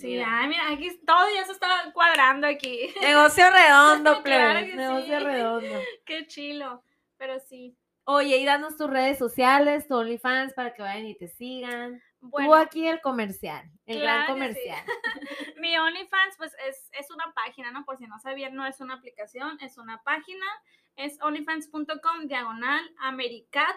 Sí, 0.00 0.06
mira. 0.08 0.40
ay, 0.40 0.48
mira, 0.48 0.70
aquí 0.70 1.00
todo 1.06 1.24
ya 1.34 1.44
se 1.44 1.52
está 1.52 1.90
cuadrando 1.92 2.46
aquí. 2.46 2.88
Negocio 3.02 3.44
redondo, 3.50 4.22
Claro 4.22 4.60
negocio 4.76 5.18
sí. 5.18 5.24
redondo. 5.24 5.80
Qué 6.06 6.26
chilo. 6.26 6.82
Pero 7.16 7.38
sí. 7.40 7.76
Oye, 8.04 8.36
y 8.38 8.44
danos 8.44 8.76
tus 8.76 8.88
redes 8.88 9.18
sociales, 9.18 9.86
tu 9.88 9.96
OnlyFans, 9.96 10.54
para 10.54 10.72
que 10.72 10.82
vayan 10.82 11.06
y 11.06 11.14
te 11.16 11.28
sigan. 11.28 12.00
Tú 12.20 12.28
Bueno, 12.30 12.54
aquí 12.54 12.86
el 12.86 13.00
comercial, 13.00 13.70
el 13.86 14.00
gran 14.00 14.26
sí. 14.26 14.32
comercial. 14.32 14.84
mi 15.58 15.76
OnlyFans, 15.76 16.36
pues 16.38 16.54
es, 16.66 16.88
es 16.92 17.10
una 17.10 17.32
página, 17.34 17.70
¿no? 17.70 17.84
Por 17.84 17.98
si 17.98 18.06
no 18.06 18.18
sabían, 18.18 18.54
no 18.54 18.66
es 18.66 18.80
una 18.80 18.94
aplicación, 18.94 19.58
es 19.60 19.76
una 19.78 20.02
página. 20.04 20.46
Es 20.96 21.20
onlyfans.com 21.20 22.26
diagonal 22.26 22.88
Americat 23.00 23.76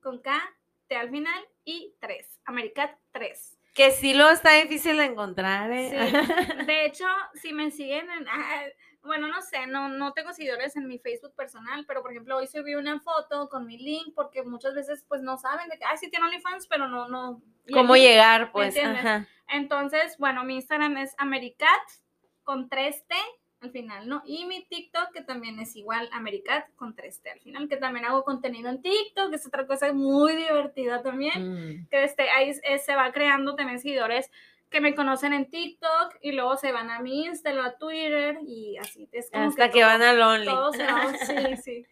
con 0.00 0.20
K, 0.22 0.40
T 0.86 0.96
al 0.96 1.10
final 1.10 1.44
y 1.64 1.94
3. 2.00 2.40
Americat 2.46 2.96
3. 3.12 3.57
Que 3.74 3.90
sí 3.92 4.14
lo 4.14 4.28
está 4.30 4.52
difícil 4.54 4.96
de 4.96 5.04
encontrar, 5.04 5.70
¿eh? 5.70 5.90
Sí. 5.90 6.64
De 6.66 6.84
hecho, 6.84 7.06
si 7.34 7.52
me 7.52 7.70
siguen 7.70 8.10
en. 8.10 8.26
ah, 8.28 8.64
bueno, 9.02 9.28
no 9.28 9.40
sé, 9.40 9.66
no, 9.66 9.88
no 9.88 10.12
tengo 10.12 10.32
seguidores 10.32 10.76
en 10.76 10.86
mi 10.86 10.98
Facebook 10.98 11.34
personal, 11.34 11.84
pero 11.86 12.02
por 12.02 12.10
ejemplo, 12.10 12.36
hoy 12.36 12.46
subí 12.46 12.74
una 12.74 13.00
foto 13.00 13.48
con 13.48 13.66
mi 13.66 13.78
link 13.78 14.12
porque 14.14 14.42
muchas 14.42 14.74
veces 14.74 15.04
pues 15.08 15.22
no 15.22 15.38
saben 15.38 15.68
de 15.68 15.78
que, 15.78 15.84
ah, 15.84 15.96
sí 15.96 16.10
tiene 16.10 16.26
OnlyFans, 16.26 16.66
pero 16.66 16.88
no, 16.88 17.08
no. 17.08 17.40
¿Cómo 17.72 17.96
llegar, 17.96 18.52
pues? 18.52 18.68
entiendes? 18.68 19.04
Ajá. 19.04 19.26
Entonces, 19.48 20.16
bueno, 20.18 20.44
mi 20.44 20.56
Instagram 20.56 20.98
es 20.98 21.14
Americat 21.18 21.80
con 22.44 22.68
3T 22.68 23.14
al 23.60 23.70
final, 23.70 24.08
¿no? 24.08 24.22
Y 24.24 24.44
mi 24.46 24.64
TikTok, 24.64 25.10
que 25.12 25.22
también 25.22 25.58
es 25.58 25.74
igual, 25.76 26.08
Americat 26.12 26.66
con 26.76 26.94
3T 26.94 27.30
al 27.32 27.40
final, 27.40 27.68
que 27.68 27.76
también 27.76 28.04
hago 28.04 28.22
contenido 28.24 28.68
en 28.70 28.80
TikTok, 28.82 29.30
que 29.30 29.36
es 29.36 29.46
otra 29.46 29.66
cosa 29.66 29.92
muy 29.92 30.36
divertida 30.36 31.02
también 31.02 31.28
Mm. 31.82 31.88
que 31.88 32.04
este, 32.04 32.30
ahí 32.30 32.52
eh, 32.62 32.78
se 32.78 32.94
va 32.94 33.10
creando 33.12 33.54
también 33.56 33.78
seguidores 33.80 34.30
que 34.70 34.80
me 34.80 34.94
conocen 34.94 35.32
en 35.32 35.48
TikTok 35.50 36.16
y 36.20 36.32
luego 36.32 36.56
se 36.56 36.72
van 36.72 36.90
a 36.90 37.00
mi 37.00 37.24
Insta, 37.24 37.52
luego 37.52 37.68
a 37.68 37.78
Twitter 37.78 38.38
y 38.46 38.76
así. 38.76 39.08
Es 39.12 39.30
como 39.30 39.44
Hasta 39.48 39.70
que, 39.70 39.80
todo- 39.80 39.88
van 39.88 40.02
al 40.02 40.20
Only. 40.22 40.46
todo 40.46 40.72
se 40.72 40.84
va- 40.84 41.12
sí, 41.26 41.56
sí. 41.56 41.86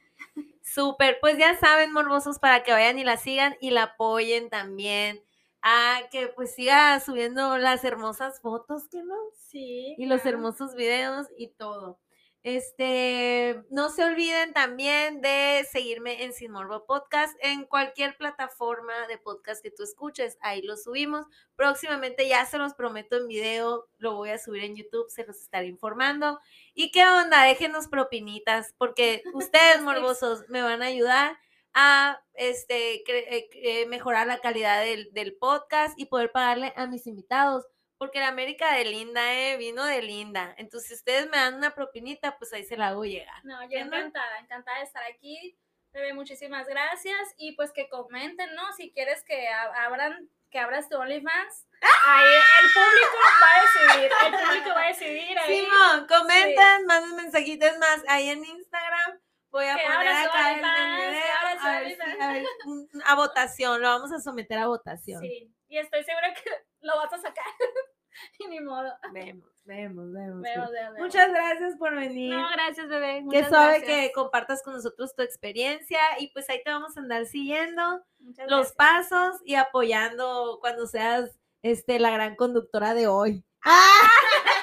Súper, 0.62 1.18
pues 1.20 1.38
ya 1.38 1.54
saben, 1.56 1.92
morbosos, 1.92 2.38
para 2.38 2.62
que 2.62 2.72
vayan 2.72 2.98
y 2.98 3.04
la 3.04 3.16
sigan 3.16 3.56
y 3.60 3.70
la 3.70 3.84
apoyen 3.84 4.50
también. 4.50 5.20
Ah, 5.68 6.02
que 6.12 6.28
pues 6.28 6.54
siga 6.54 7.00
subiendo 7.00 7.58
las 7.58 7.82
hermosas 7.82 8.40
fotos, 8.40 8.86
que 8.88 9.02
no? 9.02 9.16
Sí. 9.48 9.96
y 9.98 10.06
los 10.06 10.24
hermosos 10.24 10.76
videos 10.76 11.26
y 11.36 11.48
todo. 11.48 11.98
Este, 12.44 13.64
no 13.70 13.88
se 13.90 14.04
olviden 14.04 14.52
también 14.52 15.20
de 15.20 15.66
seguirme 15.68 16.22
en 16.22 16.32
Sin 16.32 16.52
Morbo 16.52 16.86
Podcast 16.86 17.36
en 17.42 17.64
cualquier 17.64 18.16
plataforma 18.16 19.08
de 19.08 19.18
podcast 19.18 19.60
que 19.60 19.72
tú 19.72 19.82
escuches. 19.82 20.38
Ahí 20.40 20.62
lo 20.62 20.76
subimos. 20.76 21.26
Próximamente 21.56 22.28
ya 22.28 22.46
se 22.46 22.58
los 22.58 22.74
prometo 22.74 23.16
en 23.16 23.26
video, 23.26 23.88
lo 23.98 24.14
voy 24.14 24.30
a 24.30 24.38
subir 24.38 24.62
en 24.62 24.76
YouTube, 24.76 25.10
se 25.10 25.26
los 25.26 25.40
estaré 25.40 25.66
informando. 25.66 26.38
¿Y 26.74 26.92
qué 26.92 27.02
onda? 27.04 27.42
Déjenos 27.42 27.88
propinitas 27.88 28.72
porque 28.78 29.24
ustedes 29.34 29.82
morbosos 29.82 30.48
me 30.48 30.62
van 30.62 30.82
a 30.82 30.86
ayudar 30.86 31.36
a 31.78 32.22
este 32.32 33.04
eh, 33.06 33.86
mejorar 33.86 34.26
la 34.26 34.38
calidad 34.38 34.82
del, 34.82 35.12
del 35.12 35.36
podcast 35.36 35.96
y 35.98 36.06
poder 36.06 36.32
pagarle 36.32 36.72
a 36.74 36.86
mis 36.86 37.06
invitados. 37.06 37.66
Porque 37.98 38.18
la 38.18 38.28
América 38.28 38.74
de 38.74 38.86
Linda, 38.86 39.34
eh, 39.34 39.56
vino 39.58 39.84
de 39.84 40.02
Linda. 40.02 40.54
Entonces, 40.56 40.88
si 40.88 40.94
ustedes 40.94 41.28
me 41.28 41.36
dan 41.36 41.54
una 41.54 41.74
propinita, 41.74 42.36
pues 42.38 42.52
ahí 42.52 42.64
se 42.64 42.78
la 42.78 42.88
hago 42.88 43.04
llegar. 43.04 43.44
No, 43.44 43.62
yo 43.70 43.78
encantada, 43.78 44.38
encantada 44.38 44.78
de 44.78 44.84
estar 44.84 45.04
aquí. 45.04 45.58
Bebé, 45.92 46.14
muchísimas 46.14 46.66
gracias. 46.66 47.34
Y 47.36 47.52
pues 47.52 47.72
que 47.72 47.88
comenten, 47.88 48.54
¿no? 48.54 48.72
Si 48.72 48.90
quieres 48.92 49.22
que 49.24 49.48
abran, 49.48 50.30
que 50.50 50.58
abras 50.58 50.88
tu 50.88 50.96
OnlyFans. 50.96 51.66
Ahí 52.06 52.32
el 52.62 52.70
público 52.72 53.16
va 53.42 53.50
a 53.52 53.62
decidir. 53.62 54.10
El 54.24 54.46
público 54.46 54.70
va 54.74 54.82
a 54.82 54.88
decidir 54.88 55.38
ahí. 55.38 55.60
Simón, 55.60 56.06
comentan, 56.06 56.86
manden 56.86 57.16
mensajitos 57.16 57.78
más 57.78 58.02
ahí 58.08 58.30
en 58.30 58.44
Instagram. 58.44 59.20
Voy 59.50 59.64
a 59.66 59.76
Que 59.76 59.82
poner 59.82 60.08
acá 60.08 60.54
el 60.54 60.64
A, 60.64 60.96
ver 60.96 61.58
si- 61.58 61.66
OnlyFans. 61.94 62.20
a 62.20 62.32
ver, 62.32 62.44
un- 62.66 62.88
a 63.04 63.14
votación, 63.14 63.80
lo 63.80 63.88
vamos 63.88 64.12
a 64.12 64.20
someter 64.20 64.58
a 64.58 64.66
votación. 64.66 65.20
Sí. 65.22 65.52
Y 65.68 65.78
estoy 65.78 66.04
segura 66.04 66.32
que 66.34 66.50
lo 66.80 66.96
vas 66.96 67.12
a 67.12 67.18
sacar. 67.18 67.44
y 68.38 68.46
ni 68.48 68.60
modo. 68.60 68.92
Vemos, 69.12 69.50
vemos, 69.64 70.12
vemos. 70.12 70.40
Vemos, 70.42 70.42
vemos, 70.42 70.70
vemos. 70.72 70.98
Muchas 70.98 71.30
gracias 71.30 71.76
por 71.76 71.94
venir. 71.94 72.34
No, 72.34 72.48
gracias, 72.50 72.88
bebé. 72.88 73.14
Qué 73.16 73.22
Muchas 73.22 73.48
suave 73.48 73.78
gracias. 73.80 73.88
que 73.88 74.12
compartas 74.12 74.62
con 74.62 74.74
nosotros 74.74 75.14
tu 75.14 75.22
experiencia 75.22 76.00
y 76.18 76.28
pues 76.32 76.48
ahí 76.50 76.62
te 76.62 76.70
vamos 76.70 76.96
a 76.96 77.00
andar 77.00 77.26
siguiendo 77.26 78.02
Muchas 78.18 78.50
los 78.50 78.74
gracias. 78.74 79.08
pasos 79.10 79.40
y 79.44 79.54
apoyando 79.56 80.58
cuando 80.60 80.86
seas 80.86 81.30
este 81.62 81.98
la 81.98 82.10
gran 82.10 82.36
conductora 82.36 82.94
de 82.94 83.06
hoy. 83.08 83.44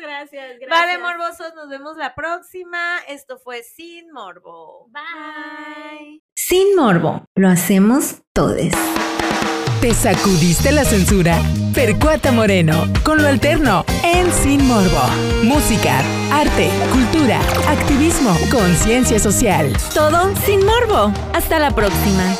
Gracias. 0.00 0.58
gracias. 0.58 0.70
Vale, 0.70 0.98
morbosos, 0.98 1.54
nos 1.54 1.68
vemos 1.68 1.96
la 1.96 2.14
próxima. 2.14 2.98
Esto 3.08 3.38
fue 3.38 3.62
Sin 3.62 4.12
Morbo. 4.12 4.88
Bye. 4.90 6.22
Sin 6.34 6.76
morbo, 6.76 7.24
lo 7.34 7.48
hacemos 7.48 8.22
todos. 8.32 8.72
¿Te 9.80 9.92
sacudiste 9.92 10.72
la 10.72 10.84
censura? 10.84 11.38
Percuata 11.74 12.32
Moreno, 12.32 12.86
con 13.04 13.22
lo 13.22 13.28
alterno 13.28 13.84
en 14.02 14.32
Sin 14.32 14.66
Morbo. 14.66 15.02
Música, 15.42 16.00
arte, 16.32 16.70
cultura, 16.92 17.38
activismo, 17.68 18.34
conciencia 18.50 19.18
social. 19.18 19.72
Todo 19.92 20.34
sin 20.44 20.64
morbo. 20.64 21.12
Hasta 21.34 21.58
la 21.58 21.70
próxima. 21.70 22.34